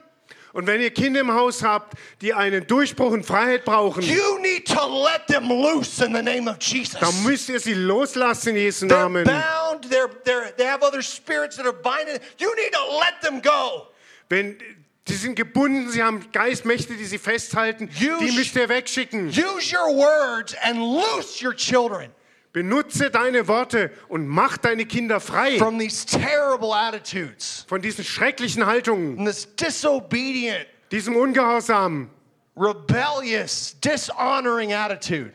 Und 0.54 0.66
wenn 0.68 0.82
ihr 0.82 0.92
Kinder 0.92 1.22
im 1.22 1.32
Haus 1.32 1.64
habt, 1.64 1.94
die 2.22 2.34
einen 2.34 2.66
Durchbruch 2.66 3.12
und 3.12 3.26
Freiheit 3.26 3.66
brauchen, 3.66 4.02
you 4.04 4.40
need 4.40 4.68
to 4.68 5.04
let 5.04 5.28
them 5.28 5.50
loose 5.50 6.04
in 6.04 6.14
the 6.16 6.22
name 6.24 6.50
of 6.50 6.58
Jesus. 6.60 7.00
dann 7.00 7.24
müsst 7.24 7.50
ihr 7.50 7.60
sie 7.60 7.74
loslassen 7.76 8.50
in 8.50 8.64
Jesu 8.64 8.86
They're 8.88 8.98
Namen. 9.04 9.24
bound. 9.26 9.86
They're, 9.90 10.10
they're, 10.26 10.52
they 10.58 10.66
have 10.66 10.84
other 10.84 11.02
spirits 11.02 11.56
that 11.58 11.66
are 11.66 11.74
binding. 11.74 12.20
You 12.40 12.54
need 12.56 12.74
to 12.74 13.00
let 13.00 13.22
them 13.22 13.42
go. 13.42 13.88
Wenn 14.30 14.58
die 15.08 15.16
sind 15.16 15.36
gebunden, 15.36 15.90
sie 15.90 16.04
haben 16.04 16.32
Geistmächte, 16.32 16.94
die 16.96 17.06
sie 17.06 17.18
festhalten, 17.18 17.90
You 18.00 18.20
die 18.20 18.32
müsst 18.32 18.56
ihr 18.56 18.70
wegschicken. 18.70 19.30
Use 19.30 19.74
your 19.76 19.96
words 19.96 20.56
and 20.64 20.80
loose 20.80 21.44
your 21.44 21.56
children 21.56 22.12
Benutze 22.52 23.12
deine 23.12 23.48
Worte 23.48 23.92
und 24.08 24.28
mach 24.28 24.58
deine 24.58 24.86
Kinder 24.86 25.20
frei 25.20 25.58
from 25.60 25.78
these 25.78 26.04
terrible 26.06 26.74
attitudes 26.74 27.66
von 27.68 27.82
diesen 27.82 28.04
schrecklichen 28.04 28.66
Haltungen, 28.66 29.24
this 29.24 29.48
disobedient, 29.56 30.66
diesem 30.92 31.16
Ungehorsam, 31.16 32.10
rebellious, 32.56 33.80
dishonoring 33.80 34.74
attitude. 34.74 35.32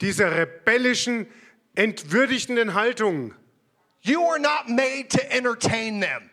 dieser 0.00 0.36
rebellischen, 0.36 1.26
entwürdigenden 1.74 2.74
Haltung. 2.74 3.34
You 4.02 4.20
were 4.20 4.38
not 4.38 4.68
made 4.68 5.08
to 5.10 5.32
entertain 5.32 6.00
them. 6.00 6.30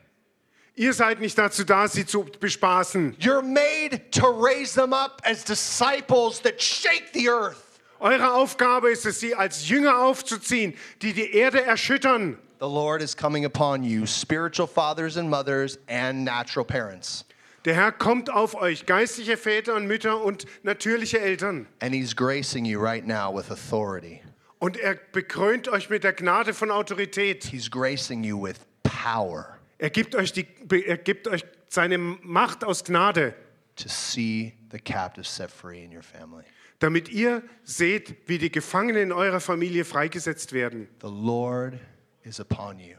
Ihr 0.75 0.93
seid 0.93 1.21
nicht 1.21 1.37
dazu 1.37 1.63
da, 1.63 1.87
sie 1.87 2.05
zu 2.05 2.25
bespaßen. 2.25 3.15
You're 3.19 3.41
made 3.41 4.11
to 4.11 4.27
raise 4.27 4.73
them 4.73 4.91
up 4.91 5.21
as 5.23 5.45
disciples 5.45 6.41
that 6.41 6.61
shake 6.61 7.13
the 7.13 7.29
earth. 7.29 7.64
Eure 7.99 8.33
Aufgabe 8.33 8.89
ist 8.91 9.05
es, 9.05 9.19
sie 9.19 9.35
als 9.35 9.67
Jünger 9.69 9.99
aufzuziehen, 9.99 10.73
die 11.01 11.13
die 11.13 11.33
Erde 11.33 11.61
erschüttern. 11.61 12.37
The 12.59 12.65
Lord 12.65 13.01
is 13.01 13.15
coming 13.15 13.45
upon 13.45 13.83
you, 13.83 14.05
spiritual 14.05 14.67
fathers 14.67 15.17
and 15.17 15.29
mothers 15.29 15.77
and 15.87 16.23
natural 16.23 16.65
parents. 16.65 17.25
Der 17.65 17.73
Herr 17.73 17.91
kommt 17.91 18.29
auf 18.29 18.55
euch, 18.55 18.85
geistliche 18.85 19.37
Väter 19.37 19.75
und 19.75 19.87
Mütter 19.87 20.23
und 20.23 20.45
natürliche 20.63 21.19
Eltern. 21.19 21.67
And 21.81 21.93
He's 21.93 22.15
gracing 22.15 22.65
you 22.65 22.79
right 22.79 23.05
now 23.05 23.35
with 23.35 23.49
authority. 23.49 24.21
Und 24.59 24.77
er 24.77 24.95
bekrönt 25.11 25.67
euch 25.67 25.89
mit 25.89 26.03
der 26.03 26.13
Gnade 26.13 26.53
von 26.53 26.71
Autorität. 26.71 27.43
He's 27.43 27.69
gracing 27.69 28.23
you 28.23 28.41
with 28.41 28.55
power 28.83 29.55
Er 29.77 29.89
gibt 29.89 30.15
euch, 30.15 30.31
die, 30.31 30.47
er 30.85 30.97
gibt 30.97 31.27
euch 31.27 31.43
seine 31.67 31.97
Macht 31.97 32.63
aus 32.63 32.83
Gnade, 32.83 33.33
to 33.75 33.89
see 33.89 34.53
the 34.71 34.79
captives 34.79 35.27
set 35.27 35.51
free 35.51 35.83
in 35.83 35.91
your 35.91 36.01
family. 36.01 36.45
Damit 36.79 37.09
ihr 37.09 37.43
seht, 37.63 38.15
wie 38.27 38.37
die 38.37 38.51
Gefangenen 38.51 39.03
in 39.03 39.11
eurer 39.11 39.39
Familie 39.39 39.85
freigesetzt 39.85 40.53
werden. 40.53 40.87
The 41.01 41.07
Lord 41.07 41.75
is 42.23 42.39
upon 42.39 42.79
you, 42.79 42.95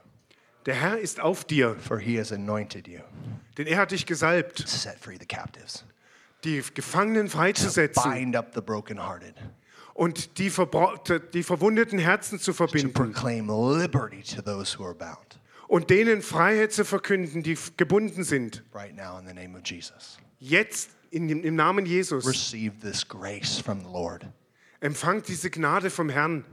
Der 0.66 0.74
Herr 0.74 0.98
ist 0.98 1.20
auf 1.20 1.44
dir, 1.44 1.76
for 1.76 1.98
He 1.98 2.18
has 2.18 2.32
anointed 2.32 2.88
you 2.88 3.00
denn 3.56 3.66
er 3.66 3.78
hat 3.78 3.90
dich 3.90 4.06
gesalbt, 4.06 4.58
to 4.58 4.66
set 4.66 4.98
free 4.98 5.16
the 5.18 5.26
captives, 5.26 5.84
die 6.44 6.62
Gefangenen 6.74 7.28
freizusetzen 7.28 8.12
bind 8.12 8.36
up 8.36 8.52
the 8.54 8.60
brokenhearted, 8.60 9.34
und 9.94 10.38
die, 10.38 10.52
die 11.32 11.42
verwundeten 11.42 11.98
Herzen 11.98 12.38
zu 12.38 12.52
to 12.52 12.56
verbinden 12.56 12.92
proclaim 12.92 13.48
liberty 13.48 14.22
to 14.22 14.42
those 14.42 14.78
who 14.78 14.84
are 14.84 14.94
bound. 14.94 15.40
und 15.68 15.90
denen 15.90 16.22
Freiheit 16.22 16.72
zu 16.72 16.84
verkünden, 16.84 17.42
die 17.42 17.56
gebunden 17.76 18.22
sind. 18.24 18.62
Right 18.74 18.94
now, 18.94 19.18
in 19.18 19.26
the 19.26 19.34
name 19.34 19.56
of 19.56 19.62
Jesus, 19.64 20.18
Jetzt 20.38 20.90
in 21.10 21.28
dem, 21.28 21.42
im 21.42 21.54
Namen 21.54 21.86
Jesus 21.86 22.26
receive 22.26 22.80
this 22.80 23.06
grace 23.06 23.58
from 23.58 23.80
the 23.80 23.90
Lord. 23.90 24.26
empfangt 24.80 25.28
diese 25.28 25.50
Gnade 25.50 25.90
vom 25.90 26.08
Herrn. 26.08 26.44